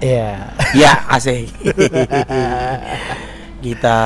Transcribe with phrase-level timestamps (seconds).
[0.00, 0.56] Iya.
[0.72, 1.52] Ya, asik.
[3.64, 3.98] kita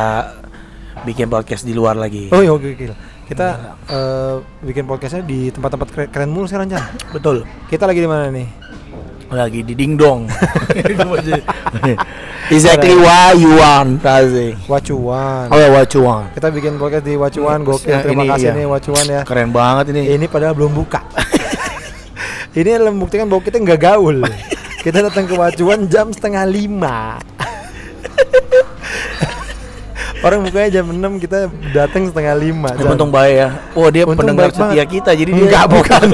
[1.07, 2.35] bikin podcast di luar lagi.
[2.35, 2.85] Oh iya oke oke.
[3.25, 4.35] Kita eh,
[4.67, 6.83] bikin podcastnya di tempat-tempat keren, keren mulu sekarang Chan.
[7.15, 7.47] Betul.
[7.71, 8.49] Kita lagi di mana nih?
[9.31, 10.27] Lagi di dingdong.
[12.55, 14.59] exactly why you want, asik.
[14.67, 15.47] Wacuan.
[15.55, 16.35] Oh ya, what you want.
[16.35, 17.63] Kita bikin podcast di Wacuan.
[17.63, 17.95] Gokil.
[17.95, 18.59] Ya, Terima ini kasih iya.
[18.59, 19.21] nih Wacuan ya.
[19.23, 20.11] Keren banget ini.
[20.11, 21.07] Ini padahal belum buka.
[22.59, 24.27] ini adalah membuktikan bahwa kita nggak gaul.
[24.85, 27.17] Kita datang ke Wacuan jam setengah lima.
[30.25, 32.73] Orang bukanya jam 6 kita datang setengah lima.
[32.77, 33.49] Ya, untung baik ya.
[33.77, 34.89] Oh dia Untung pendengar setia banget.
[34.89, 36.05] kita, jadi dia Enggak, bukan.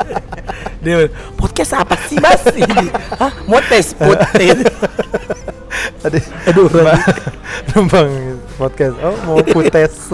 [0.84, 0.94] dia
[1.36, 2.40] podcast apa sih mas?
[3.20, 3.32] Hah?
[3.48, 3.96] Mau tes,
[4.36, 4.56] tes.
[6.04, 6.68] Tadi aduh
[7.72, 8.08] numpang,
[8.60, 8.96] podcast.
[9.00, 10.12] Oh, mau putes.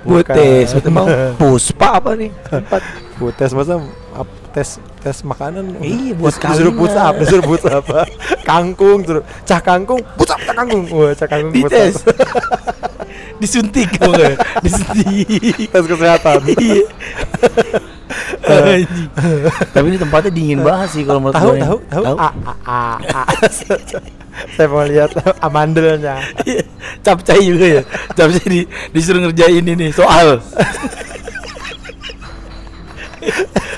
[0.00, 2.32] Putes, emang puspa apa nih?
[2.52, 2.80] Tempat.
[3.20, 3.84] Putes masa
[4.16, 5.76] ap- tes tes makanan.
[5.84, 7.84] Iya, buat Dis- disuruh push up, disuruh push up.
[8.48, 10.88] kangkung, suruh cah kangkung, push up cah kangkung.
[10.88, 11.92] Wah, cah kangkung push up.
[13.44, 13.90] Disuntik?
[14.64, 15.68] Disuntik.
[15.68, 16.40] tes kesehatan.
[16.56, 16.84] Iya.
[18.44, 19.08] Anjing.
[19.72, 21.60] Tapi ini tempatnya dingin banget sih kalau menurut tahu gue.
[21.60, 22.16] tahu tahu Tahu?
[24.58, 26.18] saya mau lihat amandelnya
[26.48, 26.64] Iya.
[27.04, 27.82] Capcay juga ya.
[28.16, 28.60] Capcay di,
[28.96, 30.40] disuruh ngerjain ini soal.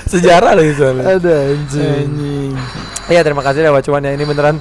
[0.07, 1.03] Sejarah lagi soalnya.
[1.13, 2.09] ada anjing
[3.07, 4.55] iya terima kasih ya Wacuan ya ini beneran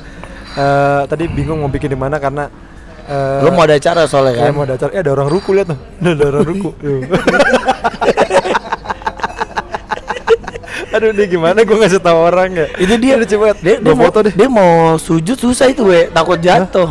[0.52, 2.50] eh, tadi bingung mau bikin di mana karena
[3.04, 4.52] eh, Lo mau ada acara soalnya Kayak kan?
[4.52, 5.78] mau ada acara, eh ada orang ruku lihat tuh.
[5.96, 6.70] Ada, ada orang ruku.
[6.74, 6.98] Tuh.
[10.88, 12.66] Aduh, ini gimana gue ngasih tahu orang ya?
[12.74, 14.32] Itu dia Udah coba dia, dia foto deh.
[14.32, 16.08] Dia mau sujud susah itu, we.
[16.08, 16.88] Takut jatuh.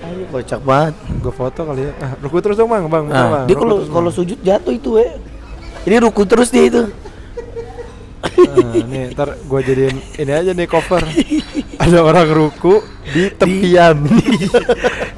[0.00, 0.94] Ayo kocak banget.
[1.20, 1.92] Gue foto kali ya.
[2.00, 2.88] Ah, ruku terus dong, Bang.
[2.88, 3.44] Bang, Nah, Bang.
[3.44, 5.04] dia kalau kalau sujud jatuh itu, we.
[5.84, 6.82] Ini ruku terus dia itu.
[8.24, 11.04] Nah, nih, ntar gue jadiin ini aja nih cover.
[11.84, 12.80] ada orang ruku
[13.12, 14.00] di tepian.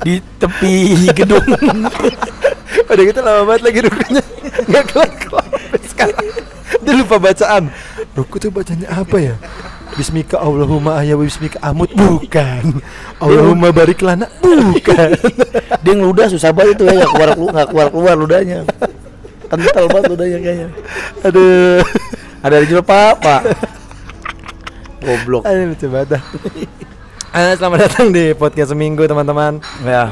[0.02, 1.46] Di tepi gedung.
[2.86, 4.22] Udah gitu lama banget lagi rukunya.
[4.66, 6.26] Enggak kelar-kelar sampai sekarang.
[6.82, 7.62] Dia lupa bacaan.
[8.18, 9.34] Ruku tuh bacanya apa ya?
[9.96, 12.82] Bismika Allahumma ayya wa bismika amut bukan.
[13.22, 15.14] Allahumma barik lana bukan.
[15.80, 18.60] dia ngeludah susah banget itu ya, nggak keluar keluar nggak keluar keluar ludahnya.
[19.46, 20.68] Kental banget ludahnya kayaknya.
[21.22, 21.80] Aduh.
[22.42, 23.40] Ada di pak, pak.
[25.02, 25.42] Goblok.
[25.46, 26.18] Aduh lucu banget.
[27.36, 29.60] Eh, selamat datang di podcast seminggu teman-teman.
[29.84, 30.08] Ya.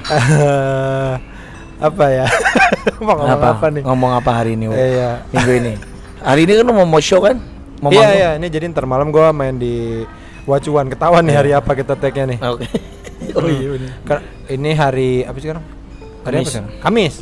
[1.89, 2.29] Apa ya?
[3.01, 3.67] mau ngomong apa, Apa?
[3.73, 3.81] nih?
[3.81, 4.69] Ngomong apa hari ini?
[4.69, 5.25] Eh, iya.
[5.33, 5.73] Minggu ini.
[6.21, 7.41] Hari ini kan mau mau show kan?
[7.81, 10.05] Mau Iya iya, ini jadi ntar malam gua main di
[10.45, 10.93] Wacuan.
[10.93, 12.39] Ketahuan nih hari apa kita tag-nya nih.
[12.45, 12.69] Oke.
[13.41, 14.21] oh iya
[14.53, 15.65] ini hari apa sih sekarang?
[16.29, 16.53] Hari apa Kamis.
[16.53, 16.71] sekarang?
[16.85, 17.15] Kamis.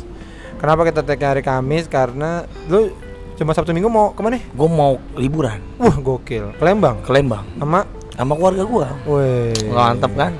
[0.63, 1.91] Kenapa kita tag hari Kamis?
[1.91, 2.95] Karena lu
[3.35, 4.39] cuma Sabtu Minggu mau ke mana?
[4.39, 6.55] Gue mau liburan Wah gokil.
[6.55, 7.03] ke Lembang.
[7.03, 7.83] ke Lembang Sama,
[8.15, 8.87] sama keluarga gua.
[9.03, 9.51] weh.
[9.67, 10.31] Mantap kan?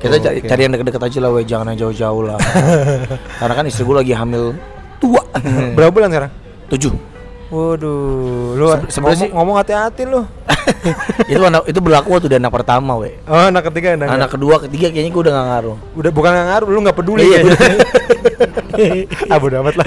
[0.00, 1.44] Kita cari, yang deket-deket aja lah, we.
[1.44, 2.40] jangan yang jauh-jauh lah.
[3.44, 4.56] Karena kan istri gua lagi hamil
[4.96, 5.20] tua.
[5.76, 6.32] Berapa bulan sekarang?
[6.72, 6.92] Tujuh.
[7.46, 10.26] Waduh, lu Se- ngomong, sih- ngomong hati-hati lu.
[11.30, 13.14] itu anak itu berlaku waktu udah anak pertama, we.
[13.22, 15.76] Oh, anak ketiga anak, Anak kedua, ketiga kayaknya gua udah gak ngaruh.
[15.94, 17.22] udah bukan nggak ngaruh, lu nggak peduli.
[17.22, 17.38] Iya,
[19.30, 19.86] ah, bodo amat lah.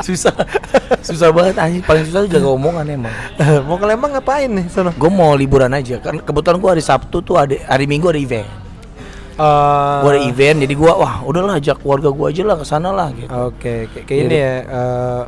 [0.00, 0.32] susah,
[1.00, 1.84] susah banget anjing.
[1.84, 3.12] Paling susah tuh jaga omongan emang.
[3.64, 4.90] mau ke Lembang ngapain nih sono?
[4.92, 8.48] Gue mau liburan aja kan kebetulan gua hari Sabtu tuh ada hari Minggu ada event.
[9.36, 12.88] Eh, Gua ada event jadi gua wah udahlah ajak keluarga gua aja lah ke sana
[12.88, 13.28] lah gitu.
[13.28, 14.54] Oke, kayak kayak ini ya.
[14.62, 15.22] eh,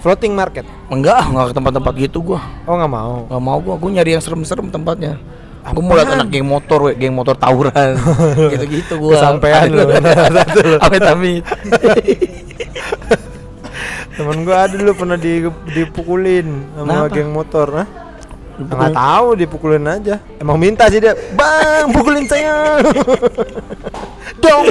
[0.00, 0.64] floating market.
[0.88, 2.40] Enggak, enggak ke tempat-tempat gitu gua.
[2.64, 3.14] Oh, nggak mau.
[3.26, 5.18] Gak mau gua, gua nyari yang serem-serem tempatnya.
[5.68, 7.98] Gua mau lihat anak geng motor, we, geng motor tawuran,
[8.54, 9.18] gitu-gitu gua.
[9.18, 9.84] Kesampean lu.
[10.86, 11.44] Amit amit.
[14.18, 17.14] Temen gua ada dulu pernah di, dipukulin sama Kenapa?
[17.14, 17.66] geng motor?
[18.58, 18.74] Dipukulin?
[18.74, 20.14] Nggak tahu dipukulin aja.
[20.42, 22.82] Emang minta sih dia, bang pukulin saya.
[24.38, 24.66] Dong.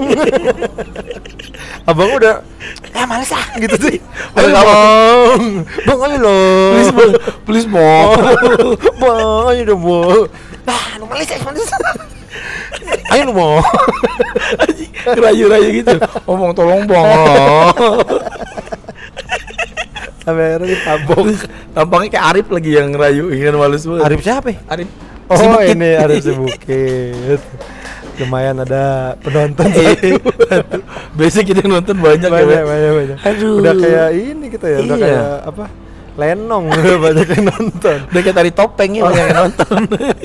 [1.87, 2.43] Abang udah,
[2.91, 3.97] ya males ah gitu sih.
[4.35, 4.43] Apa?
[4.43, 5.41] bang,
[5.87, 6.69] bang ayo loh.
[6.75, 7.11] Please, Bang.
[7.47, 8.11] please mau.
[9.01, 10.21] bang ayo dong bang.
[10.67, 11.67] Nah, lu males ya males.
[13.15, 13.57] ayo lu mau.
[15.07, 15.95] Rayu-rayu gitu.
[16.27, 17.07] Ngomong tolong bang.
[20.21, 21.23] Sampai akhirnya ditabok.
[21.71, 24.03] Tampangnya kayak Arif lagi yang ngerayu, ingin malus banget.
[24.11, 24.47] Arif siapa?
[24.51, 24.59] ya?
[24.67, 24.89] Arif.
[25.27, 25.75] Oh Si Bukit.
[25.75, 27.39] ini Arif Sebukit.
[28.17, 28.83] Lumayan ada
[29.19, 30.17] penonton Iya.
[30.43, 30.77] satu.
[31.13, 32.65] Biasanya kita nonton banyak, ya, banyak, we.
[32.65, 33.17] banyak, banyak.
[33.23, 33.53] Aduh.
[33.59, 35.05] Udah kayak ini kita ya, udah Iya.
[35.05, 35.65] kayak apa?
[36.17, 36.65] Lenong
[37.05, 37.97] banyak yang nonton.
[38.03, 39.07] Udah kayak tari topeng ya Oh.
[39.07, 39.79] banyak yang nonton.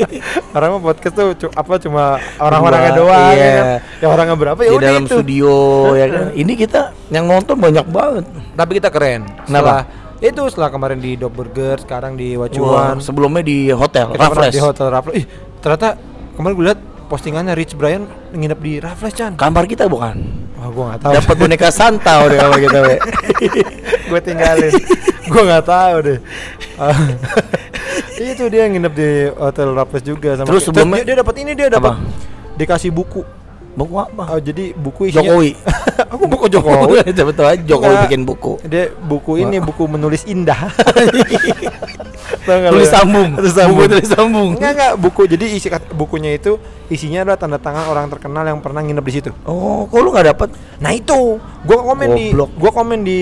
[0.56, 2.04] Orang mah podcast tuh cu- apa cuma
[2.38, 3.44] orang-orangnya doang iya.
[3.44, 3.66] ya kan.
[4.00, 5.12] Ya orangnya berapa ya Di udah dalam itu.
[5.14, 5.52] studio
[5.92, 6.24] ya kan.
[6.40, 8.24] Ini kita yang nonton banyak banget.
[8.50, 9.28] Tapi kita keren.
[9.42, 9.84] Kenapa?
[9.84, 9.84] Setelah
[10.22, 12.96] itu setelah kemarin di Dog Burger, sekarang di Wah, Wacuan.
[12.96, 14.48] sebelumnya di hotel Raffles.
[14.48, 15.14] di hotel Raffles.
[15.14, 15.26] Ih,
[15.58, 15.98] ternyata
[16.32, 16.80] kemarin gue liat
[17.12, 19.36] postingannya Rich Brian nginep di Raffles Chan.
[19.36, 20.16] Kamar kita bukan.
[20.56, 21.12] Wah, gue nggak tahu.
[21.20, 22.96] Dapat boneka Santa udah kalau kita, we.
[24.16, 24.72] gue tinggalin.
[25.28, 26.18] gue nggak tahu deh.
[28.32, 30.48] Itu dia nginep di hotel Raffles juga sama.
[30.48, 32.56] Terus sebelumnya- dia, dia dapat ini dia dapat Apa?
[32.56, 33.20] dikasih buku.
[33.72, 34.36] Buku apa?
[34.36, 35.50] Oh, jadi buku isinya Jokowi.
[36.16, 36.96] Aku buku Jokowi.
[37.04, 38.52] Aja Jokowi bikin buku.
[38.68, 40.72] Dia buku ini buku menulis indah.
[42.42, 42.98] Tulis ya?
[42.98, 43.28] sambung.
[43.36, 43.76] Tulis sambung.
[43.76, 44.50] Buku tulis sambung.
[44.56, 45.22] Enggak enggak buku.
[45.26, 46.56] Jadi isi bukunya itu
[46.88, 49.30] isinya adalah tanda tangan orang terkenal yang pernah nginep di situ.
[49.44, 50.48] Oh, kok lu nggak dapet?
[50.78, 53.20] Nah itu, gua komen di, gua komen di,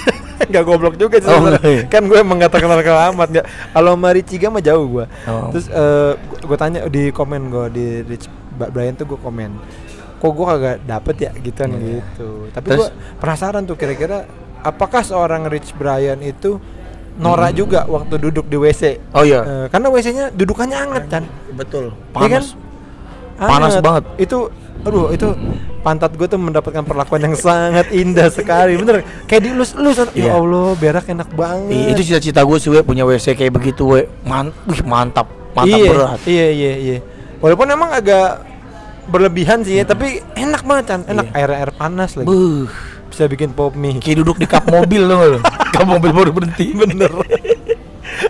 [0.50, 1.64] nggak goblok juga sih Oh, sebenarnya.
[1.64, 1.90] enggak ya?
[1.90, 2.78] kan gue emang gak terkenal
[3.14, 3.46] amat nggak.
[3.72, 5.04] Kalau sama Richiga mah jauh gua.
[5.24, 5.48] Oh.
[5.50, 6.12] Terus eh,
[6.44, 8.26] gue tanya di komen gue di Rich
[8.56, 9.50] Brian tuh gue komen,
[10.16, 12.00] kok gue kagak dapet ya gituan Iya.
[12.00, 12.48] gitu.
[12.50, 14.24] Tapi gue penasaran tuh kira-kira
[14.60, 16.56] apakah seorang Rich Brian itu
[17.16, 18.82] norak juga waktu duduk di WC?
[19.10, 19.40] Oh iya.
[19.40, 21.22] Eh, karena WC-nya dudukannya anget kan.
[21.50, 21.92] Betul.
[22.14, 22.42] Iya kan?
[22.42, 22.46] Panas.
[23.36, 23.82] Panas Anget.
[23.82, 24.04] banget.
[24.18, 24.38] Itu
[24.78, 25.26] aduh itu
[25.82, 28.76] pantat gue tuh mendapatkan perlakuan yang sangat indah sekali.
[28.76, 29.96] Bener kayak dielus-elus.
[30.12, 30.30] Ya Iya.
[30.34, 31.72] Allah, berak enak banget.
[31.72, 34.00] Ih, itu cita-cita gue sih, we punya WC kayak begitu, we.
[34.22, 36.20] Man wih, mantap, mantap iya, berat.
[36.24, 36.98] Iya, iya, iya.
[37.38, 38.44] Walaupun emang agak
[39.06, 41.00] berlebihan sih ya, tapi enak banget kan.
[41.06, 41.36] Enak Iya.
[41.36, 42.26] air air panas lagi.
[42.26, 42.66] Buh,
[43.06, 43.96] Bisa bikin pop mie.
[43.96, 45.18] kayak duduk di kap mobil loh
[45.76, 46.66] Kap mobil baru berhenti.
[46.72, 47.12] Bener.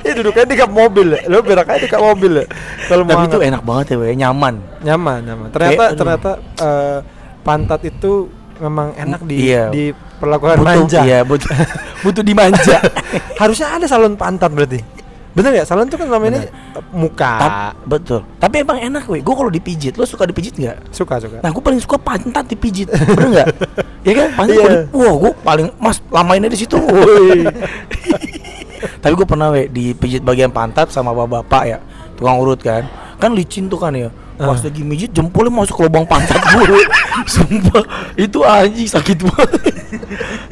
[0.03, 1.21] Ya duduknya di kap mobil ya.
[1.27, 2.45] Lo berak aja di kap mobil ya.
[2.87, 4.09] Kalau mau Tapi itu enak banget ya, we.
[4.15, 4.55] nyaman.
[4.83, 5.49] nyaman, nyaman.
[5.51, 5.99] Ternyata Kayak, aduh.
[5.99, 6.99] ternyata eh,
[7.41, 8.13] pantat itu
[8.57, 9.69] memang enak di Iya.
[9.69, 9.85] di
[10.17, 11.01] perlakuan butuh, manja.
[11.05, 11.51] Iya, butuh,
[12.05, 12.77] butuh dimanja.
[13.37, 14.81] Harusnya ada salon pantat berarti.
[15.37, 15.63] Bener ya?
[15.63, 16.49] Salon tuh kan namanya Bener.
[16.49, 17.33] eh, muka.
[17.37, 18.25] Tap- betul.
[18.37, 19.21] Tapi emang enak, we.
[19.21, 20.89] Gue kalau dipijit, lo suka dipijit nggak?
[20.89, 21.39] Suka suka.
[21.39, 23.49] Nah, gue paling suka pantat dipijit, bener nggak?
[24.09, 26.81] ya kan, pantat gua di- wah, gue paling mas lamainnya di situ.
[28.97, 31.79] Tapi gue pernah we dipijit bagian pantat sama bapak-bapak ya,
[32.15, 34.09] tukang urut kan, kan licin tuh kan ya.
[34.37, 34.69] Pas Ah.
[34.69, 36.81] lagi mijit jempolnya masuk ke lubang pantat gue,
[37.35, 37.85] sumpah
[38.15, 39.53] itu anjing sakit banget.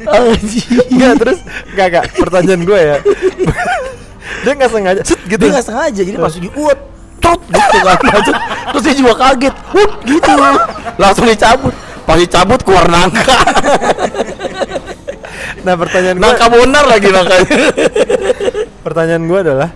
[0.03, 0.69] anjing.
[0.91, 1.39] Enggak terus
[1.71, 2.97] enggak enggak pertanyaan gue ya.
[4.43, 5.41] Dia nggak sengaja set gitu.
[5.45, 6.79] Dia nggak sengaja, jadi pas lagi uat,
[7.21, 7.99] trot gitu kan.
[8.73, 10.33] Terus dia juga kaget, wut gitu,
[10.97, 11.75] langsung dicabut.
[12.05, 13.39] Pas dicabut keluar nangka.
[15.65, 17.73] Nah, pertanyaan gue Nangka bonar lagi nangkanya.
[18.85, 19.71] pertanyaan gue adalah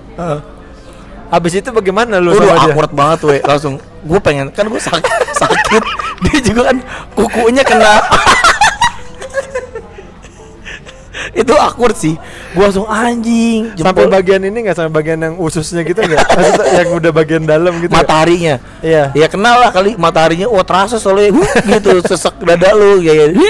[1.28, 2.64] Habis itu bagaimana lu Udah sama dia?
[2.72, 3.74] awkward banget we langsung
[4.04, 5.00] gue pengen kan gue sak
[5.36, 5.82] sakit
[6.24, 6.76] dia juga kan
[7.12, 8.00] kukunya kena
[11.36, 12.14] itu awkward sih
[12.54, 16.24] gue langsung anjing Sampai jempol bagian ini nggak sampai bagian yang ususnya gitu nggak?
[16.78, 17.92] Yang udah bagian dalam gitu.
[17.92, 19.10] mataharinya Iya.
[19.12, 21.34] ya kenal lah kali mataharinya wah terasa soalnya
[21.68, 23.44] gitu sesek dada lu kayak gitu.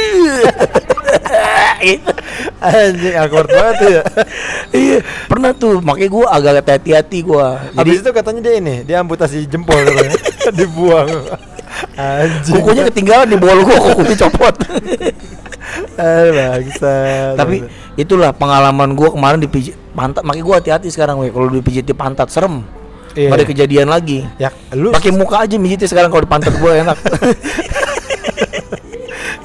[2.59, 4.03] Anjing awkward banget ya.
[4.75, 4.99] iya
[5.31, 9.47] pernah tuh makanya gue agak hati-hati gue jadi Habis itu katanya dia ini, dia amputasi
[9.47, 10.19] jempol katanya.
[10.59, 11.09] Dibuang.
[11.95, 12.55] Anjing.
[12.55, 14.55] kukunya ketinggalan di bol gue kukunya copot
[15.95, 16.95] Eh, bangsa.
[17.35, 17.61] tapi
[17.95, 22.29] itulah pengalaman gua kemarin dipijit pantat makanya gua hati-hati sekarang we kalau dipijit di pantat
[22.29, 22.63] serem
[23.13, 23.31] Iya.
[23.31, 26.97] Ada kejadian lagi ya lu pakai muka aja mijitnya sekarang kalau di pantat gua enak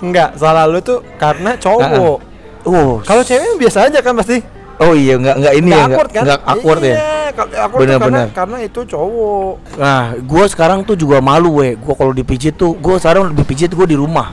[0.03, 2.17] enggak salah lu tuh karena cowok.
[2.65, 4.39] oh Kalau cewek biasa aja kan pasti.
[4.75, 6.23] Oh iya nggak nggak ini Nggak ya nggak awkward kan?
[6.23, 6.99] nggak awkward ya Iya,
[7.33, 8.27] tuh Bener, karena bener.
[8.31, 9.53] karena itu cowok.
[9.75, 13.69] nah gua sekarang tuh juga malu we gua kalau dipijit tuh gua sekarang lebih pijit
[13.69, 14.29] gua di rumah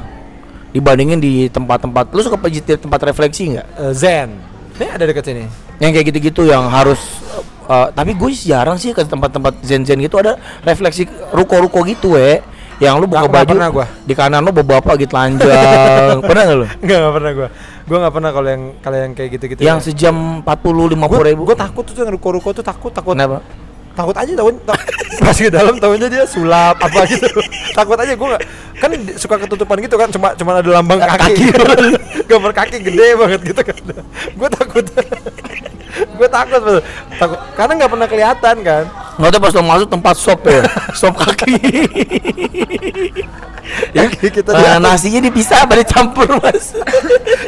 [0.71, 4.31] dibandingin di tempat-tempat lu suka pijit di tempat refleksi nggak Eh, Zen.
[4.77, 5.45] Ini ada dekat sini.
[5.77, 7.01] yang kayak gitu-gitu yang harus
[7.65, 12.45] uh, tapi gue jarang sih ke tempat-tempat zen-zen gitu ada refleksi ruko-ruko gitu we
[12.79, 13.87] yang lu buka Nggak- nggak baju pernah gua.
[13.99, 17.49] di kanan lu bapak gitu telanjang pernah nggak lu Enggak, enggak pernah gua.
[17.91, 19.61] Gua enggak pernah kalau yang kalau yang kayak gitu-gitu.
[19.67, 19.91] yang ya.
[19.91, 20.15] sejam
[20.47, 21.43] 40 50 gua, ribu.
[21.43, 23.19] gua takut tuh yang ruko-ruko tuh takut takut.
[23.19, 23.43] Kenapa?
[23.99, 24.55] Takut aja tahun
[25.19, 27.27] pas ke dalam tahunya dia sulap apa gitu.
[27.75, 28.43] Takut aja nggak.
[28.79, 31.51] Kan suka ketutupan gitu kan cuma cuma ada lambang kaki,
[32.31, 33.83] gambar kaki gede banget gitu kan.
[34.39, 34.87] Gua takut
[36.21, 36.81] gua takut betul.
[37.17, 37.39] takut.
[37.57, 38.85] Karena nggak pernah kelihatan kan?
[39.17, 40.63] Nggak tahu pas lo masuk tempat sop ya.
[40.93, 41.57] Sop kaki.
[43.95, 46.75] Ya kita nah, nasinya dipisah apa dicampur mas.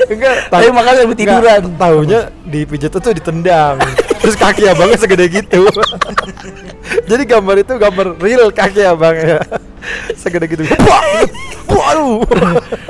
[0.07, 0.49] Enggak.
[0.49, 1.75] Tapi makanya lebih tiduran.
[1.75, 3.79] tahunya dipijat tuh ditendang.
[4.23, 5.67] Terus kaki abangnya segede gitu.
[7.11, 9.43] Jadi gambar itu gambar real kaki abangnya.
[10.15, 10.63] Segede gitu.
[11.67, 12.23] Waduh.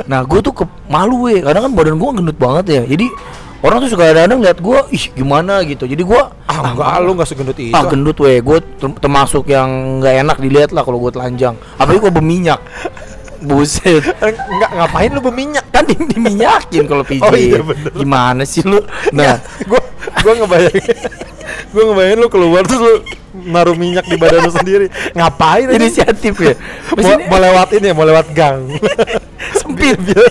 [0.05, 2.83] Nah gue tuh ke malu we karena kan badan gue gendut banget ya.
[2.85, 3.07] Jadi
[3.62, 7.28] orang tuh suka kadang-kadang lihat gue ih gimana gitu jadi gue ah enggak lu enggak
[7.28, 8.59] segendut itu ah gendut we gue
[8.99, 12.61] termasuk yang nggak enak dilihat lah kalau gue telanjang apalagi gue berminyak
[13.42, 15.66] buset Eh, Enggak ngapain lu berminyak?
[15.69, 17.90] kan di, diminyakin kalau pijit Oh iya, bener.
[17.90, 18.78] gimana sih lu
[19.11, 19.81] nah gua
[20.21, 20.95] gua ngebayangin
[21.75, 22.95] gua ngebayangin lu keluar terus lu
[23.33, 24.87] naruh minyak di badan lu sendiri.
[25.11, 25.64] Ngapain?
[25.73, 26.52] Inisiatif ya.
[26.92, 28.69] mau, mau lewat ini ya, mau lewat gang.
[29.57, 29.97] sempit.
[29.97, 30.28] biar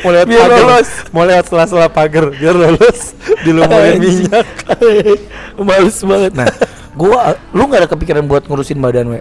[0.00, 0.88] mau lewat Biar pagar, lolos.
[1.10, 3.00] mau lewat sela-sela pagar biar lolos
[3.40, 4.46] dilumurin minyak.
[5.60, 6.32] Males banget.
[6.32, 6.48] Nah,
[6.92, 7.18] gua
[7.50, 9.20] lu nggak ada kepikiran buat ngurusin badan, we?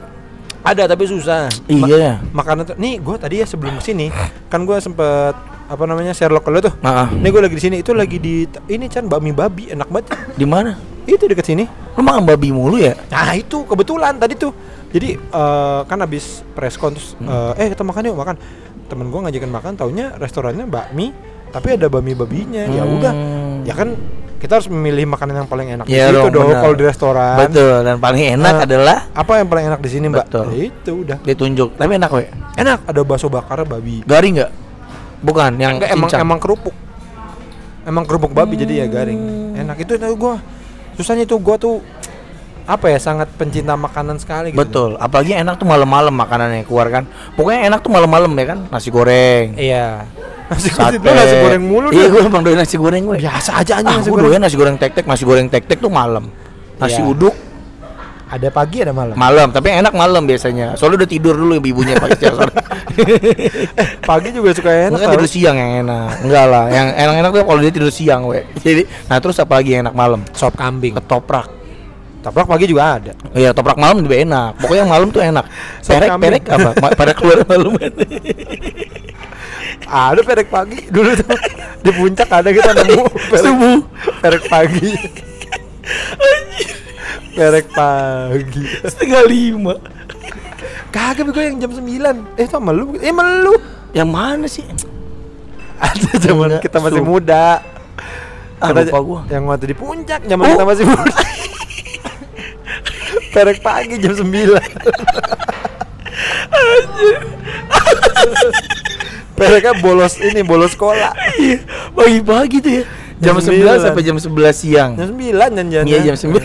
[0.62, 1.52] Ada tapi susah.
[1.68, 2.24] Iya.
[2.32, 4.08] makanan tuh nih gue tadi ya sebelum ke sini
[4.48, 7.92] kan gue sempet apa namanya Sherlock lo tuh Nah, ini gue lagi di sini itu
[7.92, 10.80] lagi di ini Chan bakmi babi enak banget di mana?
[11.04, 12.96] itu deket sini Lu makan babi mulu ya?
[13.12, 14.56] nah itu kebetulan tadi tuh
[14.88, 18.36] jadi eh, kan habis press con terus eh, eh kita makan yuk makan
[18.94, 21.10] temen gue ngajakin makan taunya restorannya bakmi
[21.50, 22.96] tapi ada bakmi babinya ya Hmm.
[22.96, 23.14] udah
[23.64, 23.98] ya kan
[24.38, 27.76] kita harus memilih makanan yang paling enak Iya di situ dong, kalau di restoran Betul,
[27.82, 28.66] dan paling enak Ah.
[28.68, 30.46] adalah apa yang paling enak di sini mbak Betul.
[30.52, 31.70] Ya itu udah ditunjuk.
[31.74, 32.28] Tapi enak, we.
[32.54, 34.52] enak ada bakso bakar babi Garing nggak?
[35.24, 36.76] Bukan, yang Enggak, emang emang kerupuk.
[37.84, 39.16] Emang kerupuk babi jadi ya garing.
[39.56, 39.62] Hmm.
[39.64, 40.44] Enak itu itu gua.
[40.94, 41.80] Susahnya itu gua tuh
[42.64, 44.60] apa ya sangat pencinta makanan sekali gitu.
[44.60, 47.04] Betul, apalagi enak tuh malam-malam makanannya keluar kan.
[47.34, 49.56] Pokoknya enak tuh malam-malam ya kan, nasi goreng.
[49.56, 50.08] Iya.
[50.44, 50.96] Nasi Sate.
[50.96, 53.18] goreng, nasi goreng mulu Iya, gue emang doyan nasi goreng gue.
[53.20, 54.26] Biasa aja aja Ah, nasi gue goreng.
[54.30, 56.32] doyan nasi goreng tek-tek, nasi goreng tek-tek tuh malam.
[56.76, 57.10] Nasi Iya.
[57.10, 57.36] uduk
[58.26, 59.14] Ada pagi ada malam.
[59.14, 60.74] malam, tapi enak malam biasanya.
[60.74, 62.50] Soalnya udah tidur dulu ibu-ibunya pagi siang sore.
[64.10, 64.98] pagi juga suka enak.
[64.98, 66.10] Enggak tidur siang yang enak.
[66.26, 68.42] Enggak lah, yang enak-enak tuh kalau dia tidur siang, we.
[68.58, 70.26] Jadi, nah terus apa lagi yang enak malam?
[70.34, 70.98] Sop kambing.
[70.98, 71.46] Ketoprak.
[72.24, 73.12] Toprak pagi juga ada.
[73.32, 74.56] Iya, toprak malam lebih enak.
[74.58, 75.46] Pokoknya yang malam tuh enak.
[75.86, 76.70] Perek, perek apa?
[76.80, 77.76] Ma- Pada keluar malam.
[79.84, 81.36] Ada perek pagi dulu tuh.
[81.84, 83.78] Di puncak ada kita nemu perek, Subuh.
[84.24, 84.92] perek pagi.
[87.34, 88.64] perek pagi.
[88.82, 89.76] Setengah lima.
[90.88, 91.90] Kagak gue yang jam 9
[92.38, 93.58] Eh sama lu Eh sama lu
[93.92, 94.62] Yang mana sih?
[95.76, 97.66] Ada zaman kita masih muda
[98.62, 99.20] Ah, Kita- lupa gua.
[99.28, 100.50] Yang waktu di puncak Zaman Oh.
[100.54, 101.04] kita masih muda
[103.34, 104.30] Perek pagi jam 9
[109.34, 111.58] Pereknya bolos ini Bolos sekolah Iya,
[111.92, 112.84] pagi-pagi tuh ya.
[113.18, 113.76] Jam Jam 9 sembilan.
[113.80, 114.92] sampai jam 11 siang.
[114.94, 116.38] Jam 9 janjiannya Iya, jam 9.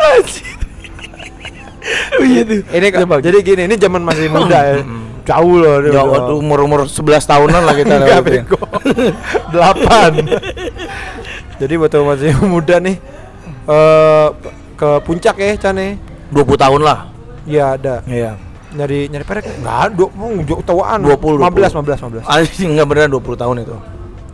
[0.00, 0.46] Anjir.
[2.12, 2.60] Oh iya tuh.
[2.62, 3.22] Ini pagi.
[3.24, 4.76] jadi gini Ini zaman masih muda ya
[5.22, 6.06] Jauh loh dia Ya, udah.
[6.06, 8.60] waktu umur-umur 11 tahunan lah kita Enggak bego
[9.50, 10.12] Delapan
[11.60, 12.96] Jadi waktu masih muda nih
[13.62, 14.28] eh
[14.80, 15.92] Ke puncak ya Chan ya
[16.32, 16.98] 20 tahun lah.
[17.44, 18.32] Iya ada Iya.
[18.70, 23.10] Nyari nyari perek Enggak dua- oh, jauh tawaan 20, 15 15 15 Anjing enggak beneran
[23.12, 23.76] 20 tahun itu.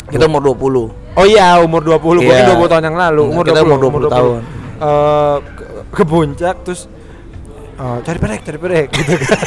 [0.06, 0.86] Kita umur 20.
[1.16, 2.46] Oh iya umur 20 Gua Iya.
[2.46, 4.40] kan 20 tahun yang lalu Umur kita 20 umur 20 tahun.
[4.76, 6.86] Eh, ke, ke puncak terus
[7.76, 9.40] eh, cari perek, cari perek gitu kan.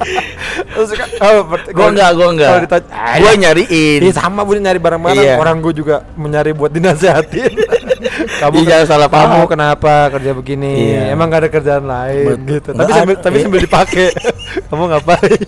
[0.74, 2.50] terus kan, oh, Gua enggak, gua enggak.
[2.50, 3.36] Kalau ditanya, ah, Gua ya.
[3.36, 4.00] nyariin.
[4.00, 5.34] Iya sama bu nyari barang-barang Iya.
[5.36, 7.52] Orang gue juga mencari buat dinasehatin
[8.40, 9.50] Kamu Iya, jangan salah Kamu paham.
[9.50, 11.02] kenapa kerja begini Iya.
[11.12, 13.44] Emang gak ada kerjaan lain gitu Tapi nggak sambil, ada, tapi iya.
[13.44, 14.06] sambil dipakai
[14.68, 15.40] Kamu ngapain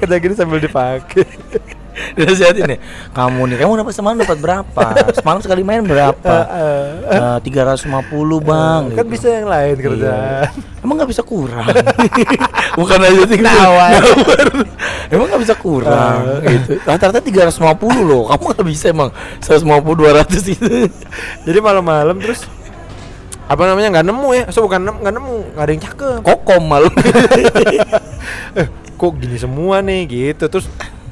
[0.00, 1.24] Kerja gini sambil dipakai
[2.16, 2.78] Dinasihatin ya.
[3.10, 4.82] Kamu nih, kamu dapat semalam dapat berapa?
[5.12, 6.34] Semalam sekali main berapa?
[7.10, 7.90] Eh, 350
[8.40, 9.10] bang Kan gitu.
[9.10, 10.46] bisa yang lain kerjaan Iya.
[10.80, 11.66] Emang nggak bisa kurang?
[12.78, 13.98] Bukan aja sih Nawar.
[15.08, 16.54] Emang nggak bisa kurang Eh.
[16.54, 16.72] gitu.
[16.80, 17.58] Rata-rata 350
[18.00, 18.24] loh.
[18.26, 20.86] Kamu nggak bisa emang 150 200 itu.
[21.44, 22.46] Jadi malam-malam terus
[23.44, 26.62] apa namanya nggak nemu ya so bukan nem- nggak nemu nggak ada yang cakep Kokom
[26.64, 26.86] malu.
[28.54, 30.70] eh kok gini semua nih gitu terus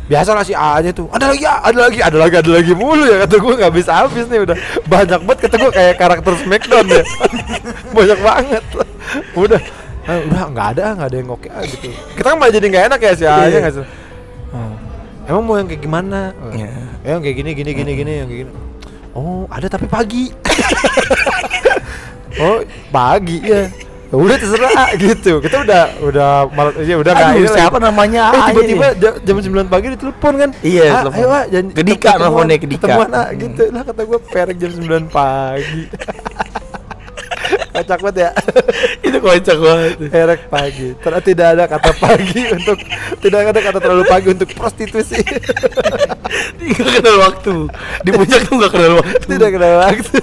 [0.08, 2.72] biasa lah si A nya tuh ada lagi A, ada lagi ada lagi ada lagi
[2.72, 4.56] mulu ya kata gue nggak bisa habis nih udah
[4.88, 7.04] banyak banget kata gue kayak karakter Smackdown ya.
[7.96, 8.64] Banyak banget.
[9.36, 9.60] Udah
[10.08, 11.92] ah, udah nggak ada nggak ada yang oke ah, gitu.
[12.16, 13.58] Kita kan malah jadi nggak enak ya si A nya Iya.
[13.60, 13.86] nggak sih?
[14.48, 14.74] Hmm.
[15.28, 16.32] emang mau yang kayak gimana?
[16.56, 16.68] Iya.
[17.04, 18.52] Eh, yang kayak gini gini gini gini yang kayak gini.
[19.12, 20.32] Oh ada tapi pagi.
[22.38, 22.62] Oh
[22.94, 23.66] pagi ya
[24.08, 24.72] Ya udah terserah
[25.04, 27.52] gitu kita udah udah malah ya udah nggak ini lagi.
[27.54, 29.00] siapa namanya eh A tiba-tiba ini?
[29.00, 32.56] ja- jam 9 pagi ditelepon kan Iya, ah, ayo ah jangan Ke Dika, ketemuan- nelfonnya
[32.56, 32.80] ke Dika.
[32.82, 35.82] ketemuan ah gitu lah kata gue perek jam 9 pagi
[37.70, 38.30] kocak banget ya
[39.06, 39.90] itu kocak banget.
[40.08, 42.78] perek pagi ternyata tidak ada kata pagi untuk
[43.20, 45.20] tidak ada kata terlalu pagi untuk prostitusi
[46.58, 47.54] Nggak kenal waktu.
[48.00, 49.24] Di puncak tuh nggak kenal waktu.
[49.26, 50.18] tidak kenal waktu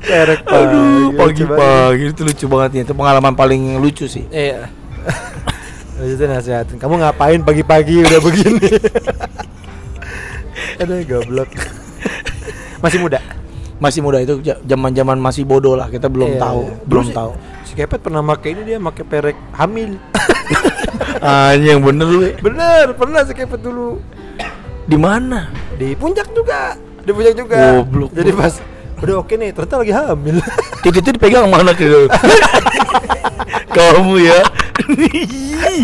[0.00, 2.82] perek pagi Aduh, pagi-pagi itu lucu banget ya.
[2.82, 4.24] Itu pengalaman paling lucu sih.
[4.28, 4.68] Iya.
[6.00, 6.76] Itu nasihatin.
[6.76, 8.68] Kamu ngapain pagi-pagi udah begini?
[10.76, 11.48] Aduh goblok.
[12.80, 13.20] Masih muda.
[13.76, 15.88] Masih muda itu zaman-zaman masih bodoh lah.
[15.88, 16.76] Kita belum Iya, tahu, iya.
[16.84, 17.32] belum si- tahu.
[17.64, 19.96] Si Kepet pernah pakai ini dia pakai perek hamil.
[21.20, 22.20] Ah, yang bener lu.
[22.22, 22.32] ya.
[22.38, 24.00] Bener, pernah si Kepet dulu.
[24.84, 25.48] Di mana?
[25.76, 26.76] Di puncak juga.
[26.98, 27.56] Di puncak juga.
[27.78, 28.52] Goblok, Jadi pas
[29.00, 30.36] udah oke nih ternyata lagi hamil
[30.84, 32.08] Titik dipegang mana gitu.
[33.76, 34.40] Kamu ya.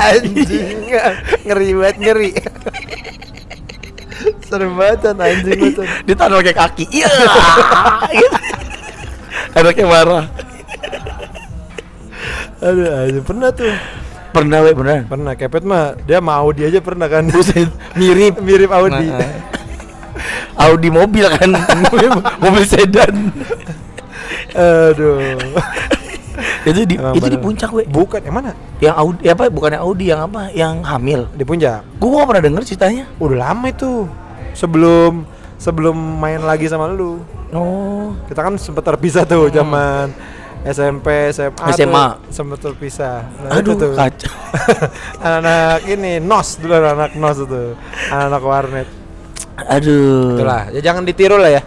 [0.01, 0.89] anjing
[1.45, 2.31] ngeri banget ngeri
[4.43, 5.87] serem banget anjing Chan.
[6.03, 6.85] Ditaruh pakai kaki.
[6.91, 7.09] Iya.
[8.11, 8.39] Gitu.
[9.53, 10.25] Anaknya marah.
[12.57, 13.69] aduh anjing pernah tuh
[14.33, 15.05] Pernah we beneran.
[15.09, 17.25] pernah kepet mah dia mau Audi aja pernah kan
[17.97, 19.33] mirip mirip Audi Nah, eh.
[20.59, 21.51] Audi mobil kan,
[22.43, 23.31] mobil sedan.
[24.51, 25.21] aduh
[26.65, 27.87] itu di Emang itu di puncak we.
[27.87, 30.51] bukan yang mana Yang Audi apa bukannya Audi yang apa?
[30.51, 31.21] Yang hamil.
[31.33, 33.05] di puncak Gua gak pernah denger ceritanya.
[33.17, 34.05] udah lama itu
[34.53, 35.25] sebelum
[35.57, 38.11] sebelum main lagi sama lu Oh.
[38.27, 40.11] kita kan sempat terpisah tuh zaman
[40.67, 42.07] SMP SMA SMA.
[42.29, 43.93] sempat terpisah Nah, itu Aduh, tuh.
[43.95, 44.33] kacau.
[45.25, 48.89] anak-anak ini nos dulu anak nos itu anak warnet
[49.57, 50.37] Aduh.
[50.37, 51.63] itulah ya jangan ditiru lah ya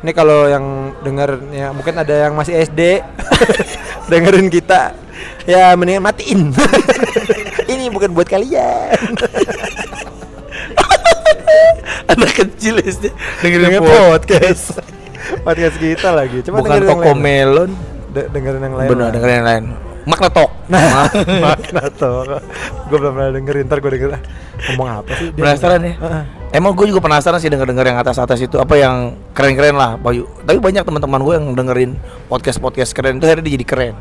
[0.00, 3.00] ini kalau yang denger ya mungkin ada yang masih SD
[4.12, 4.92] dengerin kita
[5.44, 6.52] ya mendingan matiin
[7.72, 9.16] ini bukan buat kalian
[12.10, 14.64] Anak kecil SD dengerin dengerin podcast.
[15.46, 17.70] podcast kita lagi coba Bukan dengerin toko melon.
[18.10, 19.10] De- dengerin yang lain Benar, lah.
[19.14, 19.64] dengerin yang lain.
[20.02, 20.28] Makna.
[20.66, 21.06] Nah,
[21.38, 22.26] makna tuh.
[22.90, 24.22] Gue belum pernah dengerin, ntar gue denger ah,
[24.72, 25.30] ngomong apa sih?
[25.30, 25.94] Penasaran ya?
[25.94, 26.24] Heeh.
[26.50, 30.26] Emang gue juga penasaran sih denger-denger yang atas-atas itu apa yang keren-keren lah, Bayu.
[30.42, 31.90] Tapi banyak teman-teman gue yang dengerin
[32.26, 33.94] podcast-podcast keren itu akhirnya dia jadi keren.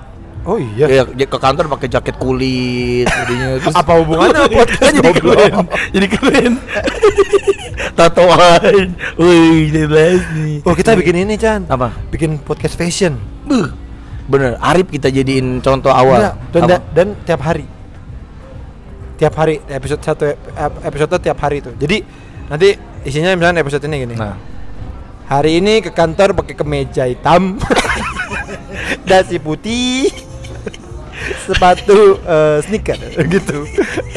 [0.49, 0.89] Oh iya.
[0.89, 5.53] Ya, dia ke kantor pakai jaket kulit, jadinya terus Apa hubungannya podcast jadi keren,
[5.93, 6.53] jadi keren.
[7.99, 10.63] Tatoan, wih, jelas nih.
[10.65, 11.91] Oh kita bikin ini Chan Apa?
[12.07, 13.71] Bikin podcast fashion Buh,
[14.25, 14.55] bener.
[14.59, 16.31] Arif kita jadiin contoh awal.
[16.49, 16.79] Dan, Apa?
[16.95, 17.67] dan tiap hari
[19.19, 22.03] Tiap hari episode satu ep- episode tiap hari tuh Jadi
[22.49, 22.75] nanti
[23.05, 24.15] isinya misalnya episode ini gini.
[24.17, 24.49] Nah,
[25.29, 27.61] Hari ini ke kantor pakai kemeja hitam.
[29.09, 30.09] Dasi putih.
[31.45, 32.97] Sepatu eh, sneaker
[33.37, 33.61] gitu.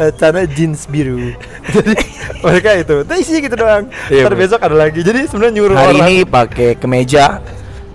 [0.00, 1.37] Eh, Celana jeans biru.
[1.68, 1.92] Jadi
[2.40, 3.92] mereka itu Itu isinya gitu doang.
[4.09, 5.04] Iya, Ntar besok ada lagi.
[5.04, 6.09] Jadi sebenarnya nyuruh hari orang.
[6.09, 7.44] ini pakai kemeja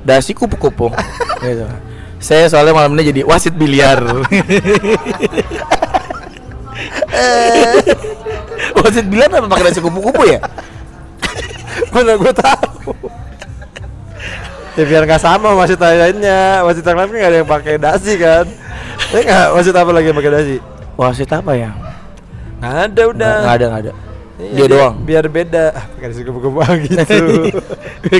[0.06, 0.94] dasi kupu-kupu.
[1.42, 1.66] gitu.
[2.22, 4.06] Saya soalnya malam ini jadi wasit biliar.
[8.80, 10.40] Wasit biliar apa pakai dasi kupu-kupu ya?
[11.90, 12.94] Mana gue tahu
[14.74, 18.14] Ya biar nggak sama wasit lainnya Wasit yang lain kan nggak ada yang pakai dasi
[18.16, 18.46] kan
[19.10, 20.56] Ya nggak wasit apa lagi yang pakai dasi
[20.94, 21.72] Wasit apa ya?
[22.58, 23.94] Nggak ada udah Nggak ada nggak ada.
[24.38, 24.96] Iya, Dia doang.
[25.02, 27.02] Biar beda ah, Pakai dasi kupu-kupu gitu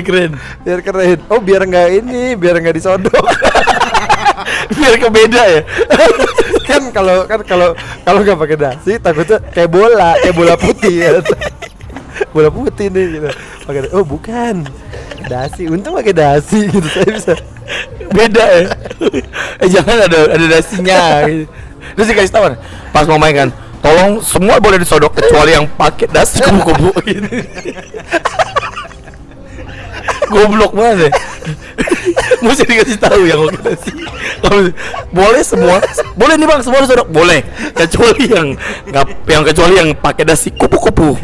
[0.02, 0.32] keren.
[0.62, 3.14] biar keren oh biar nggak ini biar nggak disodok
[4.78, 5.60] Biar kebeda ya.
[6.68, 7.68] kan kalau kan kalau
[8.04, 11.10] kalau nggak pakai dasi takutnya kayak bola kayak bola putih ya
[12.36, 13.28] bola putih nih gitu
[13.64, 14.68] pakai oh bukan
[15.28, 17.34] dasi untung pakai dasi gitu saya bisa
[18.08, 18.64] beda ya.
[19.60, 21.28] eh jangan ada ada dasinya.
[21.28, 21.44] gitu.
[21.94, 22.54] Terus dikasih tahu kan,
[22.90, 23.48] pas mau main kan,
[23.80, 27.28] tolong semua boleh disodok kecuali yang pakai dasi kupu-kupu gitu.
[30.28, 31.10] Goblok banget ya.
[32.38, 33.90] Mesti dikasih tahu yang dasi.
[34.38, 34.72] Kalau-
[35.08, 35.76] boleh semua,
[36.14, 37.40] boleh nih bang semua disodok, boleh.
[37.72, 38.48] Kecuali yang
[38.86, 41.18] nggak, yang kecuali yang pakai dasi kupu-kupu.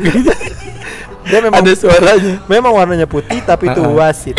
[1.25, 2.35] Dia memang Ada suaranya.
[2.45, 4.37] memang warnanya putih tapi itu wasit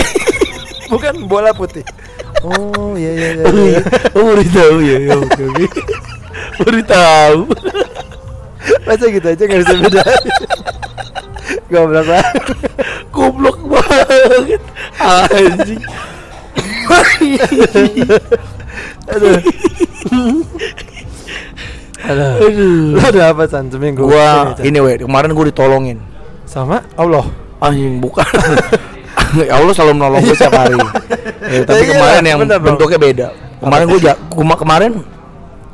[0.85, 1.81] bukan bola putih
[2.45, 3.81] oh iya iya iya, Oh, iya.
[4.13, 5.65] oh baru tahu ya, ya oke oke.
[6.61, 7.39] Baru tahu.
[8.83, 10.23] Masa gitu aja nggak bisa bedain
[11.67, 12.35] goblok banget
[13.09, 14.61] Goblok banget.
[14.99, 15.81] Anjing.
[19.07, 19.37] aduh
[22.05, 22.93] aduh Aduh.
[22.93, 25.97] lu ada apa san seminggu Gua ini weh, kemarin gua ditolongin.
[26.45, 27.25] sama Allah
[27.57, 28.21] Anjing bukan.
[29.41, 30.75] ya Allah selalu menolong gue setiap hari.
[31.49, 33.27] Ya, tapi Iya, kemarin yang bener bentuknya beda.
[33.57, 34.91] Kemarin gue ja- kemarin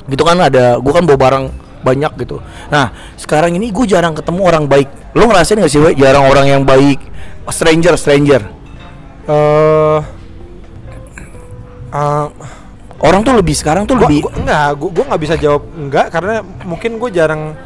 [0.08, 1.46] gitu kan ada gua kan bawa barang
[1.82, 2.40] banyak gitu.
[2.70, 4.90] Nah, sekarang ini gue jarang ketemu orang baik.
[5.12, 5.92] Lo ngerasain gak sih, we?
[5.94, 6.98] jarang orang yang baik?
[7.48, 8.42] Stranger, stranger.
[9.24, 10.00] eh
[11.92, 12.28] eh,
[13.02, 16.36] Orang tuh lebih sekarang tuh gua, lebih gua- enggak gua nggak bisa jawab enggak karena
[16.62, 17.58] mungkin gue jarang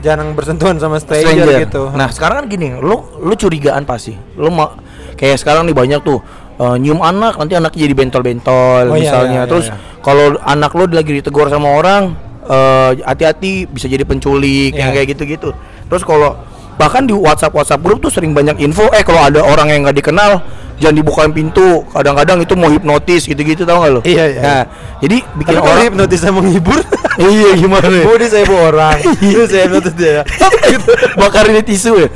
[0.00, 4.14] jarang bersentuhan sama stranger, gitu Nah sekarang kan gini, lu lu curigaan pasti.
[4.38, 4.70] Lu mau
[5.18, 6.22] kayak sekarang nih banyak tuh
[6.54, 9.26] eh, nyium anak nanti anaknya jadi bentol-bentol Oh, iya, misalnya.
[9.26, 9.76] iya, iya, Terus iya.
[9.98, 14.96] kalau anak lu lagi ditegur sama orang, eh, hati-hati bisa jadi penculik yang Iya.
[14.96, 15.50] kayak gitu-gitu.
[15.86, 16.36] Terus kalau
[16.74, 19.94] bahkan di WhatsApp WhatsApp grup tuh sering banyak info eh kalau ada orang yang nggak
[19.94, 20.42] dikenal
[20.74, 24.40] jangan dibukain pintu kadang-kadang itu mau hipnotis gitu-gitu tau gak lo Iya, iya.
[24.42, 24.62] nah
[24.98, 26.82] jadi bikin Tapi orang hipnotis saya menghibur
[27.22, 28.26] iya gimana ya?
[28.26, 30.26] Saya bawa orang Itu saya hipnotis dia
[30.66, 30.90] gitu.
[31.14, 32.08] bakarin tisu ya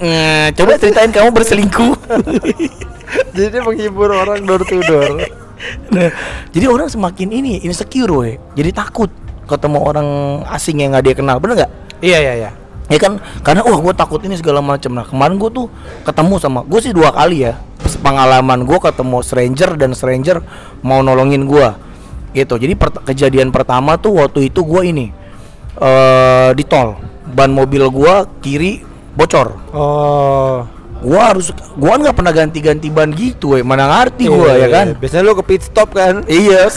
[0.00, 1.92] eh, coba ceritain kamu berselingkuh
[3.36, 5.20] Jadi menghibur orang door to door
[5.92, 6.08] nah,
[6.56, 9.12] jadi orang semakin ini insecure we jadi takut
[9.50, 10.08] ketemu orang
[10.54, 11.72] asing yang nggak dia kenal bener nggak?
[11.98, 12.50] Iya iya iya.
[12.90, 13.18] Ya kan?
[13.42, 15.66] Karena wah gue takut ini segala macam nah kemarin gue tuh
[16.06, 17.58] ketemu sama gue sih dua kali ya
[18.02, 20.42] pengalaman gue ketemu stranger dan stranger
[20.86, 21.68] mau nolongin gue
[22.34, 22.54] gitu.
[22.54, 25.06] Jadi pert- kejadian pertama tuh waktu itu gue ini
[25.82, 26.94] eh di tol.
[27.30, 28.82] Ban mobil gue kiri
[29.14, 29.70] bocor.
[29.74, 33.64] Oh gua harus gua nggak pernah ganti-ganti ban gitu we.
[33.64, 34.86] mana ngerti gua Iya, ya kan?
[34.92, 34.96] iya.
[35.00, 36.24] Biasanya lu ke pit stop kan?
[36.28, 36.68] Iya.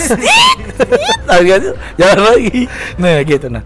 [1.99, 2.67] Jalan lagi.
[2.99, 3.47] Nah gitu.
[3.51, 3.63] Nah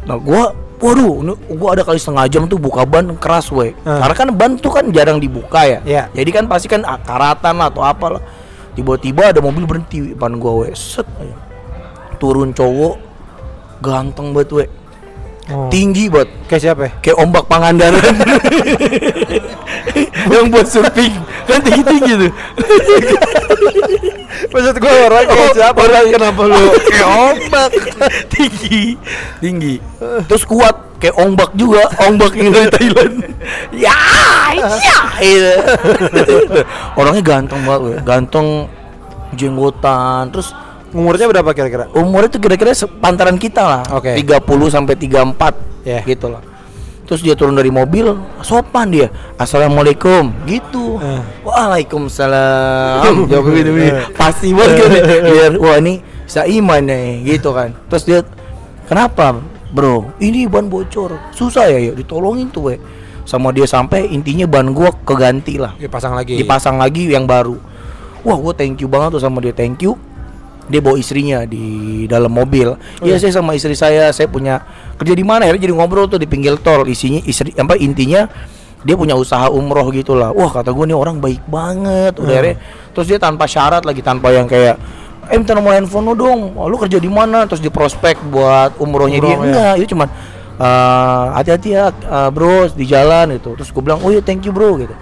[0.00, 3.76] nah gua waduh gua ada kali setengah jam tuh buka ban keras we.
[3.84, 4.00] Ah.
[4.04, 5.78] karena kan ban tuh kan jarang dibuka ya.
[5.84, 6.02] Iya.
[6.10, 8.22] jadi kan pasti kan ah, karatan lah atau apalah.
[8.74, 10.72] Tiba-tiba ada mobil berhenti depan gua we.
[10.74, 11.06] Set
[12.20, 13.00] turun cowok
[13.80, 14.64] ganteng banget we
[15.50, 15.68] oh.
[15.68, 16.90] tinggi banget Kayak siapa ya?
[16.98, 18.00] kayak ombak Pangandaran.
[20.30, 21.14] Yang buat surfing.
[21.46, 22.32] Kan tinggi tinggi tuh.
[24.50, 25.78] Maksud gue orang kayak Oh, siapa?
[25.78, 26.64] orang Kenapa lu?
[26.90, 27.70] Kayak ombak?
[28.30, 28.82] tinggi.
[29.38, 29.74] Tinggi.
[30.26, 30.76] Terus kuat.
[31.00, 31.86] Kayak ombak juga.
[32.04, 33.14] Ombak yang dari Thailand.
[33.70, 33.96] Ya
[35.22, 35.62] ya
[36.92, 38.68] orangnya ganteng banget ganteng
[39.32, 40.28] jenggotan.
[40.28, 40.52] Terus
[40.90, 41.86] Umurnya berapa kira-kira?
[41.94, 43.82] umurnya tuh kira-kira sepantaran kita lah.
[43.94, 44.18] Oke.
[44.18, 46.04] 30 sampai 34 Ya.
[46.04, 46.44] gitu lah
[47.10, 49.10] terus dia turun dari mobil sopan dia.
[49.34, 51.02] Assalamualaikum gitu.
[51.02, 51.18] Eh.
[51.42, 53.26] waalaikumsalam.
[53.34, 53.70] Jawab gitu
[54.14, 55.18] pasti banget ya.
[55.26, 55.98] biar wah ini
[56.30, 57.74] saiman nih gitu kan.
[57.90, 58.22] Terus dia
[58.86, 59.42] kenapa
[59.74, 60.14] bro?
[60.22, 61.18] Ini ban bocor.
[61.34, 62.74] Susah ya yuk ditolongin tuh we.
[63.26, 65.74] Sama dia sampai intinya ban gua keganti lah.
[65.82, 66.38] Dipasang lagi.
[66.38, 67.58] dipasang lagi yang baru.
[68.22, 69.50] Wah gue thank you banget tuh sama dia.
[69.50, 69.98] Thank you
[70.70, 72.78] dia bawa istrinya di dalam mobil.
[73.02, 74.62] Iya saya sama istri saya saya punya
[74.94, 75.54] kerja di mana ya?
[75.58, 76.86] Jadi ngobrol tuh di pinggir tol.
[76.86, 78.30] Isinya istri apa intinya
[78.80, 82.16] dia punya usaha umroh gitulah wah kata gue nih orang baik banget.
[82.22, 82.56] Udah akhirnya
[82.94, 84.78] terus dia tanpa syarat lagi tanpa yang kayak
[85.30, 86.54] eh minta nomor handphone lu dong.
[86.54, 87.44] Oh, lu kerja di mana?
[87.50, 89.34] Terus di prospek buat umrohnya dia.
[89.34, 89.50] Umroh, ya.
[89.50, 90.08] enggak itu cuman
[90.60, 94.52] eh, hati-hati ya eh, bro di jalan itu terus gue bilang oh iya thank you
[94.52, 94.94] bro gitu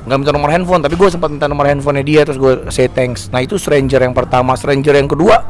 [0.00, 3.28] nggak minta nomor handphone tapi gue sempat minta nomor handphonenya dia terus gue say thanks.
[3.28, 4.56] Nah itu stranger yang pertama.
[4.56, 5.44] Stranger yang kedua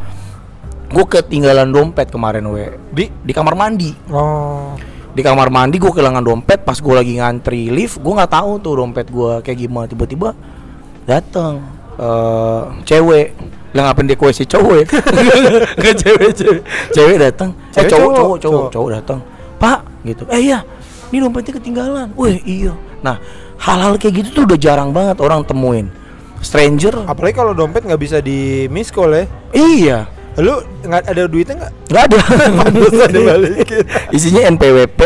[0.91, 2.67] gue ketinggalan dompet kemarin we.
[2.91, 3.95] Di di kamar mandi.
[4.11, 4.75] Oh.
[5.11, 6.63] di kamar mandi gue kehilangan dompet.
[6.63, 9.87] Pas gue lagi ngantri lift gue nggak tahu tuh dompet gue kayak gimana.
[9.87, 10.35] Tiba-tiba
[11.07, 11.63] datang
[11.99, 13.29] eh cewek.
[13.71, 14.85] Lah ngapain dia kue si cowok ya?
[15.79, 16.63] Nggak cewek cewek.
[16.91, 18.37] Cewek datang eh Cewek, cowok cowok?
[18.43, 19.19] cowok cowok datang
[19.63, 20.27] pak gitu.
[20.27, 20.67] Eh iya
[21.15, 22.09] ini dompetnya ketinggalan.
[22.19, 22.75] Wih iya.
[23.03, 23.23] Nah
[23.61, 25.93] hal-hal kayak gitu tuh udah jarang banget orang temuin.
[26.41, 27.05] Stranger.
[27.05, 29.25] Apalagi kalau dompet nggak bisa di miss call ya.
[29.53, 29.99] iya.
[30.41, 31.73] Lu nggak ada duitnya nggak?
[31.93, 32.19] nggak ada.
[34.17, 35.01] Isinya NPWP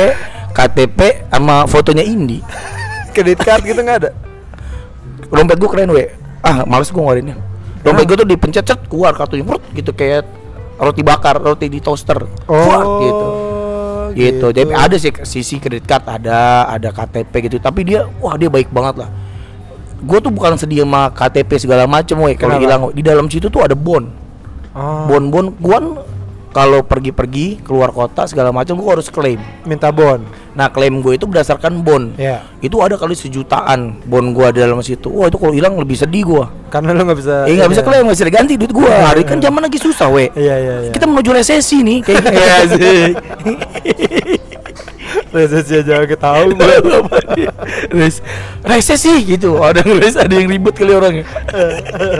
[0.54, 0.98] KTP
[1.34, 2.38] sama fotonya Indi.
[3.10, 4.10] Kredit card gitu nggak ada.
[5.34, 6.06] dompet gue keren we.
[6.38, 7.34] Ah males gue ngeluarinnya.
[7.82, 9.42] Dompet gue tuh dipencet cet keluar kartunya
[9.74, 10.22] gitu kayak
[10.78, 12.22] roti bakar roti di toaster.
[12.46, 13.53] Fuat, gitu
[14.14, 14.46] gitu.
[14.54, 17.58] Jadi ada sih sisi kredit card ada ada KTP gitu.
[17.58, 19.10] Tapi dia wah dia baik banget lah.
[20.04, 23.64] Gue tuh bukan sedih sama KTP segala macem we kalau hilang di dalam situ tuh
[23.64, 24.24] ada bon
[24.74, 25.06] Oh.
[25.06, 25.78] bon bon gue
[26.50, 29.38] kalau pergi-pergi keluar kota segala macam gue harus klaim.
[29.66, 30.22] Minta bon.
[30.54, 32.46] Nah klaim gue itu berdasarkan bon Ya.
[32.58, 36.22] itu ada kali sejutaan bon gua di dalam situ wah itu kalau hilang lebih sedih
[36.22, 37.34] gua Karena lu nggak bisa.
[37.44, 37.86] eh nggak bisa iya.
[37.86, 40.90] klaim nggak bisa diganti duit gua hari kan zaman lagi susah we Iya iya iya.
[40.90, 43.02] kita menuju resesi nih kayak gitu ya sih
[45.30, 46.54] resesi aja nggak tahu.
[47.90, 48.22] Res
[48.62, 51.26] resesi gitu ada yang ada yang ribut kali orangnya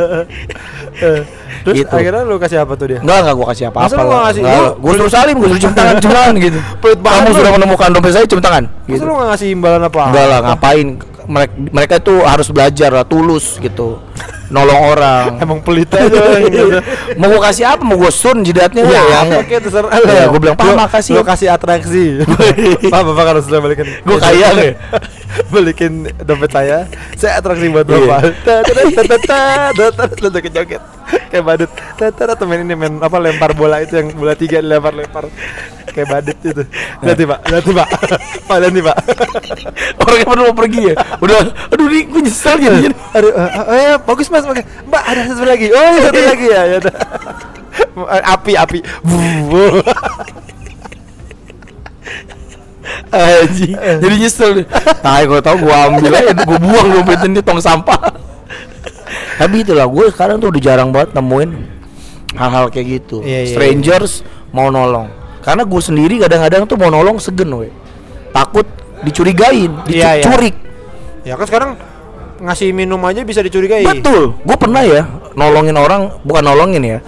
[0.94, 1.90] Terus Gitu.
[1.90, 2.98] akhirnya lu kasih apa tuh dia?
[2.98, 4.40] Enggak, enggak gua kasih apa-apa Masa lu ngasih?
[4.40, 7.30] Nggak, Lu- Gua suruh salim, gua suruh cium tangan, cium tangan gitu Pelit banget Kamu
[7.34, 9.02] sudah menemukan dompet saya, cium tangan Masa gitu.
[9.02, 10.00] lu nggak ngasih imbalan apa?
[10.06, 10.86] Enggak lah, ngapain
[11.24, 13.96] mereka, mereka tuh harus belajar lah, tulus gitu
[14.52, 16.78] Nolong orang Emang pelit aja gitu.
[17.18, 20.40] mau gua kasih apa mau gua sun jidatnya Ya, ya, ya oke terserah Ya, gua
[20.40, 22.04] bilang, "Pak, makasih ya." kasih atraksi.
[22.92, 23.88] Pak, Bapak harus sudah balikin.
[24.04, 24.72] Gua kaya ya?
[25.50, 26.86] balikin dompet saya.
[27.18, 27.98] Saya atraksi buat Iya.
[28.06, 28.20] Bapak.
[30.22, 30.82] Tata joget.
[31.32, 31.70] Kayak badut.
[31.98, 35.26] Tata temen ini main apa lempar bola itu yang bola tiga dilempar-lempar.
[35.90, 36.62] Kayak badut itu.
[37.02, 37.40] Nanti, Pak.
[37.50, 37.88] Nanti, Pak.
[38.46, 38.96] Pak, nanti, Pak.
[40.14, 41.38] orangnya baru mau pergi ya udah
[41.74, 42.76] aduh nih gue nyesel gitu
[43.14, 44.62] Aduh, eh, eh, eh, bagus mas, oke.
[44.88, 45.66] Mbak ada satu lagi.
[45.72, 46.62] Oh, iya, satu lagi ya.
[46.68, 46.78] ya
[48.36, 48.78] api, api.
[53.14, 54.66] Aji, jadi nyesel deh.
[55.00, 57.96] Nah, gue tau gue ambil aja, gue buang dompetnya di tong sampah.
[59.40, 61.50] Tapi itulah gue sekarang tuh udah jarang banget nemuin
[62.34, 63.22] hal-hal kayak gitu.
[63.22, 65.08] Iya, iya, Strangers mau nolong.
[65.46, 67.70] Karena gue sendiri kadang-kadang tuh mau nolong segen we.
[68.34, 68.66] Takut
[69.06, 70.24] dicurigain, Iya, iya.
[70.26, 70.54] dicurik.
[71.22, 71.70] Ya kan sekarang
[72.44, 73.82] ngasih minum aja bisa dicurigai.
[73.82, 74.36] Betul.
[74.44, 75.02] Gue pernah ya
[75.32, 76.98] nolongin orang, bukan nolongin ya.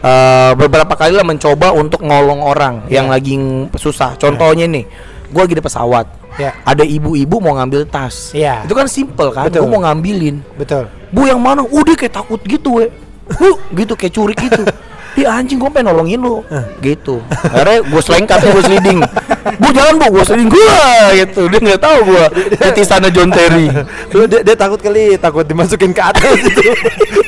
[0.00, 3.00] eh, beberapa kali lah mencoba untuk nolong orang Iya.
[3.00, 3.36] yang lagi
[3.76, 4.16] susah.
[4.16, 4.88] Contohnya nih,
[5.28, 6.06] gue lagi di pesawat.
[6.38, 6.56] Ya.
[6.64, 8.32] Ada ibu-ibu mau ngambil tas.
[8.32, 8.64] Iya.
[8.64, 9.52] Itu kan simple kan.
[9.52, 10.40] Gue mau ngambilin.
[10.56, 10.88] Betul.
[11.12, 11.60] Bu yang mana?
[11.60, 12.88] Udah kayak takut gitu we.
[13.30, 14.62] Bu, gitu kayak curik gitu.
[15.10, 16.40] Di anjing gue pengen nolongin lu.
[16.78, 17.18] Gitu.
[17.28, 19.00] Akhirnya gue selengkat gue seliding.
[19.60, 20.06] Bu jalan bu.
[20.14, 20.50] Gue seliding.
[20.52, 20.80] Gue
[21.18, 21.42] gitu.
[21.50, 22.24] Dia nggak tahu gue
[22.56, 23.66] Titisannya John Terry.
[24.16, 26.62] Lu dia, dia takut kali, takut dimasukin ke atas itu.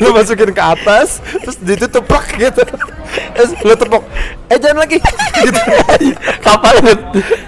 [0.02, 2.62] lu masukin ke atas, terus ditutup plak gitu.
[3.38, 4.02] Terus lu tepok,
[4.50, 4.98] eh jangan lagi.
[5.46, 5.60] gitu.
[6.42, 6.74] Kapal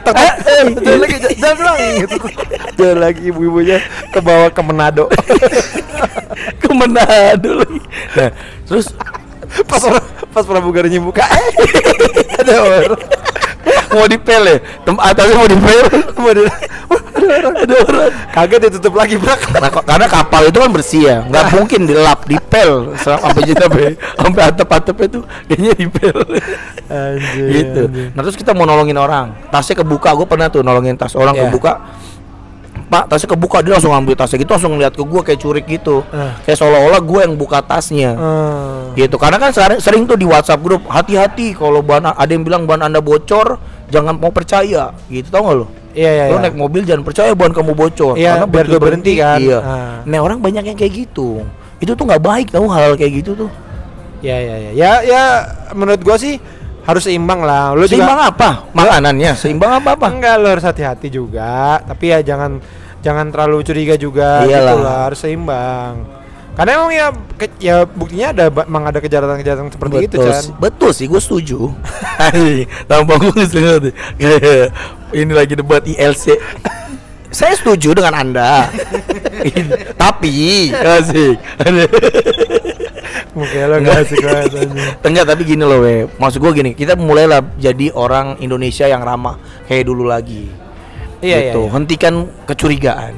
[0.06, 2.16] Takut, Eh, eh, jangan lagi, jangan, pulang gitu.
[2.78, 3.78] Jangan lagi ibu-ibunya
[4.14, 5.10] ke bawah ke Manado.
[6.62, 7.80] Ke Manado lagi.
[8.14, 8.30] Nah
[8.64, 8.86] terus
[9.66, 11.48] pas orang, pas pramugarinya buka, eh,
[12.42, 12.98] ada orang.
[13.86, 16.50] Mau dipel ya Tem Atasnya mau dipel Mau di-
[17.24, 18.10] ada orang.
[18.36, 19.16] Kagak ditutup lagi.
[19.16, 24.42] Nah, kok- karena kapal itu kan bersih ya, nggak mungkin dilap, dipel, sampai sampai sampai
[24.44, 26.16] atap-atap itu kayaknya dipel.
[26.84, 27.46] Anjir.
[27.48, 27.82] gitu.
[28.12, 31.48] Nah terus kita mau nolongin orang, tasnya kebuka, gue pernah tuh nolongin tas orang Iya.
[31.48, 31.72] kebuka.
[32.94, 36.06] Pak tasnya kebuka dia langsung ngambil tasnya gitu langsung lihat ke gue kayak curik gitu,
[36.14, 36.30] Eh.
[36.46, 38.14] kayak seolah-olah gue yang buka tasnya.
[38.14, 38.94] Hmm.
[38.94, 42.70] Gitu, karena kan sering, sering tuh di WhatsApp grup hati-hati kalau ban ada yang bilang
[42.70, 43.58] ban anda bocor,
[43.90, 45.66] jangan mau percaya, gitu tau gak lo?
[45.90, 46.46] Iya, iya, Lo iya.
[46.46, 49.38] naik mobil jangan percaya ban kamu bocor, Iya, karena biar begitu gua berhenti kan.
[49.42, 49.58] Iya.
[49.58, 49.94] Ah.
[50.06, 51.42] Nah orang banyak yang kayak gitu,
[51.82, 53.50] itu tuh nggak baik tau hal-hal kayak gitu tuh.
[54.22, 54.70] Ya ya ya.
[54.70, 55.22] Ya ya
[55.74, 56.38] menurut gua sih
[56.84, 57.74] harus seimbang lah.
[57.74, 58.50] Lu Seimbang juga apa?
[58.70, 60.06] Makanannya seimbang apa apa?
[60.14, 62.62] enggak lu harus hati-hati juga, tapi ya jangan
[63.04, 64.48] jangan terlalu curiga juga Iyalah.
[64.48, 65.94] gitu lah, harus seimbang.
[66.54, 70.40] Karena emang ya ke- ya buktinya ada emang ada kejahatan-kejahatan seperti itu betul, kan.
[70.40, 71.60] sih- betul sih, gue setuju.
[72.88, 74.70] Tampang gue Kayak
[75.20, 76.38] ini lagi debat ILC.
[77.34, 78.70] Saya setuju dengan anda.
[80.02, 81.34] tapi asik.
[83.34, 84.86] Mungkin lo gak asik banget anjing.
[85.02, 86.06] Enggak, tapi gini loh, we.
[86.06, 90.46] Maksud gue gini, kita mulailah jadi orang Indonesia yang ramah kayak dulu lagi.
[91.24, 91.60] Iya, gitu.
[91.64, 91.72] iya, iya.
[91.72, 93.14] Hentikan kecurigaan.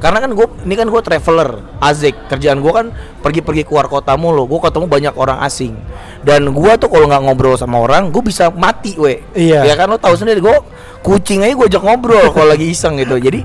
[0.00, 2.16] Karena kan gue ini kan gue traveler, azik.
[2.32, 2.86] Kerjaan gue kan
[3.20, 4.48] pergi-pergi keluar kota mulu.
[4.48, 5.76] Gue ketemu banyak orang asing.
[6.24, 9.20] Dan gue tuh kalau nggak ngobrol sama orang, gue bisa mati, we.
[9.36, 9.68] Iya.
[9.68, 10.56] Ya kan lo tahu sendiri, gue
[11.04, 13.20] kucing aja gue ajak ngobrol kalau lagi iseng gitu.
[13.20, 13.44] Jadi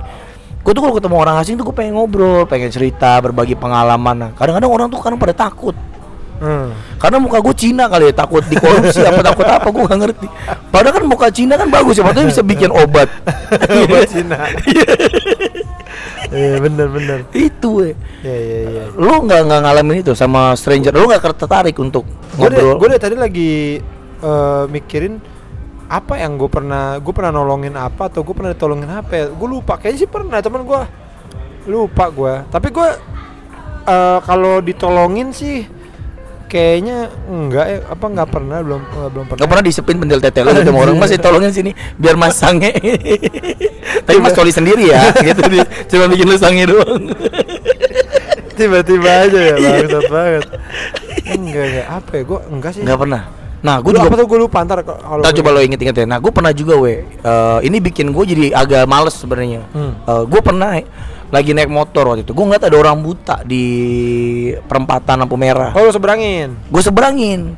[0.62, 4.16] gue tuh kalau ketemu orang asing tuh gue pengen ngobrol, pengen cerita, berbagi pengalaman.
[4.16, 5.76] Nah, kadang-kadang orang tuh kadang pada takut.
[6.42, 6.74] Hmm.
[6.98, 10.28] Karena muka gue Cina kali ya takut dikorupsi apa takut apa gue gak ngerti.
[10.74, 13.06] Padahal kan muka Cina kan bagus ya, maksudnya bisa bikin obat.
[13.86, 14.38] Obat Cina.
[16.32, 17.18] Iya bener bener.
[17.36, 17.92] Itu we.
[18.24, 18.84] Iya iya iya.
[18.96, 22.08] Lu nggak nggak ngalamin itu sama stranger, lu nggak tertarik untuk
[22.40, 22.80] Gue ngobrol?
[22.80, 23.52] gue dari tadi lagi
[24.24, 25.20] eh, mikirin
[25.92, 29.48] apa yang gue pernah gue pernah nolongin apa atau gue pernah ditolongin apa ya gue
[29.52, 30.82] lupa kayaknya sih pernah teman gue
[31.68, 32.90] lupa gue tapi gue
[33.92, 35.68] eh, kalau ditolongin sih
[36.52, 40.44] kayaknya enggak ya apa nggak pernah belum eh, belum pernah Gak pernah disepin pendel tete
[40.44, 42.76] lu sama orang masih tolongin sini biar mas sange.
[44.06, 45.64] Tapi mas coli sendiri ya, gitu dia.
[45.88, 47.08] Cuma bikin lu sange doang.
[48.52, 50.46] tiba-tiba aja ya bangsat banget
[51.34, 53.22] enggak enggak apa ya gue enggak sih Nggak pernah.
[53.62, 56.06] Nah, gue juga apa tuh gue lupa ntar kalau Ntar coba lo inget-inget ya.
[56.10, 57.06] Nah, gue pernah juga we.
[57.06, 59.62] Eh, ini bikin gue jadi agak males sebenarnya.
[59.70, 59.94] Hmm.
[60.26, 60.82] gue pernah
[61.32, 62.36] lagi naik motor waktu itu.
[62.36, 63.66] Gue ngeliat ada orang buta di
[64.68, 65.72] perempatan lampu merah.
[65.74, 67.56] oh seberangin Gue seberangin.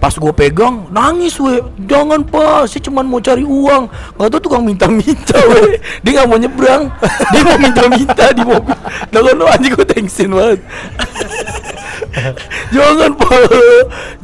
[0.00, 1.60] Pas gue pegang, nangis we.
[1.84, 3.84] Jangan pak, saya cuma mau cari uang.
[4.16, 5.76] Gak tau tukang minta-minta we.
[6.00, 6.88] Dia gak mau nyebrang.
[7.36, 8.76] Dia mau minta-minta di mobil.
[9.12, 10.60] Nah kan lo anjing gue tensin banget.
[12.74, 13.42] jangan pak,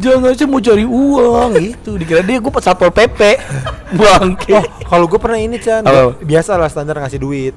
[0.01, 1.91] jangan saya mau cari uang gitu.
[2.01, 3.21] Dikira dia gue pas satpol pp,
[4.01, 4.57] bangke.
[4.57, 5.85] Oh, kalau gue pernah ini Chan,
[6.25, 7.55] biasa lah standar ngasih duit.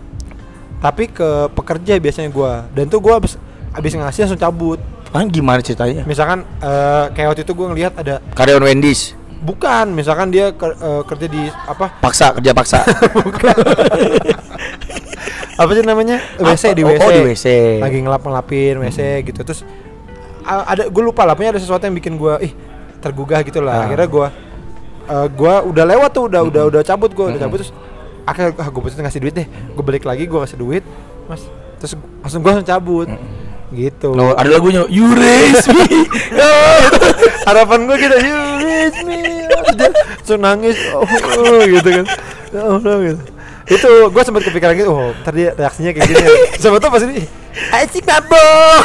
[0.80, 3.36] Tapi ke pekerja biasanya gue, dan tuh gue abis
[3.70, 4.80] abis ngasih langsung cabut.
[5.10, 6.04] Ah gimana ceritanya?
[6.04, 11.02] Misalkan eh, kayak waktu itu gue ngelihat ada Karyawan Wendy's, bukan, misalkan dia ke- eh,
[11.04, 11.92] kerja di apa?
[12.00, 12.80] paksa kerja paksa.
[15.56, 16.24] Apa sih namanya?
[16.40, 17.04] WC di Oh, WC.
[17.04, 17.46] oh, di WC.
[17.80, 19.44] Lagi ngelap ngelapin WC gitu.
[19.44, 19.68] Terus
[20.48, 22.54] ada gue lupa lah, pokoknya ada sesuatu yang bikin gue ih
[22.98, 23.84] tergugah gitu lah.
[23.84, 23.86] Ah.
[23.86, 24.28] Akhirnya gue
[25.10, 27.44] eh, gue udah lewat tuh, udah udah udah cabut gue, udah Mm-mm.
[27.44, 27.72] cabut terus
[28.30, 29.48] akhirnya ah, gue pasti ngasih duit deh.
[29.74, 30.84] Gue balik lagi gue kasih duit,
[31.26, 31.42] mas.
[31.82, 33.08] Terus langsung gue langsung cabut.
[33.70, 34.10] Gitu.
[34.18, 35.86] No, ada lagunya You raise me.
[37.50, 39.20] Harapan gue gitu, you raise me.
[39.78, 42.06] Dia langsung nangis, oh, oh, gitu kan.
[42.50, 43.22] Ya Allah gitu.
[43.70, 46.24] Itu gue sempat kepikiran gitu, oh, ntar dia reaksinya kayak gini.
[46.26, 46.30] ya.
[46.58, 47.28] Siapa tuh pas ini, "Ih,
[47.70, 48.84] asik mabok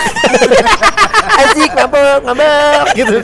[1.40, 3.16] asik mabok mabok gitu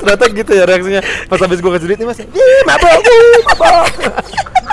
[0.00, 2.98] ternyata gitu ya reaksinya pas habis gue kasih duit nih mas "Ih, mabok
[3.46, 3.86] mabok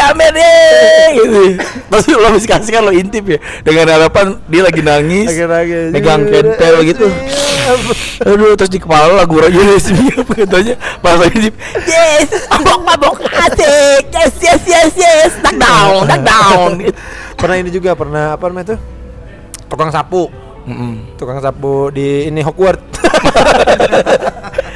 [0.00, 1.40] Amer deh gitu.
[1.86, 5.92] Terus lo habis kasih kan lo intip ya dengan harapan dia lagi nangis, Lagi-lagi.
[5.92, 7.06] megang kentel gitu.
[8.20, 11.54] Aduh, terus di kepala lo lagu Roger Resmi apa katanya pas lagi intip.
[11.84, 16.70] Yes, mabok mabok asik, yes yes yes yes, knock down, knock down.
[17.36, 18.80] pernah ini juga pernah apa namanya tuh
[19.66, 20.26] tukang sapu
[20.60, 21.16] Mm-mm.
[21.16, 23.00] tukang sapu di ini Hogwarts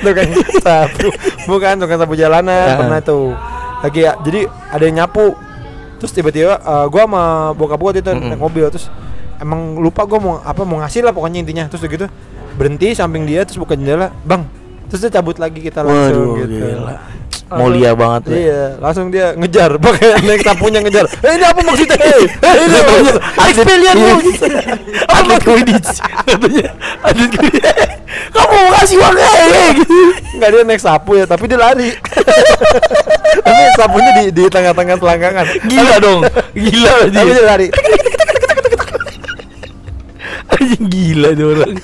[0.00, 1.12] tukang sapu
[1.44, 2.78] bukan tukang sapu jalanan Ah.
[2.78, 3.36] pernah tuh
[3.84, 5.36] lagi ya jadi ada yang nyapu.
[6.00, 8.32] Terus tiba-tiba eh, gua sama bokap waktu itu Mm-mm.
[8.32, 8.64] naik mobil.
[8.72, 8.88] Terus
[9.38, 11.64] emang lupa gua mau apa mau ngasih lah pokoknya intinya.
[11.68, 12.08] Terus gitu
[12.56, 14.08] berhenti samping dia terus buka jendela.
[14.24, 14.48] Bang
[14.88, 16.60] terus dia cabut lagi kita langsung Waduh, gitu.
[16.60, 16.96] gila.
[17.58, 18.36] Mulia banget ya.
[18.36, 21.06] Iya, langsung dia ngejar, pakai naik sapunya ngejar.
[21.22, 21.96] Eh ini apa maksudnya?
[21.98, 23.22] Eh, eh, ini apa maksudnya?
[23.48, 24.16] Experience lu.
[25.04, 25.90] Atlet Quidditch
[26.26, 26.66] katanya
[27.02, 27.68] atlet Quidditch
[28.30, 29.98] kamu mau kasih uang kayak gitu
[30.38, 31.90] Enggak dia naik sapu ya, tapi dia lari.
[33.46, 35.46] tapi sapunya di di tengah-tengah selangkangan.
[35.66, 36.20] gila dong
[36.54, 37.68] gila Tapi dia lari.
[40.54, 41.74] anjing gila dia orang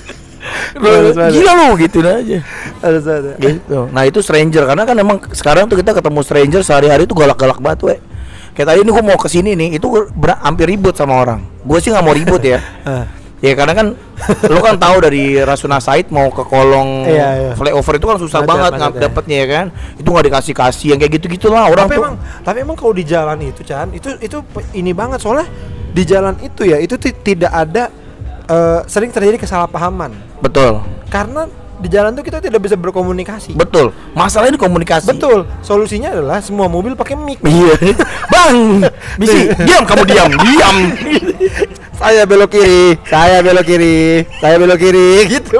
[1.31, 2.39] Gila lu gitu aja.
[2.79, 3.31] Harus ada.
[3.37, 3.87] gitu.
[3.87, 7.79] Nah itu stranger karena kan emang sekarang tuh kita ketemu stranger sehari-hari tuh galak-galak banget
[7.83, 7.95] we.
[8.51, 11.39] Kayak tadi ini gue mau ke sini nih itu ber- hampir ribut sama orang.
[11.61, 12.59] Gue sih nggak mau ribut ya.
[12.83, 13.05] Ah.
[13.41, 13.87] ya karena kan
[14.45, 17.51] lu kan tahu dari Rasuna Said mau ke kolong Iya, iya.
[17.57, 19.01] flyover itu kan susah banget ngap ya.
[19.01, 19.65] dapetnya ya kan?
[19.95, 22.01] Itu nggak dikasih kasih yang kayak gitu gitulah orang tapi tuh.
[22.03, 24.37] emang tapi emang kalau di jalan itu Chan itu itu
[24.73, 25.17] ini banget.
[25.19, 25.49] Soalnya
[25.89, 27.89] di jalan itu ya itu ti- tidak ada
[28.43, 30.11] eh, sering terjadi kesalahpahaman.
[30.39, 30.81] Betul.
[31.07, 31.45] Karena
[31.81, 33.57] di jalan tuh kita tidak bisa berkomunikasi.
[33.57, 33.89] Betul.
[34.13, 35.09] Masalahnya di komunikasi.
[35.09, 35.49] Betul.
[35.59, 37.41] Solusinya adalah semua mobil pakai mic.
[37.45, 37.73] Iya.
[38.29, 38.85] Bang
[39.17, 40.29] misi diam kamu diam.
[40.31, 40.75] Diam.
[42.01, 42.97] Saya belok kiri.
[43.05, 44.25] Saya belok kiri.
[44.37, 45.09] Saya belok kiri.
[45.37, 45.57] Gitu.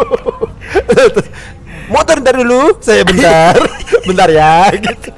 [1.92, 2.80] Motor ntar dulu.
[2.80, 3.58] Saya bentar.
[4.08, 4.72] Bentar ya.
[4.72, 5.10] Gitu.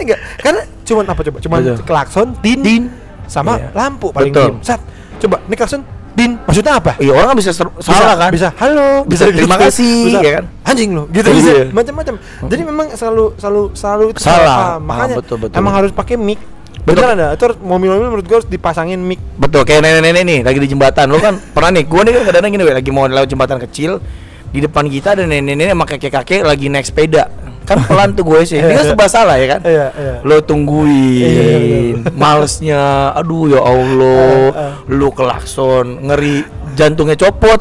[0.00, 0.18] Enggak.
[0.40, 1.38] Karena cuman apa coba?
[1.40, 1.76] Cuman Betul.
[1.84, 2.84] klakson din, Din.
[3.26, 3.68] sama Iya.
[3.76, 4.56] lampu paling Betul.
[4.56, 4.56] diem.
[4.64, 4.80] Sat.
[5.20, 5.80] Coba ini klakson
[6.14, 10.18] din maksudnya apa iya orang kan bisa salah kan bisa halo Bisa terima kasih, bisa,
[10.22, 10.44] ya kan?
[10.62, 11.36] anjing lo gitu Iya.
[11.36, 12.14] bisa macam-macam
[12.46, 14.38] jadi memang selalu selalu selalu itu Salah.
[14.38, 14.54] paham.
[14.54, 15.78] Paham, makanya betul, betul, emang betul.
[15.82, 16.40] harus pakai mic
[16.84, 17.00] Betul.
[17.02, 20.68] ada itu harus- mobil-mobil menurut gua harus dipasangin mic Betul, kayak nenek-nenek nih lagi di
[20.68, 21.08] jembatan.
[21.08, 24.04] Lo kan pernah nih, gua nih kan kadang-kadang gini, we, lagi mau lewat jembatan kecil.
[24.52, 27.26] Di depan kita ada nenek-nenek sama kakek-kakek lagi naik sepeda.
[27.64, 28.56] Kan pelan tuh gue sih.
[28.56, 29.60] Dia kan serba salah ya kan?
[29.64, 30.14] Iya, iya.
[30.20, 34.72] Lo Iya, iya, tungguin, malesnya, aduh ya Allah, Ah, ah.
[34.86, 37.56] lu kelakson, ngeri jantungnya copot.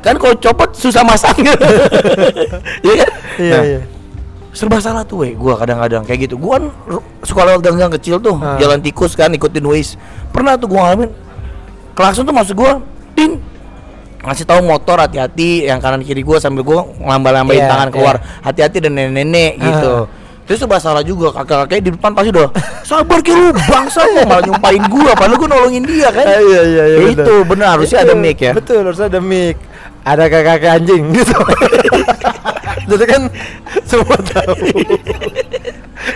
[0.00, 1.52] kan kalau copot susah masangnya.
[2.80, 3.10] Iya kan?
[3.36, 3.80] iya Nah, iya
[4.50, 6.64] serba salah tuh weh gua kadang-kadang kayak gitu gua kan
[7.22, 8.58] suka lewat gang-gang kecil tuh Ah.
[8.58, 9.94] jalan tikus kan ikutin Waze
[10.34, 11.14] pernah tuh gua ngalamin
[11.94, 12.82] klakson tuh maksud gua
[13.14, 13.38] din
[14.20, 18.16] ngasih tahu motor hati-hati yang kanan kiri gua sambil gua ngelambah-lambain Iya, tangan keluar.
[18.40, 19.64] hati-hati dan nenek-nenek Ah.
[19.64, 19.92] gitu.
[20.42, 22.50] Terus serba salah juga kakek-kakek di depan pasti udah
[22.82, 26.26] sabar ki lu bangsa lu malah nyumpain gua padahal gua nolongin dia kan?
[26.26, 27.22] Ah, iya iya iya Ya betul.
[27.22, 27.68] itu benar.
[27.72, 28.52] harusnya ada mic ya.
[28.52, 29.56] betul harusnya ada mic.
[30.00, 31.36] Ada kakak anjing gitu.
[32.90, 33.22] Jadi kan
[33.84, 34.54] semua tahu.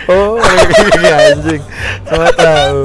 [0.07, 1.61] Oh kakak anjing.
[2.03, 2.79] Semua tahu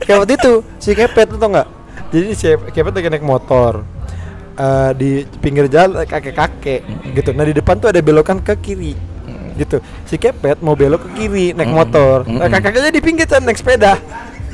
[0.00, 1.68] kayak waktu itu si kepet tuh tau nggak
[2.14, 3.82] jadi si kepet lagi naik motor
[4.54, 5.10] eh, di
[5.42, 7.34] pinggir jalan kakek kakek gitu.
[7.34, 8.94] Nah di depan tuh ada belokan ke kiri
[9.58, 9.78] gitu.
[10.06, 12.26] Si kepet mau belok ke kiri naik motor.
[12.26, 12.54] Nah, Mm-mm.
[12.54, 13.98] kakeknya di pinggir kan naik sepeda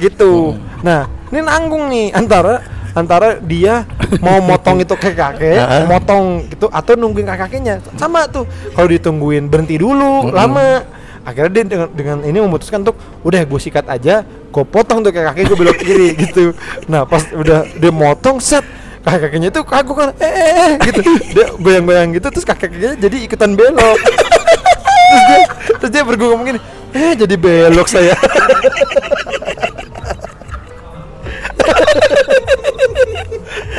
[0.00, 0.56] gitu.
[0.80, 2.64] Nah ini nanggung nih antara
[2.96, 3.86] antara dia
[4.18, 5.84] mau motong itu ke kakek Heeh.
[5.92, 11.00] motong gitu atau nungguin kakeknya sama tuh kalau ditungguin berhenti dulu lama.
[11.20, 15.22] Akhirnya dia dengan, dengan ini memutuskan untuk udah gue sikat aja gue potong tuh ke
[15.22, 16.52] kakek gue belok kiri gitu
[16.90, 18.66] nah pas udah dia motong set
[19.06, 21.00] kakek kakeknya tuh kagok kan eh, eh, eh gitu
[21.32, 25.40] dia goyang-goyang gitu terus kakek kakeknya jadi ikutan belok terus dia
[25.78, 26.60] terus dia bergumam gini
[26.90, 28.14] eh jadi belok saya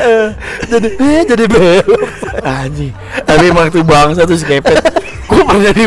[0.01, 0.33] Eh,
[0.65, 1.85] jadi eh jadi belok
[2.41, 2.89] Anjing.
[3.21, 4.81] Tapi emang tuh bangsa tuh si kepet.
[5.29, 5.85] Gue pernah di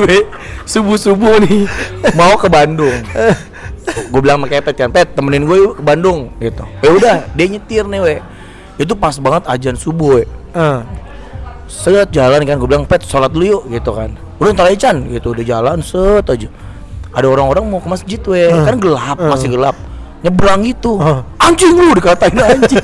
[0.64, 1.66] subuh subuh nih
[2.14, 2.94] mau ke Bandung.
[3.85, 6.65] Gue bilang sama kepet kan, pet temenin gue yuk ke Bandung gitu.
[6.81, 8.17] Ya udah, dia nyetir nih we.
[8.81, 10.25] Itu pas banget ajan subuh we.
[11.65, 14.13] Set jalan kan, gue bilang pet sholat dulu yuk gitu kan.
[14.41, 16.49] Udah ntar aja Chan gitu, udah jalan set aja.
[17.15, 19.77] Ada orang-orang mau ke masjid we, kan gelap, masih gelap.
[20.25, 21.21] Nyebrang gitu, Eh.
[21.37, 22.81] anjing lu dikatain anjing.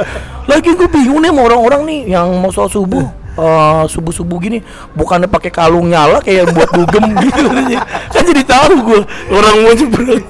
[0.50, 3.06] Lagi gue bingung nih sama orang-orang nih yang mau sholat subuh.
[3.40, 4.58] Eh, subuh-subuh gini
[4.92, 7.48] bukannya pakai kalung nyala kayak buat dugem gitu
[8.12, 9.00] kan jadi tahu gue
[9.32, 10.22] orang mau nyebrang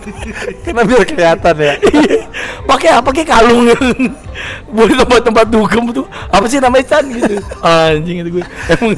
[0.62, 1.74] Karena biar kelihatan ya.
[1.90, 2.22] Iya.
[2.64, 3.66] pakai apa pakai kalung
[4.70, 7.42] buat tempat-tempat dugem tuh apa sih namanya Chan gitu.
[7.61, 8.94] Anjing itu gue emang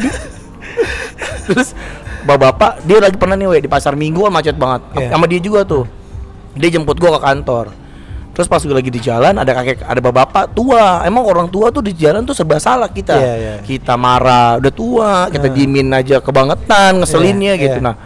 [1.49, 1.75] terus
[2.23, 4.83] bapak-bapak dia lagi pernah nih we di pasar minggu kan macet banget.
[4.95, 5.09] Iya.
[5.17, 5.85] sama dia juga tuh.
[6.53, 7.82] Dia jemput gua ke kantor
[8.33, 11.81] terus pas gue lagi di jalan ada kakek ada bapak tua emang orang tua tuh
[11.81, 13.55] di jalan tuh serba salah kita Iya, iya.
[13.61, 15.55] kita marah udah tua kita Nah.
[15.55, 17.87] diemin aja kebangetan ngeselinnya Iya, gitu iya.
[17.87, 17.97] nah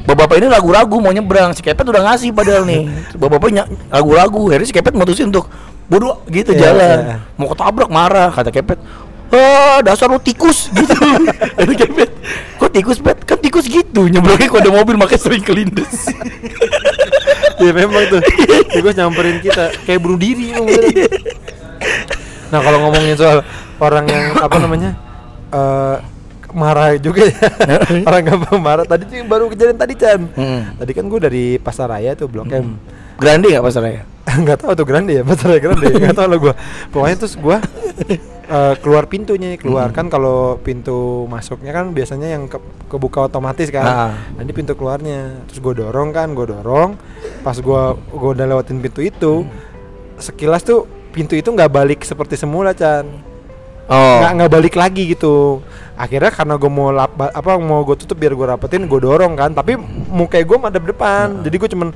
[0.00, 2.88] Bapak-bapak ini ragu-ragu mau nyebrang, si Kepet udah ngasih padahal nih.
[3.20, 5.44] Bapak-bapaknya ragu-ragu, akhirnya si Kepet mutusin untuk
[5.86, 6.98] bodoh gitu Iya, jalan.
[6.98, 7.16] iya.
[7.36, 8.80] Mau ketabrak marah, kata Kepet.
[9.28, 10.96] Ah, dasar lu tikus gitu.
[11.54, 12.10] Ada Kepet.
[12.56, 13.20] Kok tikus, Pet?
[13.22, 16.08] Kan tikus gitu, nyebrangnya kalau ada mobil makanya sering kelindes.
[17.66, 18.20] ya memang tuh.
[18.72, 20.94] Tikus nyamperin kita kayak bunuh diri beneran.
[22.50, 23.46] Nah, kalau ngomongin soal
[23.78, 24.90] orang yang apa namanya?
[25.50, 25.96] eh
[26.50, 27.38] marah juga ya.
[28.08, 28.84] orang gampang marah.
[28.86, 30.20] Tadi tuh yang baru kejadian tadi, Chan.
[30.34, 30.60] Hmm.
[30.78, 32.78] Tadi kan gue dari Pasaraya tuh Blok M.
[33.20, 34.02] Grande gak pasarnya?
[34.44, 35.86] nggak tahu tuh grande ya Pasaraya grande.
[35.90, 36.54] Nggak tahu lah gue
[36.94, 37.56] pokoknya terus gue
[38.46, 39.90] eh, keluar pintunya keluar.
[39.90, 43.84] Kan kalau pintu masuknya kan biasanya yang ke- kebuka otomatis kan.
[43.86, 44.12] Ah.
[44.38, 45.44] nanti pintu keluarnya.
[45.50, 46.94] Terus gue dorong kan gue dorong.
[47.42, 49.44] Pas gue gue udah lewatin pintu itu
[50.20, 53.08] sekilas tuh pintu itu nggak balik seperti semula Chan.
[53.90, 54.22] Oh.
[54.22, 55.58] nggak nggak balik lagi gitu.
[55.98, 59.50] Akhirnya karena gue mau lap, apa mau gue tutup biar gue rapetin gue dorong kan.
[59.50, 59.74] Tapi
[60.06, 61.42] muka gue madep depan.
[61.42, 61.88] Jadi gue cuman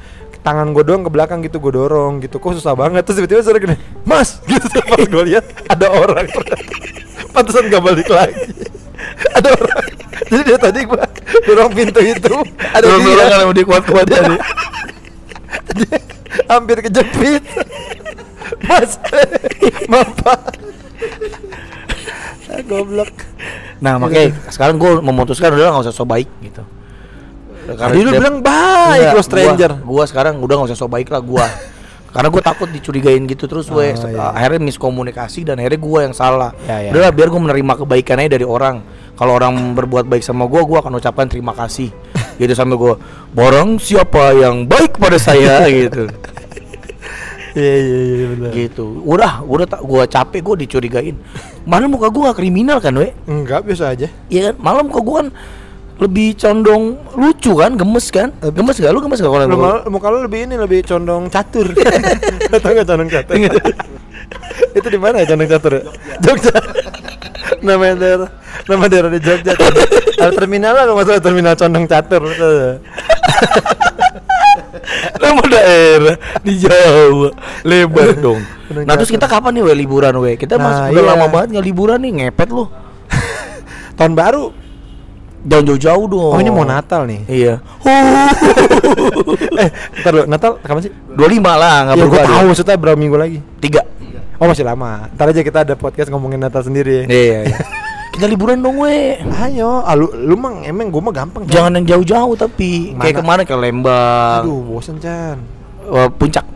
[0.45, 2.37] tangan gue doang ke belakang gitu gue dorong gitu.
[2.37, 3.03] Kok susah banget.
[3.03, 4.39] Terus tiba-tiba suara gini mas!
[4.45, 6.29] Gitu pas gue lihat ada orang.
[7.35, 8.37] Pantesan gak balik lagi.
[9.37, 9.85] Ada orang.
[10.31, 11.03] Jadi dia tadi gue
[11.45, 13.35] dorong pintu itu ada Dorong-dorong dia.
[13.35, 14.37] kalau dia kuat-kuat Dia- tadi.
[15.75, 15.97] dia
[16.47, 17.43] hampir kejepit.
[18.63, 18.95] Mas
[19.91, 20.41] maaf Pak.
[22.47, 23.11] Ah, goblok.
[23.83, 26.54] Nah, makanya sekarang gue memutuskan udah nggak usah so baik gitu.
[27.65, 29.71] Tadi lu bilang baik Enggak, lo stranger.
[29.81, 31.49] Gua, gua sekarang udah nggak usah so baik lah gua.
[32.15, 34.31] Karena gue takut dicurigain gitu terus we Oh, iya.
[34.31, 36.55] akhirnya miskomunikasi dan akhirnya gua yang salah.
[36.63, 36.91] Ya, ya.
[36.95, 38.87] Udah biar gue menerima kebaikannya dari orang.
[39.19, 41.91] Kalau orang berbuat baik sama gua, gua akan ucapkan terima kasih.
[42.39, 42.95] gitu sambil gua
[43.35, 46.07] borong siapa yang baik pada saya gitu.
[47.55, 48.51] Iya iya iya benar.
[48.51, 48.85] gitu.
[49.03, 51.19] Udah, udah tak gua capek gua dicurigain.
[51.67, 53.11] Mana muka gua gak kriminal kan, we?
[53.27, 54.07] Enggak biasa aja.
[54.27, 54.55] Iya kan?
[54.63, 55.29] Malam kok gua kan
[55.95, 58.35] lebih condong lucu kan, gemes kan?
[58.43, 58.91] Eh, Gemes gak?
[58.91, 59.47] Lu gemes gak kalau
[59.87, 61.71] muka lu lebih ini lebih condong catur.
[62.51, 63.35] Tahu enggak condong catur?
[64.79, 65.83] Itu di mana ya condong catur ya?
[66.19, 66.55] Jogja.
[67.67, 68.29] nama daerah
[68.67, 69.55] nama daerah di Jogja.
[70.19, 72.23] Ada terminal lah kalau masalah terminal condong catur.
[75.23, 77.31] Nama daerah di Jawa
[77.63, 78.41] lebar dong.
[78.83, 80.35] Nah terus kita kapan nih we liburan we?
[80.35, 81.11] Kita Nah, mas udah iya.
[81.15, 82.67] lama banget nggak liburan nih ngepet lu.
[83.95, 84.64] Tahun baru.
[85.45, 86.33] Jangan jauh-jauh dong.
[86.33, 87.21] Oh, ini mau Natal nih.
[87.29, 87.55] Iya.
[89.61, 89.69] eh,
[90.01, 90.93] ntar dulu, Natal kapan sih?
[91.13, 93.39] 25 lah nggak Ya perlu tahu maksudnya berapa minggu lagi?
[93.61, 93.85] Tiga.
[94.41, 95.13] Oh masih lama.
[95.13, 97.05] Ntar aja kita ada podcast ngomongin Natal sendiri.
[97.05, 97.39] Iya.
[97.45, 97.59] iya.
[98.17, 99.21] kita liburan dong we.
[99.21, 101.45] Ayo, ah, lu, lu mah emang gue mah gampang.
[101.45, 101.61] Chan.
[101.61, 103.21] Jangan yang jauh-jauh tapi kayak Mana?
[103.21, 105.37] kemarin ke Lembang, Aduh, bosen Chan.
[105.85, 106.47] eh, puncak,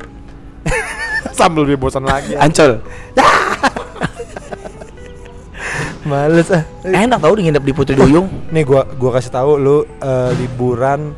[1.38, 2.38] Sambil lebih bosan lagi.
[2.38, 2.80] Ancol.
[6.08, 6.64] Males ah.
[6.82, 8.26] Enak tau nginep di Putri Duyung.
[8.54, 11.12] Nih gua gua kasih tahu lu eh, liburan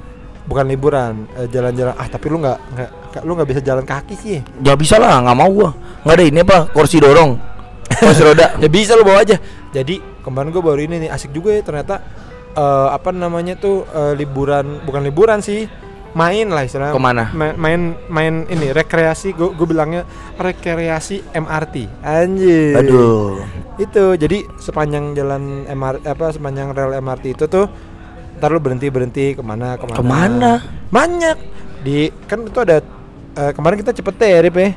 [0.50, 1.94] bukan liburan, eh, jalan-jalan.
[1.94, 4.42] Ah, tapi lu nggak nggak lu nggak bisa jalan kaki sih.
[4.66, 5.70] Gak bisa lah, nggak mau gua.
[6.02, 6.58] Nggak ada ini apa?
[6.74, 7.38] Kursi dorong,
[7.86, 8.46] kursi roda.
[8.62, 9.38] Ya bisa lu bawa aja.
[9.70, 12.02] Jadi kemarin gua baru ini nih asik juga ya ternyata
[12.58, 15.70] eh, apa namanya tuh eh, liburan bukan liburan sih
[16.12, 16.94] main lah istilahnya.
[16.94, 17.24] Ke mana?
[17.32, 20.02] Ma- main main ini rekreasi gue gue bilangnya
[20.36, 22.78] rekreasi MRT anjir.
[22.78, 23.42] Aduh.
[23.80, 27.64] itu jadi sepanjang jalan MR apa sepanjang rel MRT itu tuh
[28.36, 29.96] ntar lu berhenti berhenti ke mana ke mana.
[29.96, 30.52] Ke mana?
[30.92, 31.36] banyak.
[31.80, 32.84] Di kan itu ada
[33.38, 34.70] eh, kemarin kita cepet ya Rip ya?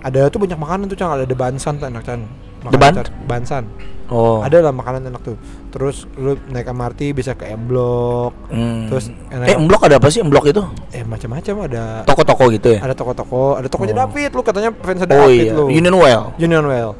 [0.00, 1.12] Ada tuh banyak makanan tuh cang.
[1.12, 2.92] Ada the bansan tuh enak can The ban?
[3.22, 3.64] bansan
[4.06, 4.38] Oh.
[4.38, 5.34] ada lah makanan enak tuh
[5.68, 8.86] terus lu naik MRT bisa ke M Block Hmm.
[8.86, 10.22] terus enak eh, blok ada apa sih?
[10.22, 12.80] Blok itu eh macam-macam ada toko-toko gitu ya?
[12.80, 14.00] ada toko-toko ada tokonya Oh.
[14.04, 16.30] David lu katanya fans Oh David iya, lu Union Well.
[16.36, 16.94] Union Well.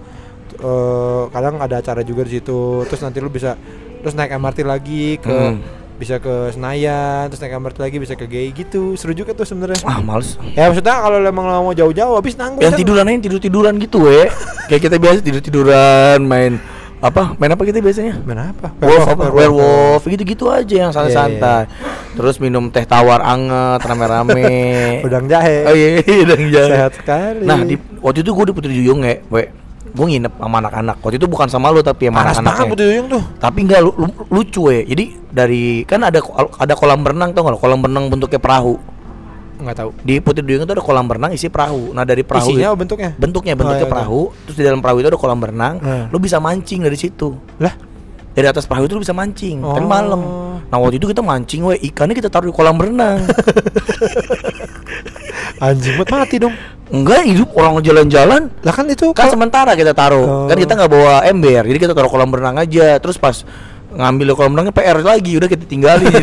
[0.53, 2.59] Eh, kadang ada acara juga di situ.
[2.83, 3.55] Terus nanti lu bisa
[4.01, 5.61] terus naik MRT lagi ke Hmm.
[5.97, 8.93] Bisa ke Senayan, terus naik MRT lagi bisa ke GI gitu.
[9.01, 9.81] Seru juga tuh sebenarnya.
[9.83, 10.37] Ah, males.
[10.53, 12.81] Ya maksudnya kalau emang mau jauh-jauh habis nanggung Yang kan.
[12.85, 14.29] tiduran aja tidur tiduran gitu we.
[14.69, 16.61] Kayak kita biasa tidur tiduran main
[17.01, 17.37] apa?
[17.37, 18.17] Main apa kita biasanya?
[18.25, 18.73] Main apa?
[18.81, 19.25] Wolf apa?
[19.29, 21.63] Werewolf gitu-gitu aja yang Iya, santai-santai.
[22.17, 24.45] Terus minum teh tawar anget rame-rame.
[25.07, 25.69] Udang jahe.
[25.69, 26.73] Oh iya, udang jahe.
[26.73, 27.45] Sehat sekali.
[27.45, 29.45] Nah, di waktu itu gue di Putri Duyung ya, we.
[29.97, 30.97] Gue nginep sama anak-anak.
[31.01, 33.23] Waktu itu bukan sama lu tapi sama Panas banget anak-anaknya Putri Duyung tuh.
[33.39, 34.81] tapi nggak lu- lu- lucu ya.
[34.85, 36.21] Jadi dari kan ada
[36.55, 37.59] ada kolam renang tau nggak lo?
[37.59, 38.77] kolam renang bentuknya perahu.
[39.57, 39.91] Enggak tahu.
[39.99, 41.91] di Putri Duyung itu ada kolam renang isi perahu.
[41.91, 43.11] Nah dari perahu Isinya itu- apa bentuknya?
[43.17, 44.21] bentuknya Oh, bentuknya iya, perahu.
[44.45, 46.05] Terus di dalam perahu itu ada kolam renang Hmm.
[46.07, 47.33] lu bisa mancing dari situ.
[47.57, 47.73] Lah,
[48.31, 49.59] dari atas perahu itu lu bisa mancing.
[49.59, 49.89] Tapi Oh.
[49.89, 50.21] malam.
[50.67, 53.23] Nah waktu itu kita mancing we ikannya kita taruh di kolam renang
[55.59, 56.55] anjing buat mati dong.
[56.87, 60.47] enggak hidup orang jalan-jalan Lah kan itu kan sementara kita taruh Oh.
[60.47, 63.43] kan kita nggak bawa ember jadi kita taruh kolam renang aja terus pas
[63.89, 66.07] ngambil kolam renangnya PR lagi udah kita tinggalin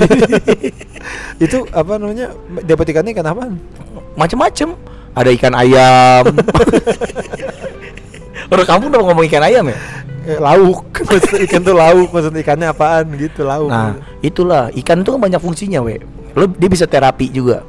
[1.42, 2.32] itu apa namanya?
[2.60, 3.54] Dapat ikannya ikan apaan?
[4.14, 4.72] macem-macem
[5.12, 6.24] ada ikan ayam
[8.48, 9.78] orang kampung udah ngomong ikan ayam ya
[10.24, 10.88] Eh, lauk.
[11.04, 13.68] Maksud ikan tuh lauk, maksud ikannya apaan gitu, lauk.
[13.68, 16.00] nah itulah ikan itu kan banyak fungsinya we
[16.32, 17.60] lo dia bisa terapi juga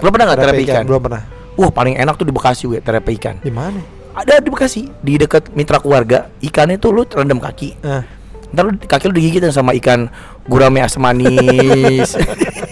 [0.00, 0.84] lo pernah nggak terapi ikan?
[0.86, 1.22] Belum pernah.
[1.58, 3.36] wah paling enak tuh di Bekasi we terapi ikan.
[3.42, 3.80] Di mana?
[4.14, 6.26] ada di Bekasi di dekat mitra keluarga.
[6.38, 7.78] Ikannya tuh lu rendam kaki.
[7.82, 8.02] Nah,
[8.50, 10.10] ntar lu kaki lu digigitin sama ikan
[10.46, 12.18] gurame asam manis.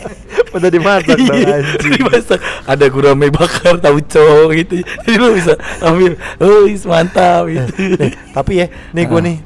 [0.56, 1.92] Udah dimasak dong Iya, anjing.
[2.00, 2.40] dimasak.
[2.64, 4.80] ada gurame bakar tauco gitu.
[4.80, 5.52] Jadi lu bisa
[5.84, 6.16] ambil.
[6.40, 7.68] Oh mantap gitu.
[7.76, 8.66] Nih, tapi ya,
[8.96, 9.36] nih gue nih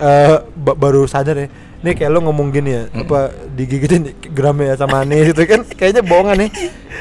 [0.00, 1.48] eh ba- baru sadar ya.
[1.80, 3.18] Nih kayak lo ngomong gini ya, apa
[3.50, 6.50] digigitin gramnya sama manis itu kan kayaknya bohongan nih.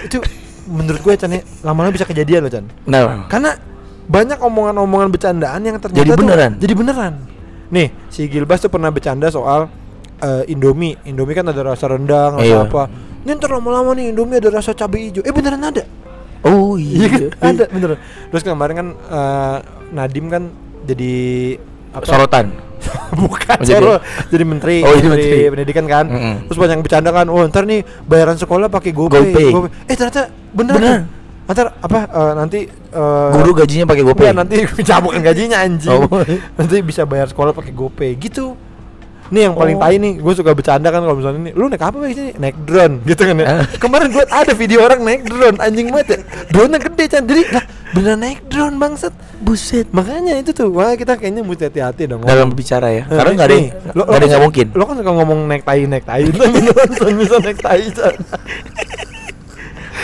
[0.05, 0.23] Itu
[0.65, 2.63] menurut gue Chan ya, lama-lama bisa kejadian loh Chan.
[2.85, 3.57] nah Karena
[4.05, 6.51] banyak omongan-omongan bercandaan yang ternyata Jadi tuh beneran.
[6.55, 7.13] jadi beneran.
[7.69, 9.69] Nih, si Gilbas tuh pernah bercanda soal
[10.17, 10.97] eh, Indomie.
[11.03, 12.65] Indomie kan ada rasa rendang, rasa Iya.
[12.65, 12.83] apa.
[13.19, 15.21] Ini ntar lama-lama nih Indomie ada rasa cabai hijau.
[15.21, 15.83] Eh beneran ada.
[16.41, 17.19] oh Iya kan?
[17.19, 17.97] iya Ada beneran.
[18.29, 19.57] Terus kemarin kan eh,
[19.91, 20.43] Nadim kan
[20.81, 21.13] jadi
[21.91, 22.05] apa?
[22.05, 22.45] sorotan
[23.11, 23.95] Bukan Oh, jadi- Soro.
[24.29, 25.51] jadi menteri, Oh, jadi menteri menteri.
[25.51, 26.05] pendidikan kan.
[26.07, 26.35] Mm-mm.
[26.47, 29.19] Terus banyak bercanda kan, oh ntar nih bayaran sekolah pakai GoPay.
[29.25, 29.47] GoPay.
[29.51, 29.71] GoPay.
[29.83, 30.73] Eh ternyata bener.
[30.73, 30.95] Bener.
[30.95, 30.99] tuh.
[31.49, 35.91] Ntar apa eh, nanti eh, guru gajinya pakai gopay nanti cabukan gajinya anjing.
[35.91, 36.07] Oh.
[36.55, 38.55] nanti bisa bayar sekolah pakai GoPay gitu.
[39.29, 39.81] Nih yang paling Oh.
[39.81, 42.31] tai nih, gue suka bercanda kan kalau misalnya nih, lu naik apa sini?
[42.35, 43.45] Naik drone, gitu kan ya.
[43.45, 43.65] Eh.
[43.77, 46.19] Kemarin gue ada video orang naik drone, anjing banget ya.
[46.49, 49.13] Drone-nya gede kan, jadi lah beneran naik drone bangsat.
[49.39, 52.19] buset Makanya itu tuh, wah kita kayaknya mesti hati-hati dong.
[52.21, 52.57] dalam ngomong.
[52.57, 54.83] bicara ya Eh, karena nggak ada yang- lo- nggak ada yang kan- nggak mungkin Lo
[54.83, 57.81] kan suka ngomong naik tai naik tai, tapi beneran bisa naik tai.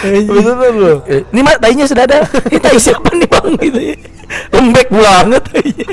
[0.03, 0.93] Beneran lo.
[1.07, 2.25] Eh, ini mah tainya sudah ada.
[2.51, 3.47] Ini tai siapa nih bang?
[3.61, 3.95] Gitu ya.
[4.51, 5.87] Lembek banget tainya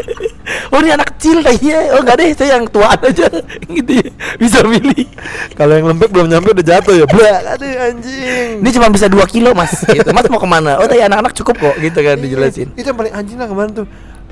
[0.72, 3.26] oh ini anak kecil tainya oh enggak deh saya yang tuaan aja.
[3.76, 4.08] Gitu ya.
[4.40, 5.06] Bisa milih.
[5.54, 7.04] Kalau yang lembek belum nyampe udah jatuh ya.
[7.06, 8.60] Blah, aduh anjing.
[8.60, 9.72] ini cuma bisa 2 kilo mas.
[9.86, 10.08] Gitu.
[10.10, 10.80] mas mau ke mana?
[10.82, 12.68] Oh tai anak-anak cukup kok gitu kan dijelasin.
[12.74, 13.86] Itu yang paling anjing lah kemarin tuh.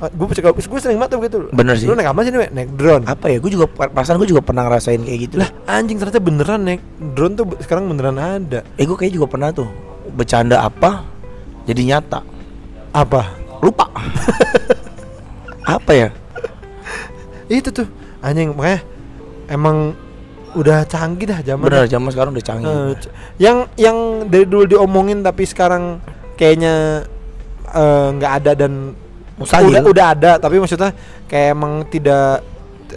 [0.08, 1.38] Gue gue sering banget tuh gitu.
[1.50, 1.84] Bener sih.
[1.84, 2.48] Lu naik apa sih nih?
[2.48, 3.04] Naik drone.
[3.04, 6.60] apa ya gue juga perasaan gue juga pernah ngerasain kayak gitu Lah anjing ternyata beneran
[6.62, 6.80] naik
[7.12, 8.64] drone tuh sekarang beneran ada.
[8.72, 9.68] eh gue kayak juga pernah tuh
[10.10, 11.04] bercanda apa
[11.62, 12.24] jadi nyata
[12.90, 13.28] Apa?
[13.60, 13.84] lupa
[15.68, 16.08] apa ya
[17.46, 17.86] Itu tuh
[18.20, 18.80] anjing makanya
[19.46, 19.92] emang
[20.50, 21.62] udah canggih dah zaman.
[21.62, 23.96] bener zaman sekarang udah canggih c- yang yang
[24.26, 26.02] dari dulu diomongin tapi sekarang
[26.34, 27.06] kayaknya
[27.68, 28.98] eh, nggak ada dan
[29.40, 29.72] Mustahil.
[29.72, 30.92] udah udah ada tapi maksudnya
[31.26, 32.44] kayak emang tidak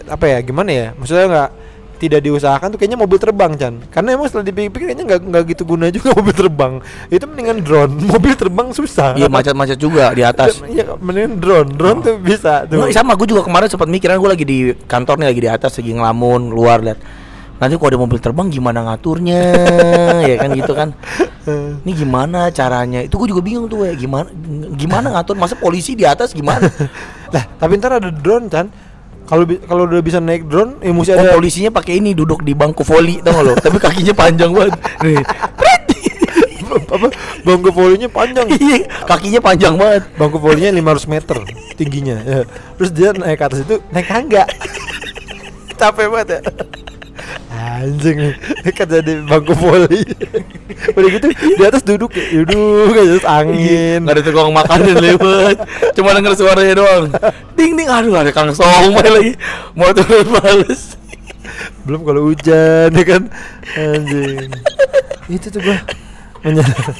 [0.04, 0.88] apa ya gimana ya?
[0.94, 1.50] Maksudnya nggak
[1.94, 3.74] tidak diusahakan tuh kayaknya mobil terbang Chan.
[3.88, 6.72] Karena emang setelah dipikir kayaknya nggak nggak gitu guna juga mobil terbang.
[7.08, 7.94] Itu mendingan drone.
[8.12, 9.16] Mobil terbang susah.
[9.16, 10.60] Iya macet-macet juga di atas.
[10.74, 11.70] Iya, mendingan drone.
[11.72, 12.90] Drone tuh bisa tuh.
[12.90, 14.58] Sama gue juga kemarin sempat mikiran gue lagi di
[14.90, 16.98] kantor nih lagi di atas lagi ngelamun luar lihat
[17.64, 19.42] nanti kalau ada mobil terbang gimana ngaturnya?
[20.28, 20.88] Ya kan gitu kan.
[21.84, 23.00] Ini gimana caranya?
[23.04, 24.28] Itu gue juga bingung tuh ya gimana
[24.76, 25.36] gimana ngatur?
[25.36, 26.68] Masa polisi di atas gimana?
[27.34, 28.68] Lah tapi ntar ada drone Chan.
[29.24, 32.52] Kalau kalau udah bisa naik drone ya mesti oh ada polisinya pakai ini duduk di
[32.52, 33.52] bangku voli tau gak lo?
[33.56, 34.76] Tapi kakinya panjang banget.
[35.00, 35.24] Nih.
[36.74, 37.08] apa?
[37.46, 38.46] Bangku volinya panjang.
[38.50, 40.02] Iya, kakinya panjang banget.
[40.20, 41.38] Bangku volinya 500 meter
[41.74, 42.46] tingginya ya.
[42.78, 44.44] terus dia naik ke atas itu naik tangga.
[45.74, 46.40] Capek banget ya
[47.50, 48.34] anjing.
[48.34, 50.02] Nih kan jadi bangku voli.
[50.98, 54.02] Udah gitu di atas duduk ya duduk aja terus angin.
[54.02, 55.56] Nggak ada tukang makanan lewat.
[55.94, 57.04] Cuma denger suaranya doang.
[57.54, 59.32] Ding ding aduh ada kang somai lagi.
[59.78, 60.98] Mau turun males
[61.84, 63.22] belum kalau hujan ya kan?
[63.76, 64.50] Anjing.
[65.28, 65.78] Itu tuh gua
[66.44, 66.92] menyadari,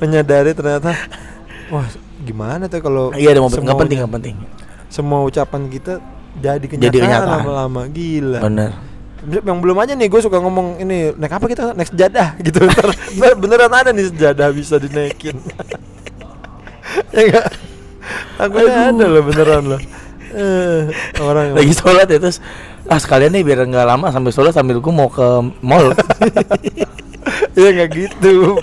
[0.00, 0.92] menyadari ternyata
[1.72, 1.84] wah
[2.24, 3.60] gimana tuh kalau Iya ada mobil.
[3.62, 4.36] Nggak penting nggak penting.
[4.88, 6.00] semua ucapan kita
[6.40, 7.38] jadi kenyataan, Jadi kenyataan.
[7.44, 7.80] lama-lama.
[7.92, 8.40] Gila.
[8.40, 8.87] Bener
[9.20, 11.72] yang belum aja nih gue suka ngomong ini naik apa kita?
[11.72, 12.62] Naik sejadah gitu.
[12.62, 15.36] Ntar, ntar beneran ada nih sejadah bisa dinaikin.
[17.12, 17.46] Ya enggak
[18.38, 19.80] takutnya ada loh beneran loh.
[20.28, 20.88] Eh,
[21.20, 22.40] orang Lagi sholat ya terus
[22.84, 25.26] Ah sekalian nih biar nggak lama sambil sholat sambil gue mau ke
[25.60, 25.92] mall.
[27.52, 28.56] Ya nggak gitu.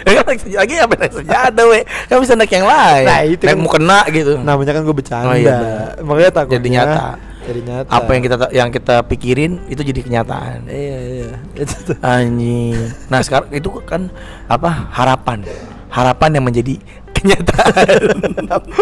[0.00, 0.94] Kan naik sejadah lagi apa?
[0.96, 1.80] Naik sejadah we.
[1.84, 3.04] Kan bisa naik yang lain.
[3.04, 4.32] Nah, itu naik kan- mau kena gitu.
[4.38, 5.28] Namanya kan gue bercanda.
[5.28, 5.58] Oh, iya.
[6.00, 7.04] Makanya takutnya Jadi nyata.
[7.40, 7.88] Jadi nyata.
[7.88, 11.30] apa yang kita yang kita pikirin itu jadi kenyataan Iya iya.
[11.54, 11.96] Itu tuh.
[12.00, 12.76] anjing
[13.06, 14.12] nah sekarang itu kan
[14.44, 15.42] apa harapan
[15.88, 16.74] harapan yang menjadi
[17.16, 17.88] kenyataan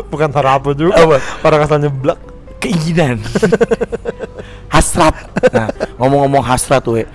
[0.09, 0.94] Bukan harapan juga.
[0.96, 1.16] Apa?
[1.42, 2.18] Orang asal nyeblak.
[2.59, 3.22] keinginan
[4.74, 5.14] hasrat
[5.50, 7.06] nah ngomong-ngomong hasrat we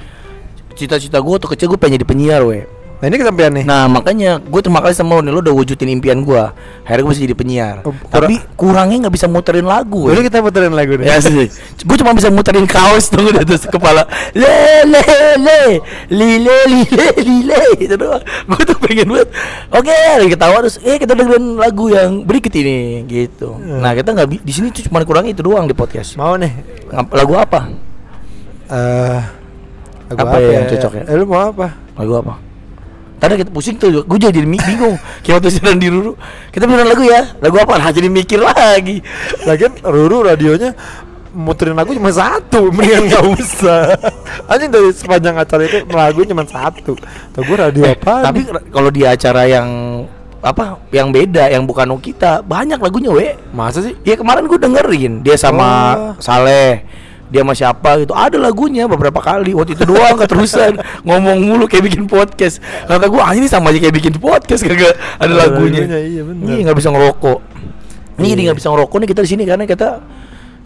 [0.73, 2.63] cita-cita gue tuh kecil gue pengen jadi penyiar we
[3.03, 3.65] Nah ini kesampean nih.
[3.67, 6.39] nah makanya gue terima kasih sama lo nih lo udah wujudin impian gue
[6.87, 10.07] akhirnya gue bisa jadi penyiar Oh, tapi kurangnya nggak bisa muterin lagu.
[10.07, 11.11] Boleh kita puterin lagu nih.
[11.11, 11.51] Ya sih,
[11.83, 15.03] gue cuma bisa muterin kaos tuh udah terus kepala le le
[15.35, 15.59] le
[16.07, 18.23] lile lile lile itu doang.
[18.23, 19.29] Gue tuh pengen banget.
[19.67, 23.59] Oke, lagi ketawa terus eh kita dengerin lagu yang berikut ini gitu.
[23.59, 23.83] Hmm.
[23.83, 26.15] Nah kita nggak di sini tuh cuma kurangnya itu doang di podcast.
[26.15, 26.55] Mau nih.
[27.11, 27.67] Lagu apa?
[28.71, 29.19] Eh
[30.07, 31.03] lagu Apa ya yang cocok ya?
[31.11, 31.67] Eh lu mau apa?
[31.99, 32.52] Lagu apa?
[33.17, 34.99] Tadi kita pusing tuh, gue jadi bingung.
[35.23, 36.13] Kayak waktu sedang di Ruru.
[36.51, 37.31] Kita beneran lagu ya?
[37.39, 37.79] Lagu apa?
[37.79, 38.99] Nah, jadi mikir lagi.
[39.47, 40.75] Lagian Ruru radionya
[41.33, 43.95] muterin lagu cuma satu, mendingan nggak usah.
[44.45, 46.93] Anjing dari sepanjang acara itu lagu cuma satu.
[47.33, 48.21] Tuh gue radio apa?
[48.21, 48.39] Eh, Tapi
[48.69, 49.69] kalau di acara yang
[50.43, 53.95] apa yang beda yang bukan kita banyak lagunya we masa sih?
[54.03, 56.13] ya kemarin gue dengerin dia sama Oh.
[56.19, 56.83] Saleh
[57.33, 61.89] dia sama siapa gitu ada lagunya beberapa kali waktu itu doang keterusan ngomong mulu kayak
[61.89, 65.81] bikin podcast kata gue ah ini sama aja kayak bikin podcast kagak ada Ada lagunya
[65.81, 66.61] lagunya, iya bener.
[66.61, 67.39] Nggak bisa ngerokok
[68.13, 68.45] ini jadi Iya.
[68.45, 69.87] nggak bisa ngerokok nih kita di sini karena kita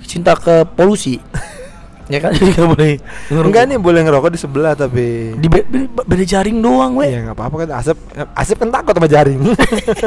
[0.04, 1.16] cinta ke polusi
[2.12, 2.92] ya kan jadi nggak boleh
[3.28, 3.48] ngerokok.
[3.48, 7.20] Enggak nih boleh ngerokok di sebelah tapi di be- be- beda jaring doang we Iya
[7.24, 7.96] nggak apa-apa kan Asep
[8.34, 9.40] Asep kan takut sama jaring.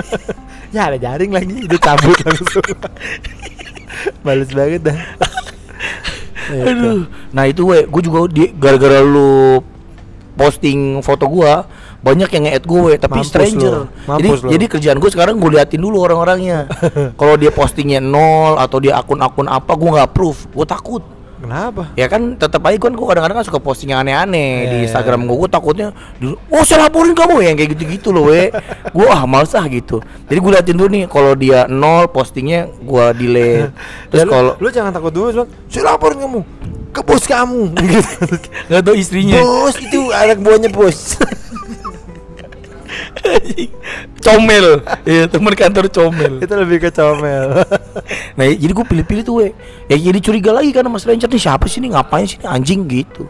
[0.76, 2.64] ya ada jaring lagi itu cabut langsung.
[4.24, 4.96] Males banget dah.
[6.50, 6.66] Gitu.
[6.66, 7.00] Aduh.
[7.30, 9.62] Nah itu we, gue juga di gara-gara lu
[10.34, 11.68] posting foto gua
[12.00, 13.92] banyak yang nge-add gue tapi Mampus stranger.
[14.08, 16.64] mampus jadi jadi kerjaan gue sekarang gue liatin dulu orang-orangnya.
[17.20, 21.02] Kalau dia postingnya nol atau dia akun-akun apa gue nggak approve, gue takut.
[21.40, 21.88] Kenapa?
[21.96, 24.84] Ya kan tetap aja kan gue kadang-kadang kan suka posting yang aneh-aneh Iya, di iya,
[24.86, 25.26] Instagram iya.
[25.26, 25.88] gue, gue takutnya
[26.46, 28.52] oh saya laporin kamu yang kayak gitu-gitu loh we.
[28.86, 29.98] gue ah males ah gitu.
[30.28, 33.72] Jadi gue liatin dulu nih kalau dia nol postingnya gue delete.
[34.12, 35.48] Terus Ya, lu- kalau lu, jangan takut dulu, Jon.
[35.66, 36.40] Saya laporin kamu
[36.90, 38.02] ke bos kamu gitu.
[38.66, 39.38] nggak tahu istrinya.
[39.38, 40.98] bos itu anak buahnya bos.
[44.20, 44.66] comel
[45.02, 47.64] iya teman kantor comel itu lebih ke comel.
[48.36, 49.48] nah jadi gue pilih-pilih tuh we
[49.86, 52.80] ya jadi curiga lagi kan sama stranger nih siapa sih nih ngapain sih nih anjing
[52.84, 53.24] gitu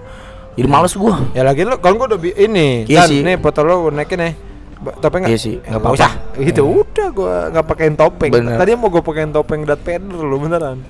[0.53, 3.20] jadi males gue ya lagi lu kalau gua udah ini Iya kan sih.
[3.22, 4.35] nih foto gua naikin nih.
[4.81, 5.28] Topeng?
[5.28, 5.97] Iya sih, nggak Nggak apa-apa.
[6.01, 6.12] usah.
[6.41, 8.33] Gitu udah gua nggak pakein topeng.
[8.33, 8.57] Bener.
[8.57, 10.81] Tadi mau gua pakein topeng dat peder lu beneran.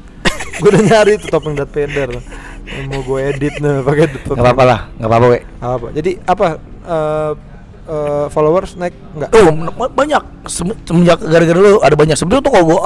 [0.62, 2.06] gua udah nyari tuh topeng dat peder.
[2.64, 4.38] Yang mau gua edit nih pakai topeng.
[4.38, 5.86] nggak apa-apa lah nggak apa-apa we Apa?
[5.92, 6.46] Jadi apa?
[6.80, 7.32] eh
[7.90, 9.30] eh, followers naik nggak?
[9.34, 9.50] oh
[9.90, 10.22] banyak.
[10.46, 12.14] Sem- semenjak gara-gara lu ada banyak.
[12.14, 12.78] Sebenarnya tuh kalau gue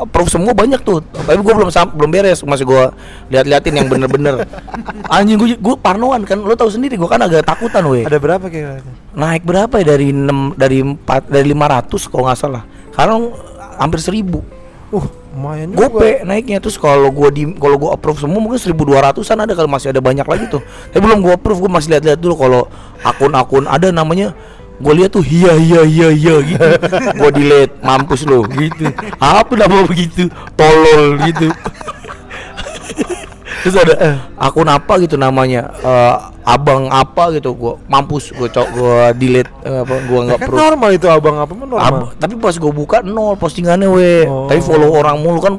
[0.00, 1.04] approve semua banyak tuh.
[1.04, 2.40] Tapi gue belum belum beres.
[2.44, 2.84] Masih gue
[3.28, 4.48] lihat-lihatin yang bener-bener.
[5.14, 6.40] Anjing gue gue parnoan kan.
[6.40, 8.84] Lo tahu sendiri gue kan agak takutan we Ada berapa kira-kira?
[9.12, 9.96] naik berapa ya?
[9.96, 12.62] Dari 6 dari 4 dari 500 kalau nggak salah.
[12.92, 13.32] Sekarang
[13.80, 15.86] hampir 1000 Uh, lumayan juga.
[15.86, 19.94] gope naiknya terus kalau gua di kalau gua approve semua mungkin 1200-an ada kalau masih
[19.94, 20.62] ada banyak lagi tuh.
[20.92, 22.62] Tapi belum gua approve gua masih lihat-lihat dulu kalau
[23.06, 24.34] akun-akun ada namanya
[24.82, 26.66] gua lihat tuh iya iya iya iya gitu.
[27.20, 28.90] Gua delete mampus lo gitu.
[29.22, 30.26] Apa nama begitu
[30.58, 31.48] tolol gitu
[33.60, 33.94] terus ada
[34.34, 39.78] akun apa gitu namanya eh, abang apa gitu gua mampus gua cok gua delete eh,
[39.78, 41.78] apa gua Ya nggak kan approve normal itu abang apa normal.
[41.78, 44.46] Ab- tapi pas gue buka nol postingannya we Oh.
[44.46, 45.54] tapi follow orang mulu kan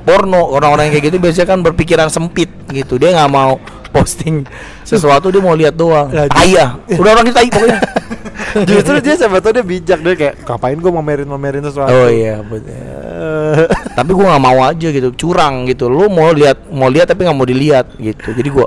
[0.00, 3.60] porno orang-orang yang kayak gitu biasanya kan berpikiran sempit gitu dia nggak mau
[3.90, 4.46] posting
[4.86, 6.08] sesuatu dia mau lihat doang.
[6.10, 7.80] Ya udah orang kita pokoknya.
[8.70, 9.98] Justru dia siapa tau dia bijak.
[10.02, 11.92] Dia kayak ngapain gua mamerin mamerin sesuatu.
[11.92, 12.42] oh iya
[13.98, 15.08] tapi gue nggak mau aja gitu.
[15.14, 15.90] Curang gitu.
[15.90, 18.32] Lu mau lihat mau lihat tapi nggak mau dilihat gitu.
[18.34, 18.66] Jadi gue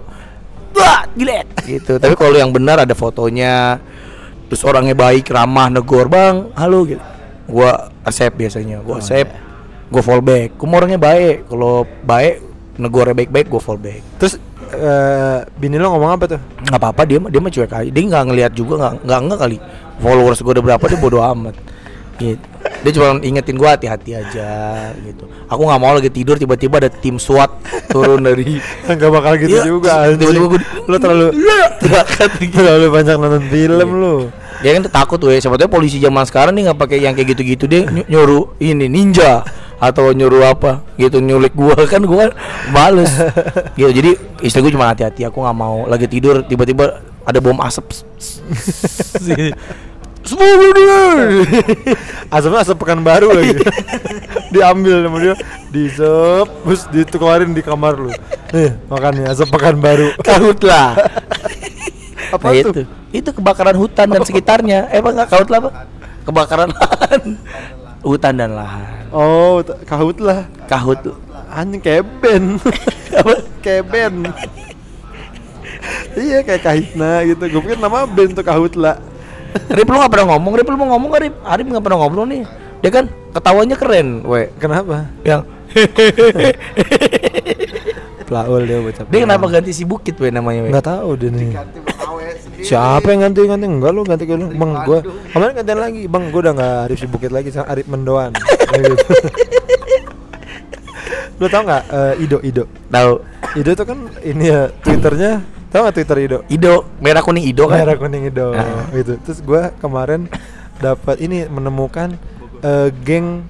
[0.78, 1.98] wah dilihat gitu.
[1.98, 3.80] Tapi kalau yang benar ada fotonya
[4.52, 7.04] terus orangnya baik ramah negor bang halo gitu.
[7.48, 7.72] Gue
[8.04, 8.84] accept biasanya.
[8.84, 9.32] Gue accept.
[9.94, 11.50] gue fallback gue orangnya baik.
[11.50, 12.36] Kalau baik
[12.78, 14.42] negornya baik-baik gue fallback Terus
[14.76, 16.40] eh bini lo ngomong apa tuh?
[16.62, 17.90] nggak apa-apa dia dia mah cuek aja.
[17.90, 19.58] Dia nggak ngelihat juga nggak nggak nggak kali.
[19.98, 21.56] Followers gue udah berapa dia bodo amat.
[22.16, 22.42] Gitu
[22.84, 24.50] dia cuma ingetin gue hati-hati aja
[25.00, 25.24] gitu.
[25.48, 27.48] Aku nggak mau lagi tidur tiba-tiba ada tim SWAT
[27.88, 28.60] turun dari
[28.92, 32.52] Enggak bakal gitu Iya, juga tiba-tiba gua- Lo terlalu gitu.
[32.52, 34.02] terlalu banyak nonton film Iya.
[34.04, 34.18] lu.
[34.60, 37.68] dia kan takut tuh ya tahu polisi zaman sekarang nih nggak pakai yang kayak gitu-gitu
[37.68, 39.44] dia ny- nyuruh ini ninja
[39.84, 40.80] atau nyuruh apa?
[40.96, 41.76] Gitu nyulik gua.
[41.92, 42.32] Kan gua
[42.72, 43.12] males
[43.80, 45.28] gitu jadi istri gua cuma hati-hati.
[45.28, 47.92] Aku nggak mau lagi tidur tiba-tiba ada bom asap.
[49.28, 49.52] Dia.
[52.32, 53.60] Asapnya asap pekan baru lagi.
[54.56, 55.36] Diambil sama dia,
[55.68, 58.08] disep, terus ditukerin di kamar lu.
[58.56, 60.16] Nih, makannya asap pekan baru.
[60.24, 60.96] kahut lah.
[62.32, 62.72] Apa nah, tuh?
[62.72, 62.82] itu.
[63.12, 64.88] Itu kebakaran hutan dan sekitarnya.
[64.96, 65.70] Eh apa nggak kahut lah apa
[66.24, 66.70] kebakaran.
[66.72, 67.22] Lahan
[68.04, 70.50] hutan dan lahan Oh, kahut lah.
[70.66, 70.98] kahut
[71.54, 72.58] Anjing kayak band.
[76.18, 77.46] iya kayak kahitna gitu.
[77.46, 78.98] Gue pikir nama band tuh kahut lah.
[79.70, 81.36] Rip lu gak pernah ngomong, Rip lu mau ngomong gak Rip?
[81.46, 82.42] Arif gak pernah ngobrol nih
[82.82, 83.06] Dia kan
[83.38, 85.06] ketawanya keren, we Kenapa?
[85.22, 85.46] Yang
[88.26, 89.04] Plaul dia bocah.
[89.14, 90.70] Dia kenapa ganti si Bukit we namanya we?
[90.74, 91.54] Enggak tahu dia nih.
[92.64, 94.48] Siapa yang ganti ganti enggak lu ganti lu.
[94.56, 96.02] Bang gua kemarin gantian lagi.
[96.08, 98.32] Bang gua udah nggak Arif si Bukit lagi sekarang Arif Mendoan.
[98.74, 99.06] Gitu.
[101.38, 102.64] lu tau nggak eh, Ido Ido?
[102.90, 103.12] Tahu
[103.54, 105.46] Ido tuh kan ini ya twitternya.
[105.70, 106.38] Tau nggak twitter Ido?
[106.50, 107.86] Ido, merah kuning Ido kan?
[107.86, 108.54] merah kuning Ido.
[108.58, 108.90] Ah.
[108.98, 109.22] gitu.
[109.22, 110.26] Terus gua kemarin
[110.82, 112.18] dapat ini menemukan
[112.66, 113.46] eh, geng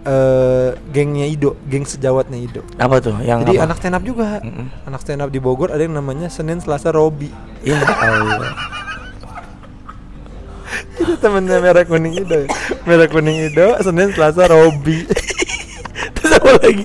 [0.00, 3.16] eh, gengnya Ido geng sejawatnya Ido Apa tuh?
[3.20, 3.64] Yang jadi apa?
[3.64, 4.66] anak stand up juga Mm-mm.
[4.84, 7.30] anak stand up di Bogor ada yang namanya Senin Selasa Robi
[7.60, 8.52] Ya Allah
[10.98, 12.44] itu temennya merah kuning Ido
[12.82, 15.06] merah kuning Ido Senin Selasa Robi
[16.14, 16.84] Terus apa lagi?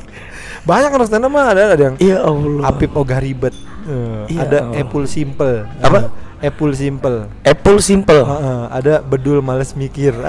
[0.63, 3.53] banyak anak stand up mah ada ada yang Ya Allah Apip Ogah Ribet
[3.83, 4.79] Eh, Iya ada Allah.
[4.79, 6.07] Epul Simple Apa?
[6.39, 10.15] Epul Simple Apple Simple Heeh, ada Bedul Males Mikir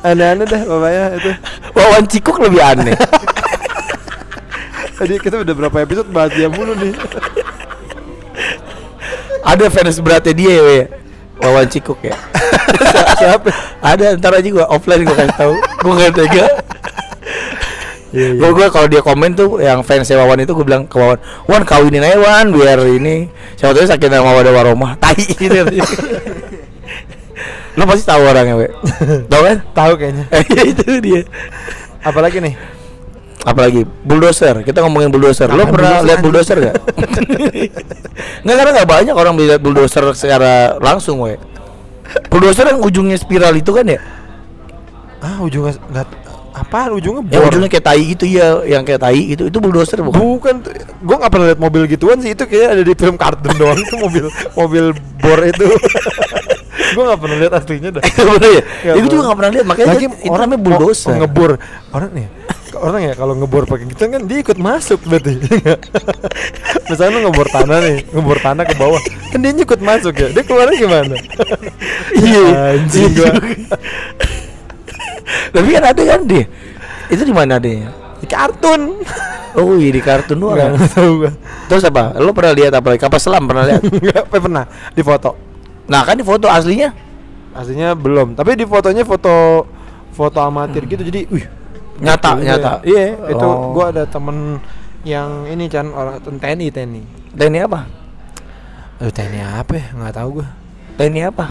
[0.00, 1.30] aneh-aneh dah bapaknya itu.
[1.76, 2.96] Wawan Cikuk lebih aneh.
[5.00, 6.92] Tadi kita udah berapa episode bahas dia mulu nih.
[9.40, 10.78] Ada fans beratnya dia ya we
[11.40, 12.16] Wawan Cikuk ya?
[13.20, 13.48] Siapa?
[13.80, 15.54] Ada ntar aja gua offline gua kasih tahu.
[15.80, 16.46] Gua gak tega.
[18.10, 21.18] Iya Gue gue kalau dia komen tuh yang fans Wawan itu gue bilang ke Wawan,
[21.46, 23.30] Wan kawinin aja Wan biar ini.
[23.54, 25.62] Siapa tahu sakit sama wadah waromah, tai gitu.
[27.80, 28.68] Lo pasti tahu orangnya, we.
[29.32, 29.56] Tahu kan?
[29.72, 30.44] tahu kayaknya Eh,
[30.76, 31.22] itu dia.
[32.00, 32.54] apalagi nih
[33.40, 34.60] Apalagi bulldozer.
[34.60, 35.48] Kita ngomongin bulldozer.
[35.48, 36.74] Lo Apaan pernah bulldozer, lihat bulldozer gak?
[38.44, 41.40] Nggak karena nggak banyak orang lihat bulldozer secara langsung, we.
[42.28, 44.00] Bulldozer yang ujungnya spiral itu kan ya?
[45.20, 46.06] ah ujungnya nggak
[46.50, 47.48] apaan ujungnya Yang bor.
[47.52, 50.16] ujungnya kayak tai gitu ya, yang kayak tai itu itu bulldozer bukan?
[50.16, 50.54] bukan
[51.00, 53.94] gua nggak pernah lihat mobil gituan sih itu kayak ada di film kartun doang itu
[53.96, 54.24] mobil
[54.56, 54.84] mobil
[55.16, 55.68] bor itu
[56.90, 58.62] gua nggak pernah lihat aslinya dah Bener ya?
[58.62, 61.14] Nggak Itu juga nggak pernah lihat makanya Lagi namanya mau- bulldozer.
[61.16, 61.50] ngebor
[61.90, 62.28] orang nih
[62.72, 65.36] orang ya kalau ngebor pakai gitu kan dia ikut masuk berarti
[66.88, 70.42] misalnya lu ngebor tanah nih ngebor tanah ke bawah kan dia ikut masuk ya dia
[70.42, 71.14] keluarnya gimana
[72.16, 72.42] Iya,
[72.74, 73.76] anjing iya gua juga.
[75.50, 76.44] Tapi kan ada kan dia.
[77.06, 77.90] Itu di mana adanya?
[78.20, 79.00] di kartun
[79.54, 80.54] Oh iya di kartun doang.
[80.54, 81.32] nggak nggak tahu gua
[81.66, 82.02] Terus apa?
[82.16, 82.92] Lo pernah lihat apa?
[82.94, 83.80] Kapal selam pernah lihat?
[84.04, 85.49] nggak pernah di foto
[85.90, 86.94] Nah kan di foto aslinya
[87.50, 89.66] aslinya belum tapi di fotonya foto
[90.14, 91.46] foto amatir gitu jadi wih
[92.00, 92.72] Nyata, gitu, nyata.
[92.80, 93.74] iya itu Oh.
[93.74, 94.56] gua ada temen
[95.02, 97.02] yang ini Chan orang TNI TNI
[97.34, 97.84] TNI apa?
[98.96, 100.46] Aduh TNI apa ya nggak tahu gua
[100.96, 101.44] TNI apa?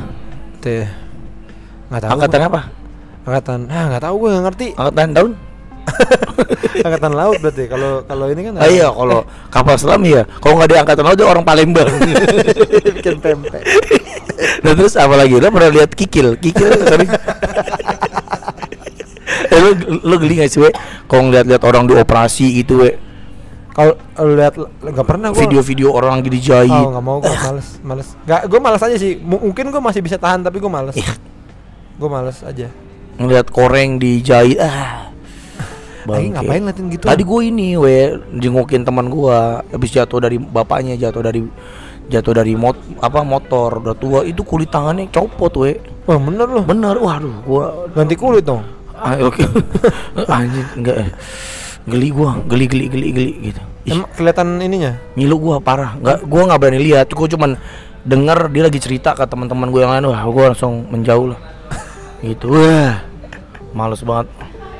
[0.59, 0.87] teh
[1.91, 2.49] nggak tahu Angkatan gua.
[2.49, 2.61] apa?
[3.19, 5.31] angkatan ah nggak tahu gue nggak ngerti Angkatan daun?
[6.85, 10.23] angkatan laut berarti kalau kalau ini kan Ah, iya kalau kapal selam iya.
[10.39, 11.89] Kalau nggak di angkatan laut dia orang Palembang.
[12.95, 13.63] bikin pempek
[14.59, 15.35] nah terus apa lagi?
[15.35, 16.35] Lo pernah lihat kikil?
[16.35, 17.03] Kikil sorry.
[19.45, 19.69] eh, lo,
[20.01, 20.71] lo geli gak sih we?
[21.05, 22.91] Kalau ngeliat-liat orang dioperasi gitu we
[23.69, 23.95] kalau
[24.35, 28.41] lihat nggak pernah gue Video-video orang lagi dijahit oh nggak mau gue males males nggak
[28.51, 31.15] gue males aja sih M- mungkin gue masih bisa tahan tapi gue males Iya.
[31.95, 32.67] gue males aja
[33.15, 35.08] ngeliat koreng dijahit ah
[36.07, 36.31] Bangke.
[36.35, 37.03] ngapain ngeliatin gitu?
[37.07, 39.65] Tadi gue ini we jengukin teman gua.
[39.67, 41.41] Habis jatuh dari bapaknya jatuh dari
[42.09, 45.77] jatuh dari mot apa motor udah tua itu kulit tangannya copot we.
[46.09, 48.63] Wah bener loh bener waduh gua ganti kulit dong.
[48.99, 49.39] Ah, oke.
[50.27, 51.11] Anjing enggak eh.
[51.87, 53.61] geli gua geli geli geli geli gitu.
[53.87, 54.99] Emang kelihatan ininya?
[55.15, 55.95] Ngilu gua parah.
[55.99, 57.07] Nggak gua nggak berani lihat.
[57.15, 57.55] Gua cuman
[58.03, 60.05] denger dia lagi cerita ke teman-teman gue yang lain.
[60.11, 61.39] Wah gua langsung menjauh lah.
[62.25, 62.99] Gitu wah.
[63.69, 64.27] Males banget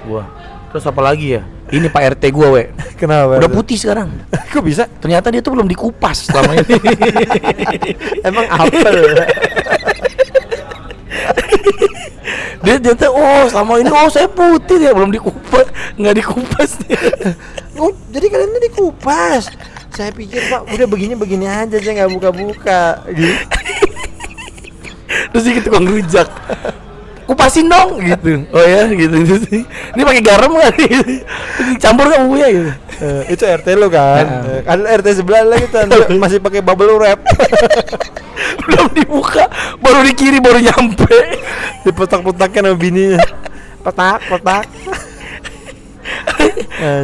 [0.09, 0.25] gua
[0.69, 1.41] terus apa lagi ya?
[1.69, 2.63] Ini pak rt gua we.
[2.99, 4.09] Kenapa udah putih sekarang.
[4.53, 4.89] Kok bisa?
[5.01, 6.73] Ternyata dia tuh belum dikupas selama ini.
[8.27, 8.97] Emang apel
[12.59, 16.69] dia ternyata oh selama ini oh saya putih ya belum dikupas nggak dikupas.
[16.85, 16.99] Dia
[17.79, 19.47] oh jadi kalian ini dikupas?
[19.95, 23.47] Saya pikir pak udah begini begini aja saya nggak buka buka gitu
[25.29, 26.29] terus dia ke tukang rujak
[27.29, 28.41] kupasin dong gitu.
[28.49, 29.61] Oh ya gitu, gitu sih.
[29.93, 31.21] Ini pakai garam nggak nih
[31.77, 32.71] campur nggak bumbunya gitu.
[33.05, 34.25] Eh, itu RT lu kan?
[34.25, 34.49] Nah.
[34.49, 35.85] Eh, kan RT sebelah lagi kan
[36.17, 37.21] masih pakai bubble wrap.
[38.65, 39.45] Belum dibuka
[39.77, 41.37] baru di kiri baru nyampe.
[41.85, 43.21] Dipetak-petakin sama bininya.
[43.85, 44.65] Petak petak.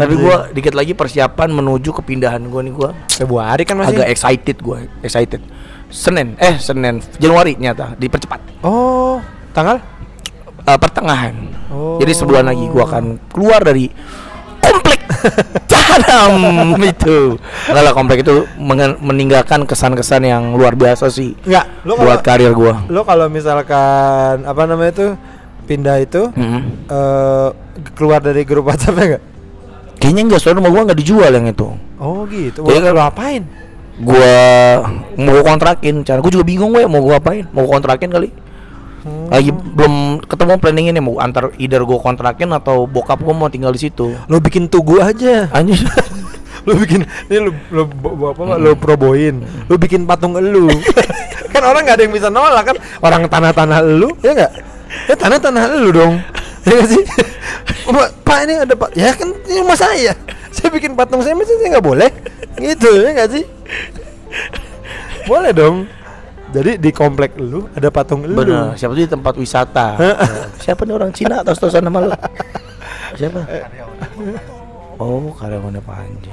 [0.02, 2.98] Tapi gua dikit lagi persiapan menuju kepindahan gua nih gua.
[3.14, 4.02] Februari kan masih?
[4.02, 5.46] Agak excited gua excited.
[5.94, 8.66] Senin eh Senin Januari nyata dipercepat.
[8.66, 9.22] Oh
[9.56, 9.80] tanggal
[10.66, 11.36] Eh, pertengahan
[11.66, 11.98] Oh.
[11.98, 13.90] jadi sebulan lagi gua akan keluar dari
[14.60, 15.02] komplek
[15.70, 16.38] Cahadam
[16.80, 17.36] itu
[17.68, 18.46] Enggak lah komplek itu
[18.98, 24.42] meninggalkan kesan-kesan yang luar biasa sih Enggak, lo buat kalau karir gua lo kalau misalkan
[24.42, 25.08] apa namanya itu
[25.66, 26.62] pindah itu Mm-mm.
[26.86, 27.50] eh
[27.92, 29.24] keluar dari grup WhatsApp enggak?
[29.98, 32.62] kayaknya enggak soalnya rumah gua nggak dijual yang itu Oh gitu.
[32.62, 33.42] Jadi lo apain?
[33.96, 34.36] gua
[35.16, 38.30] mau kontrakin cara gua juga bingung gue mau gua apain mau kontrakin kali
[39.06, 39.30] Hmm.
[39.30, 43.70] lagi belum ketemu planningnya nih mau antar either gua kontrakin atau bokap gua mau tinggal
[43.70, 45.46] di situ Lo bikin tugu aja.
[45.54, 45.78] anjir
[46.66, 49.46] Lo bikin ini lo lo bo- bo- apa lo proboin.
[49.70, 50.66] Lo bikin patung elu.
[51.54, 52.76] kan orang nggak ada yang bisa nolak kan.
[53.06, 54.52] Orang tanah-tanah elu, ya enggak?
[55.06, 56.14] Ya tanah-tanah elu dong.
[56.66, 57.04] Ya nggak sih?
[58.26, 58.98] Pak, ini ada Pak.
[58.98, 60.18] Ya kan ini rumah saya.
[60.50, 62.10] Saya bikin patung saya mesti saya nggak boleh.
[62.58, 63.46] Gitu ya nggak sih?
[65.30, 65.86] Boleh dong.
[66.56, 68.32] Jadi di komplek lu ada patung elu.
[68.34, 70.14] bener siapa tuh di tempat wisata Ya.
[70.64, 72.10] siapa nih orang Cina atau tosan nama lu
[73.14, 73.44] siapa
[74.96, 76.32] oh karyawannya Panji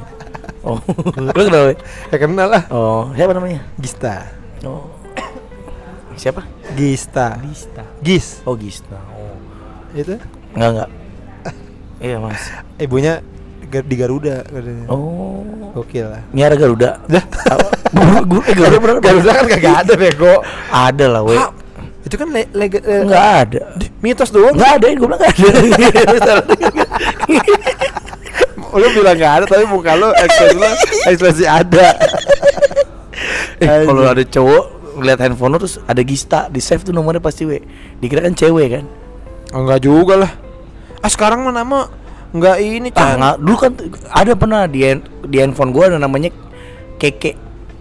[0.63, 0.79] oh
[1.27, 1.75] lu kenal
[2.07, 2.63] Ya kenal lah.
[2.71, 4.31] oh siapa namanya Gista.
[4.63, 4.87] oh
[6.15, 7.35] siapa Gista.
[7.43, 8.27] Gista Gis.
[8.45, 9.35] oh Gista oh
[9.91, 10.15] Itu
[10.55, 10.91] enggak enggak
[12.07, 12.43] iya mas
[12.79, 13.19] ibunya
[13.67, 14.87] di Garuda katanya.
[14.87, 15.43] oh
[15.73, 16.23] Gokil lah.
[16.31, 17.25] Miara Garuda Dah.
[18.27, 20.35] Gue eh, Garuda Garuda kan kagak ada bego.
[20.71, 21.43] Ada lah weh
[22.03, 23.61] itu kan le lega eh, Enggak ada.
[24.03, 24.53] mitos doang.
[24.59, 26.45] Enggak ada, gue bilang enggak ada.
[28.73, 30.69] Lu bilang nggak ada tapi muka lu ekspresi lu
[31.05, 31.93] ekspresi ada.
[33.61, 37.45] Eh, kalau ada cowok ngeliat handphone lu terus ada Gista di save tuh nomornya pasti
[37.45, 37.61] we.
[38.01, 38.85] Dikira kan cewek kan?
[39.53, 40.33] Oh, enggak juga lah.
[41.05, 41.85] Ah sekarang mah nama
[42.33, 43.77] enggak ini ah dulu kan
[44.09, 44.89] ada pernah di
[45.29, 46.33] di handphone gua ada namanya
[46.97, 47.37] keke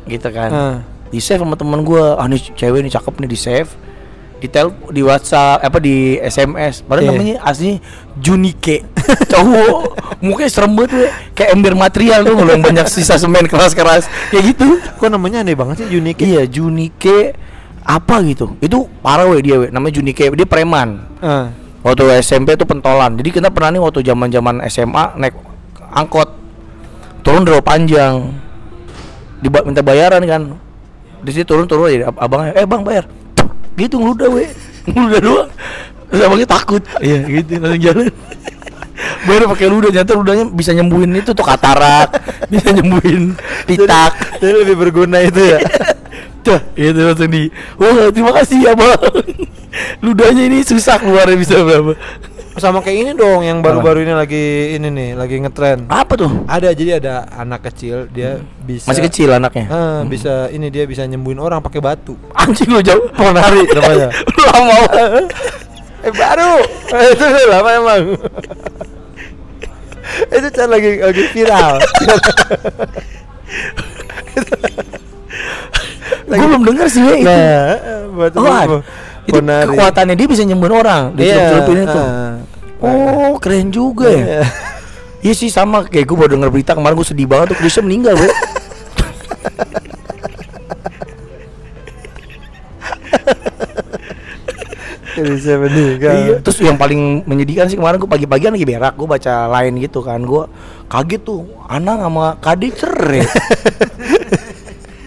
[0.05, 0.49] gitu kan.
[0.51, 0.77] Ah.
[1.11, 2.15] di save sama teman gua.
[2.15, 3.69] Ah nih cewek nih cakep nih di save.
[4.41, 7.09] Di tel di WhatsApp apa di SMS baru Iya.
[7.13, 7.77] namanya asli
[8.17, 8.81] Junike.
[9.29, 9.79] Cowok.
[10.23, 11.07] Mukanya serem banget we.
[11.35, 14.09] kayak ember material tuh yang banyak sisa semen keras-keras.
[14.33, 14.81] Kayak gitu.
[14.97, 16.17] Kok namanya aneh banget sih unik.
[16.23, 17.37] iya Junike
[17.81, 18.57] apa gitu.
[18.63, 20.25] Itu parah we dia we namanya Junike.
[20.31, 21.05] Dia preman.
[21.21, 21.53] Ah.
[21.81, 23.17] waktu SMP tuh pentolan.
[23.17, 25.35] Jadi kita pernah nih waktu zaman zaman SMA naik
[25.91, 26.29] angkot.
[27.21, 28.31] Turun dari panjang
[29.41, 30.41] Diba minta bayaran kan.
[31.21, 33.05] Di situ turun turun aja ab- abangnya eh bang bayar.
[33.77, 34.45] Gitu ngeludah we.
[34.89, 35.49] Ngeludah doang.
[36.09, 36.81] Terus abangnya takut.
[37.01, 37.19] Iya.
[37.41, 38.09] Gitu langsung jalan.
[39.25, 42.13] Bayar pakai ludah ternyata ludahnya bisa nyembuhin itu tuh katarak.
[42.53, 43.33] Bisa nyembuhin
[43.65, 45.59] titak Jadi, jadi lebih berguna itu ya.
[46.45, 48.97] Dah, itu langsung di Wah, terima kasih ya bang.
[50.05, 51.95] Ludahnya ini susah keluarnya bisa berapa
[52.61, 55.89] Sama kayak ini dong yang baru-baru ini lagi ini nih, lagi ngetren.
[55.89, 56.45] Apa tuh?
[56.45, 61.01] Ada jadi ada anak kecil dia bisa Masih kecil anaknya Ah, bisa ini dia bisa
[61.09, 62.13] nyembuhin orang pakai batu.
[62.37, 64.13] Anjing lo jauh Ponari namanya.
[64.53, 64.77] Lama
[66.05, 66.53] eh baru.
[66.93, 68.03] Eh, itu lama emang.
[70.33, 71.73] itu kan lagi lagi viral.
[76.29, 77.77] Gue belum denger sih we, itu nah,
[78.13, 78.81] buat Oh.
[79.21, 82.01] Itu kekuatannya dia bisa nyembuhin orang Di Iya, celupin itu.
[82.81, 84.43] Oh keren juga ya Iya.
[85.21, 88.17] Iya sih sama kayak gue baru denger berita kemarin gue sedih banget tuh Krisya meninggal
[95.11, 96.15] Jadi saya meninggal.
[96.17, 96.35] Iya.
[96.41, 100.23] Terus yang paling menyedihkan sih kemarin gue pagi-pagi lagi berak, gue baca lain gitu kan,
[100.23, 100.43] gue
[100.89, 103.21] kaget tuh, anak sama Kade cerai.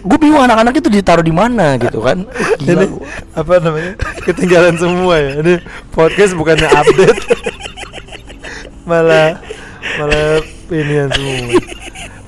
[0.05, 2.23] gue bingung anak-anak itu ditaruh di mana gitu kan.
[2.61, 2.85] Gila.
[2.85, 2.87] Ini
[3.33, 3.93] apa namanya?
[4.21, 5.31] Ketinggalan semua ya.
[5.41, 5.53] Ini
[5.89, 7.21] podcast bukannya update.
[8.89, 9.41] malah
[9.97, 11.57] malah inian semua.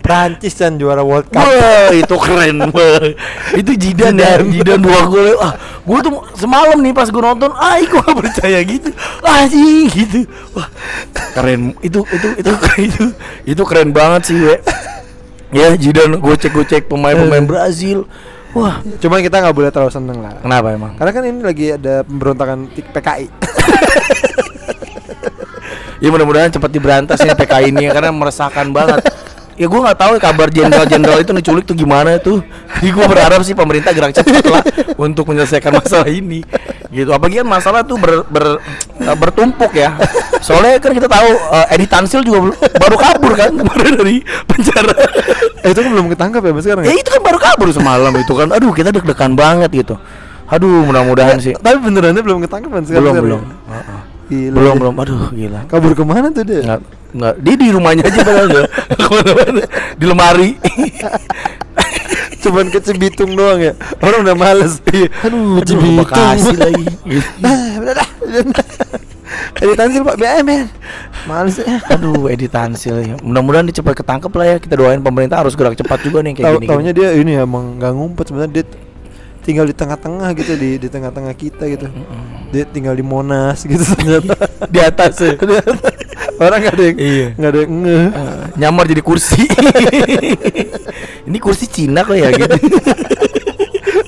[0.07, 1.43] Prancis kan juara World Cup.
[1.43, 3.19] Wah, itu keren banget.
[3.59, 5.35] Itu Jidan ya, Jidan dua gol.
[5.35, 8.87] Ah, gue tuh semalam nih pas gue nonton, ah, gue gak percaya gitu.
[9.19, 10.23] Ah, sih gitu.
[10.55, 10.71] Wah,
[11.35, 11.75] keren.
[11.83, 12.51] Itu itu itu
[12.87, 13.05] itu
[13.43, 14.55] itu keren banget sih, we.
[15.47, 18.03] Ya, Jidan gocek-gocek pemain-pemain Brazil.
[18.51, 20.39] Wah, Cuman kita nggak boleh terlalu seneng lah.
[20.41, 20.97] kenapa emang?
[20.97, 23.27] Karena kan ini lagi ada pemberontakan PKI.
[25.97, 29.01] Ya mudah-mudahan cepat diberantas ini PKI ini karena meresahkan banget.
[29.57, 32.45] Ya gue nggak tahu ya kabar jenderal-jenderal itu diculik tuh gimana tuh.
[32.77, 34.61] Jadi gue berharap sih pemerintah gerak cepat lah
[34.93, 36.45] untuk menyelesaikan masalah ini.
[36.89, 38.59] Gitu apalagi kan masalah tuh ber, ber-
[38.97, 39.95] eh, bertumpuk ya
[40.39, 44.95] soalnya kan kita tahu eh, Edi Tansil juga baru kabur kan kemarin dari penjara
[45.59, 46.95] Eh itu kan belum ketangkap ya Mas sekarang ya ya?
[46.95, 49.95] itu kan baru kabur semalam itu kan aduh kita deg-degan banget gitu
[50.47, 53.03] aduh mudah-mudahan sih Tapi benerannya belum ketangkap kan sekarang?
[53.03, 53.55] belum sekarang belum ya?
[53.73, 53.99] Heeh.
[54.27, 54.79] Gila, belum dia.
[54.79, 56.61] belum aduh gila Kabur ke mana tuh dia?
[56.61, 58.47] nggak nggak dia di rumahnya aja padahal
[58.99, 59.63] ke mana-mana
[59.95, 60.49] di lemari
[62.47, 63.73] Cuman ke Cibitung doang ya.
[63.99, 64.79] Orang udah males.
[64.81, 65.99] Aduh, Aduh, Cibitung.
[66.01, 66.85] Bekasi lagi.
[67.41, 67.75] Ah,
[69.57, 70.15] Jadi tansil pak.
[70.15, 70.65] BMN
[71.25, 71.83] Males ya.
[71.89, 73.15] Aduh, Edi Tansil ya.
[73.19, 74.57] Mudah-mudahan dia cepat ketangkep lah ya.
[74.57, 76.69] Kita doain pemerintah harus gerak cepat juga nih kayak Tahu gini.
[76.69, 78.25] taunya dia ini ya emang nggak ngumpet.
[78.29, 78.65] Sebenarnya dia
[79.47, 81.87] tinggal di tengah-tengah gitu di di tengah-tengah kita gitu.
[82.51, 84.35] Dia tinggal di Monas gitu ternyata.
[84.67, 85.39] di atas ya.
[86.43, 87.27] Orang nggak ada yang Iya.
[87.33, 87.97] nggak ada yang nge.
[87.97, 89.47] Eh, nyamar jadi kursi.
[91.27, 92.55] Ini kursi Cina kok ya gitu.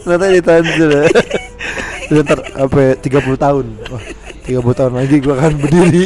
[0.04, 1.04] Ternyata di tansil ya.
[2.10, 3.66] Ntar apa ya, 30 tahun.
[3.94, 4.04] Wah,
[4.44, 6.06] 30 tahun lagi gua akan berdiri.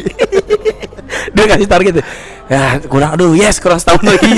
[1.34, 2.06] Dia kasih target ya.
[2.52, 4.32] Ya, kurang aduh, yes, kurang setahun lagi.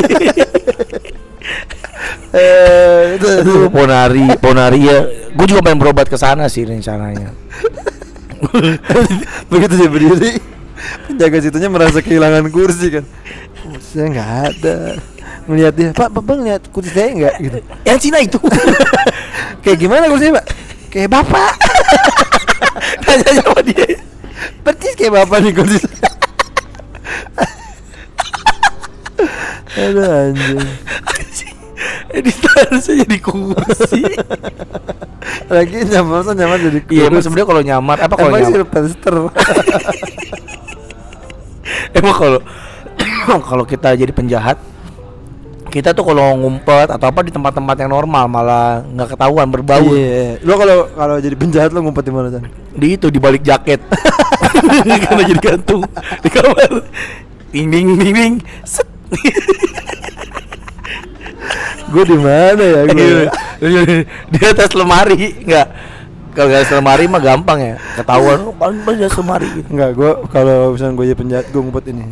[2.36, 5.00] Eh, itu, Ponari, Ponari ya.
[5.32, 7.32] Gue juga pengen berobat ke sana sih rencananya.
[9.52, 10.32] Begitu dia berdiri,
[11.08, 13.06] penjaga situnya merasa kehilangan kursi kan.
[13.64, 14.78] Kursinya nggak ada.
[15.46, 17.58] Melihat dia, Pak, Bang lihat kursi saya nggak gitu.
[17.88, 18.40] Yang Cina itu.
[19.64, 20.46] Kayak gimana kursinya, Pak?
[20.92, 21.54] Kayak bapak.
[23.04, 24.00] Tanya sama dia.
[24.64, 25.80] Persis kayak bapak nih kursi.
[29.76, 30.64] Aduh anjing.
[32.16, 34.02] Edi Tansil jadi kursi.
[35.56, 36.96] Lagi nyamar masa nyamar jadi kursi.
[36.96, 38.56] Iya, emang sebenarnya kalau nyamar apa kalau Emang nyamar?
[38.56, 39.16] Sylvester.
[41.98, 42.40] Emang kalau
[43.50, 44.56] kalau kita jadi penjahat
[45.76, 50.40] kita tuh kalau ngumpet atau apa di tempat-tempat yang normal malah nggak ketahuan berbau Iya.
[50.48, 52.48] Lo kalau kalau jadi penjahat lo ngumpet di mana Chan?
[52.76, 53.84] di itu di balik jaket
[55.04, 55.84] karena jadi gantung
[56.24, 56.72] di kamar
[57.52, 58.88] ding ding ding ding set
[61.90, 62.82] Gue di mana ya?
[62.90, 63.30] Gua?
[64.34, 65.68] di atas lemari nggak
[66.36, 68.52] kalau di atas lemari mah gampang ya ketahuan.
[68.52, 69.68] Oh, paling paling di atas lemari gitu.
[69.72, 72.06] Enggak, gue kalau misalnya gue jadi penjahat gue ngumpet ini.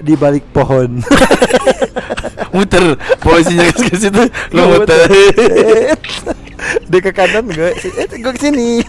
[0.00, 0.90] Di balik pohon.
[2.56, 5.06] muter polisinya ke situ Gua lo muter.
[6.90, 8.80] Dia ke kanan gue, eh gue ke sini.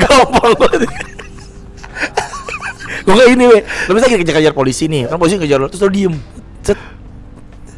[0.00, 0.88] gampang banget.
[3.02, 5.90] Gue kayak ini weh lo bisa kejar-kejar polisi nih kan polisi kejar lo terus lo
[5.92, 6.14] diem.
[6.64, 6.78] Set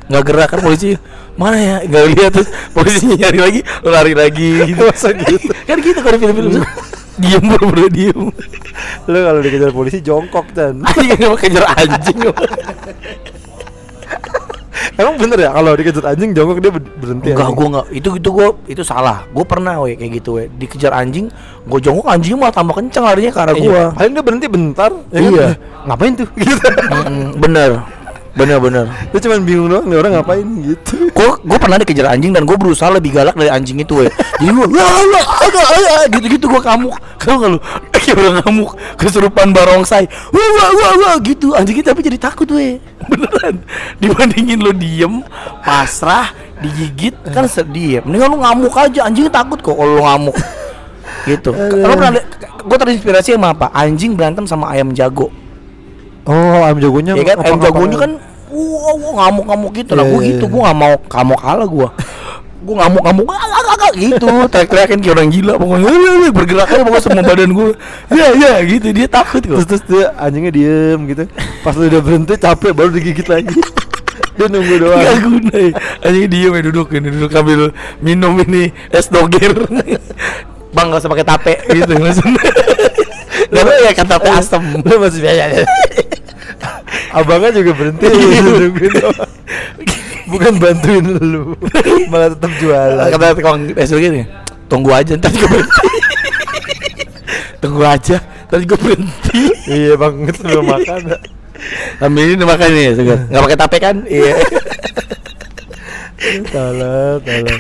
[0.05, 1.01] nggak gerak kan polisi
[1.35, 5.49] mana ya nggak lihat terus polisinya nyari lagi lari lagi gitu Masa gitu?
[5.65, 6.51] kan gitu kalau film-film
[7.15, 8.21] diem bener-bener diem
[9.05, 10.83] Lo kalau dikejar polisi jongkok dan.
[10.83, 12.19] anjing emang kejar anjing
[14.95, 17.29] Emang bener ya kalau dikejar anjing jongkok dia ber- berhenti.
[17.31, 17.57] Enggak, anjing?
[17.57, 17.87] gue enggak.
[17.91, 19.27] Itu itu gue itu salah.
[19.31, 20.47] Gue pernah weh kayak gitu weh.
[20.51, 21.31] Dikejar anjing,
[21.65, 23.63] gue jongkok anjingnya malah tambah kencang larinya ke arah Iya.
[23.65, 23.83] gue.
[23.97, 24.91] Paling dia berhenti bentar.
[25.09, 25.31] ya kan?
[25.31, 25.47] Iya.
[25.89, 26.29] Ngapain tuh?
[26.37, 26.69] Gitu.
[27.35, 27.71] bener,
[28.35, 28.87] bener bener.
[29.15, 31.09] Dia cuma bingung doang nih orang ngapain gitu.
[31.15, 34.11] Gue gue pernah dikejar anjing dan gue berusaha lebih galak dari anjing itu weh.
[34.43, 36.95] Jadi gue agak agak gitu gitu gue kamuk.
[37.23, 37.59] Kau nggak lu?
[37.95, 38.71] Kayak orang ngamuk
[39.01, 40.05] kesurupan barongsai.
[40.35, 41.55] Wah wah wah wah gitu.
[41.55, 42.83] Anjingnya tapi jadi takut weh.
[43.11, 43.63] Beneran.
[44.03, 45.23] Dibandingin lo diem,
[45.63, 48.01] pasrah, digigit kan sedih ya.
[48.03, 49.07] Mendingan lu ngamuk aja.
[49.07, 50.37] Anjingnya takut kok kalau lu ngamuk.
[51.25, 51.55] gitu.
[51.55, 52.21] Lo pernah
[52.65, 53.73] gue terinspirasi sama apa?
[53.73, 55.33] Anjing berantem sama ayam jago.
[56.25, 57.13] Oh, ayam jagonya.
[57.17, 58.13] Ya kan ayam jagonya kan
[58.55, 60.05] wah wah ngamuk-ngamuk gitu lah.
[60.07, 60.53] Iya, Gue iya, gitu, iya.
[60.53, 61.89] gue nggak mau kamuk kalah gue.
[62.65, 63.27] Gue ngamuk-ngamuk
[63.95, 67.69] gitu, teriak-teriakin kayak orang gila pokoknya bergerak aja pokoknya semua badan gue.
[68.11, 69.69] Ya ya gitu dia takut terus kok.
[69.71, 71.23] terus dia anjingnya diem gitu
[71.63, 73.61] pas udah berhenti capek baru digigit lagi
[74.35, 75.71] dia nunggu doang Gak guna ya.
[76.03, 77.71] Anjing diem ya duduk ini duduk sambil
[78.03, 79.53] minum ini es doger.
[80.75, 82.35] Bang gak usah pakai tape gitu langsung.
[83.55, 84.63] Gak ya kan tape asem.
[84.87, 85.43] lu masih biasa
[87.19, 88.41] abangnya juga berhenti Iya.
[88.43, 89.31] nungguin doang.
[90.25, 91.55] bukan bantuin lu
[92.11, 94.27] malah tetap jualan kata tukang es doger
[94.67, 95.87] tunggu aja ntar juga berhenti.
[97.63, 98.17] tunggu aja
[98.51, 99.43] ntar juga berhenti.
[99.71, 101.01] iya bang itu belum makan
[101.97, 103.19] Sambil ini makan nih segar.
[103.31, 103.97] Nggak pakai tape kan?
[104.05, 104.35] Iya.
[106.51, 107.59] salah salah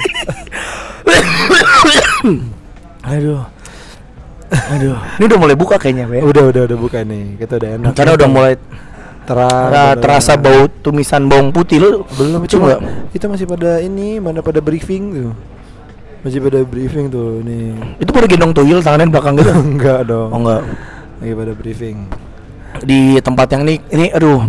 [3.06, 3.42] Aduh.
[4.54, 4.96] Aduh.
[5.18, 6.22] Ini udah mulai buka kayaknya, Be.
[6.22, 7.38] udah udah udah buka nih.
[7.38, 8.54] Kita udah enak Karena udah mulai
[9.24, 11.80] terang Nah, terasa bau tumisan bawang putih.
[11.80, 12.80] Lu belum itu enggak
[13.16, 15.32] kita masih pada ini mana pada briefing tuh.
[16.24, 19.52] Masih pada briefing tuh nih itu pada gendong tuyul tangannya belakang gitu?
[19.76, 20.28] Enggak dong.
[20.32, 20.62] Oh enggak.
[21.20, 21.96] Lagi pada briefing.
[22.84, 24.40] Di tempat yang ini ini aduh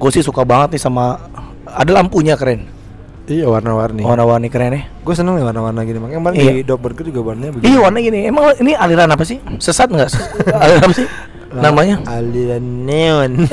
[0.00, 1.18] gue sih suka banget nih sama
[1.66, 2.79] ada lampunya keren
[3.30, 4.02] Iya warna-warni.
[4.02, 4.82] Warna-warni keren ya.
[5.06, 6.02] Gue seneng nih warna-warna gini.
[6.02, 6.50] Makanya kemarin Iya.
[6.58, 7.70] di Dog Burger juga warnanya begini.
[7.70, 8.18] Iya warna gini.
[8.26, 9.38] Emang ini aliran apa sih?
[9.62, 10.10] Sesat nggak?
[10.66, 11.06] aliran apa sih?
[11.54, 11.96] Namanya?
[12.10, 13.32] aliran neon.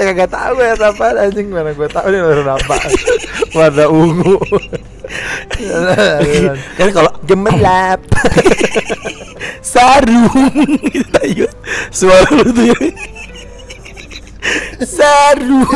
[0.00, 2.76] ya kagak tahu ya apa anjing mana gue tahu nih warna apa.
[3.52, 4.40] warna ungu.
[5.60, 6.56] Aliran.
[6.80, 8.00] Kan kalau Gemerlap.
[9.60, 10.56] sarung
[10.88, 11.44] gitu.
[11.92, 12.78] Suara lu tuh ya.
[14.80, 15.68] Sarung.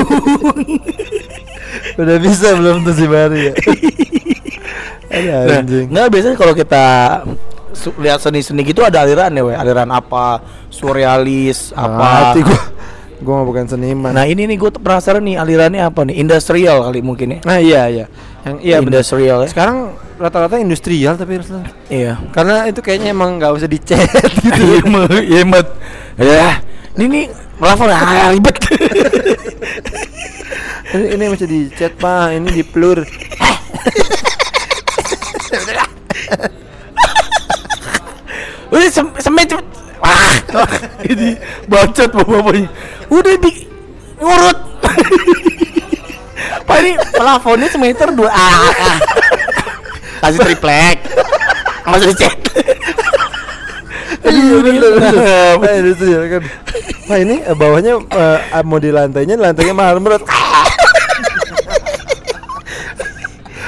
[2.00, 3.54] Udah bisa belum tuh si Bari ya?
[5.14, 6.84] Ada Nah, nggak biasanya kalau kita
[8.02, 9.54] lihat seni-seni gitu ada aliran ya, we.
[9.54, 12.34] aliran apa, surrealis, apa.
[12.34, 12.60] Mati gua.
[13.22, 14.10] Gua mah bukan seniman.
[14.10, 17.38] Nah ini nih gue penasaran nih alirannya apa nih, industrial kali mungkin ya.
[17.46, 18.06] Nah, iya iya.
[18.44, 19.48] Yang iya industrial ya.
[19.48, 21.64] Sekarang rata-rata industrial tapi Ruslan.
[21.88, 22.20] Iya.
[22.34, 24.02] Karena itu kayaknya emang nggak usah dicet
[24.44, 24.82] gitu.
[24.82, 24.82] Iya,
[25.24, 25.68] iya, mat.
[26.18, 26.60] Ya,
[26.98, 27.24] ini nih
[27.56, 28.56] pelafon ah, ribet.
[30.94, 33.02] ini, ini masih dicet pak, ini di plur.
[38.70, 39.66] Udah sem semen cepet.
[40.02, 40.70] Wah,
[41.06, 41.38] ini
[41.70, 42.68] bacot bapak-bapaknya.
[43.10, 43.50] Udah di
[44.18, 44.58] ngurut.
[46.64, 48.30] Pak ini plafonnya semeter dua.
[48.30, 48.98] Ah, ah.
[50.26, 50.98] Kasih triplek.
[51.84, 52.14] Masih.
[54.24, 54.92] Iya bener.
[54.98, 56.42] Nah, Nah, itu ya kan.
[57.04, 60.18] Pak ini eh, bawahnya eh, mau di lantainya, lantainya marmer.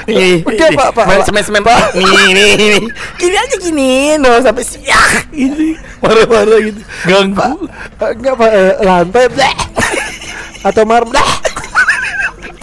[0.07, 1.27] Nih, Oke, Pak, Pak, Pak.
[1.27, 1.91] Semen semen Pak.
[1.91, 2.79] Nih, nih, nih.
[3.19, 5.75] Gini aja gini, no sampai siak ini.
[5.99, 6.79] Marah-marah gitu.
[7.03, 7.67] Ganggu.
[7.99, 9.55] Enggak pak, eh, lantai bleh.
[10.63, 11.11] atau marmer.
[11.11, 11.31] bleh.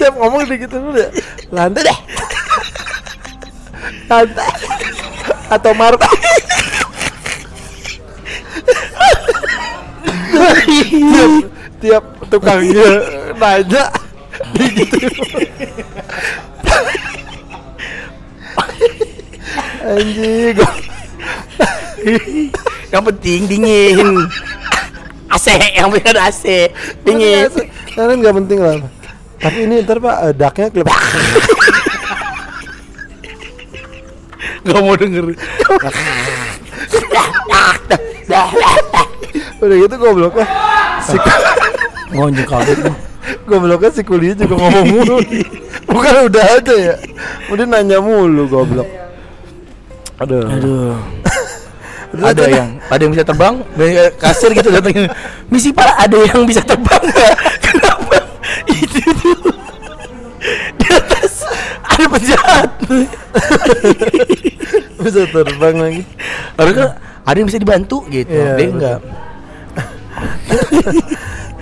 [0.01, 1.09] Tiap ngomong udah gitu dulu ya.
[1.53, 1.99] Lantai deh.
[4.09, 4.49] Lantai
[5.53, 6.11] atau marmer.
[10.65, 11.33] tiap,
[11.85, 12.89] tiap tukangnya
[13.37, 13.85] nanya
[14.57, 14.97] gitu.
[19.85, 20.57] Anjing,
[22.93, 24.09] Yang penting dingin.
[25.29, 26.45] AC, yang penting ada AC.
[27.05, 27.51] Dingin.
[27.93, 28.77] Karena nggak penting lah.
[29.41, 30.87] Tapi ini ntar pak, eh, daknya klip.
[34.65, 35.25] Gak mau denger.
[39.61, 40.45] Udah gitu gobloknya
[41.05, 41.17] si
[42.13, 42.93] Ngonjek kaget lu.
[43.49, 45.17] gobloknya si kuliah juga ngomong mulu.
[45.95, 46.95] Bukan udah aja ya.
[47.55, 48.89] Udah nanya mulu goblok.
[50.19, 50.43] Aduh.
[50.51, 50.95] Aduh.
[52.15, 53.59] Ada yang ada yang bisa terbang
[54.23, 55.11] kasir gitu datangnya
[55.51, 57.35] misi para ada yang bisa terbang nggak
[57.67, 58.23] kenapa
[58.71, 59.35] itu tuh
[60.79, 61.43] di atas
[61.83, 62.71] ada penjahat
[65.03, 66.03] bisa terbang lagi.
[66.55, 66.87] harusnya
[67.27, 68.99] ada yang bisa dibantu gitu Iya, dia betul.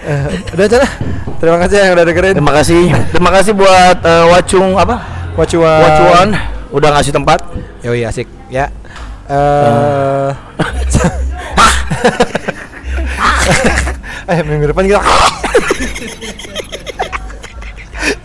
[0.03, 0.27] Eh,
[0.59, 0.91] udah aja lah.
[1.39, 2.35] Terima kasih yang udah dengerin.
[2.35, 2.83] terima kasih
[3.15, 4.99] terima kasih buat eh, wacung apa
[5.39, 5.79] Wacuan.
[5.79, 6.29] wacuan
[6.75, 7.39] udah ngasih tempat
[7.87, 8.67] Yoi asik ya.
[9.31, 10.31] Eh
[14.27, 15.03] Eh minggu depan kita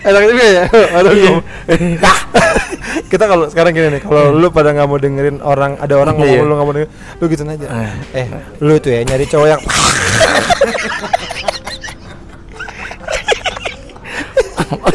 [0.07, 0.63] Enak juga ya.
[0.97, 1.43] Aduh, gua-
[3.11, 6.33] Kita kalau sekarang gini nih Kalau lu pada nggak mau dengerin orang Ada orang ngomong
[6.33, 6.43] Iya.
[6.43, 7.67] lu nggak mau dengerin Lu gitu aja.
[7.67, 7.91] Eh.
[8.15, 8.27] Eh
[8.59, 9.61] lu tuh ya nyari cowok yang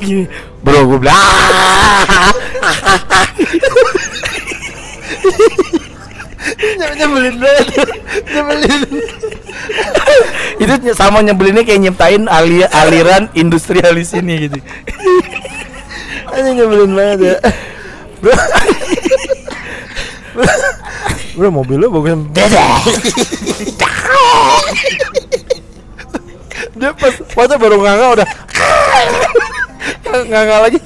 [0.03, 0.27] gini
[0.61, 1.15] bro gue bilang
[6.99, 7.67] Nyebelin banget.
[8.31, 8.83] Nyebelin.
[10.59, 14.59] Itu sama nyebelinnya kayak nyiptain ali aliran industrialis ini gitu.
[16.33, 17.37] Ini nyebelin banget ya.
[18.23, 18.35] Bro.
[21.37, 22.19] Bro, mobil lu bagus.
[26.73, 28.29] Dia pas Pas baru nganga udah.
[30.13, 30.79] Nganga lagi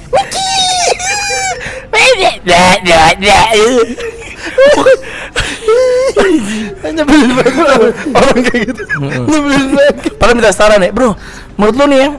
[6.87, 7.93] Nyebelin banget.
[8.15, 8.81] Orang kayak gitu.
[9.01, 9.95] Nyebelin banget.
[10.17, 11.13] Padahal minta saran ya, bro.
[11.57, 12.09] Menurut lu nih ya,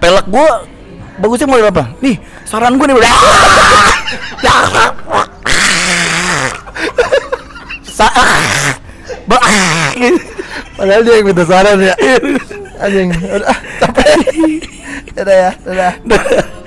[0.00, 0.64] pelek gua
[1.20, 1.84] bagusnya model apa?
[2.00, 2.16] Nih,
[2.48, 3.06] saran gua nih, bro.
[10.80, 11.94] Padahal dia yang minta saran ya.
[12.80, 13.12] Anjing.
[13.12, 14.08] Udah ah, capek.
[15.10, 16.59] Dadah ya Dadah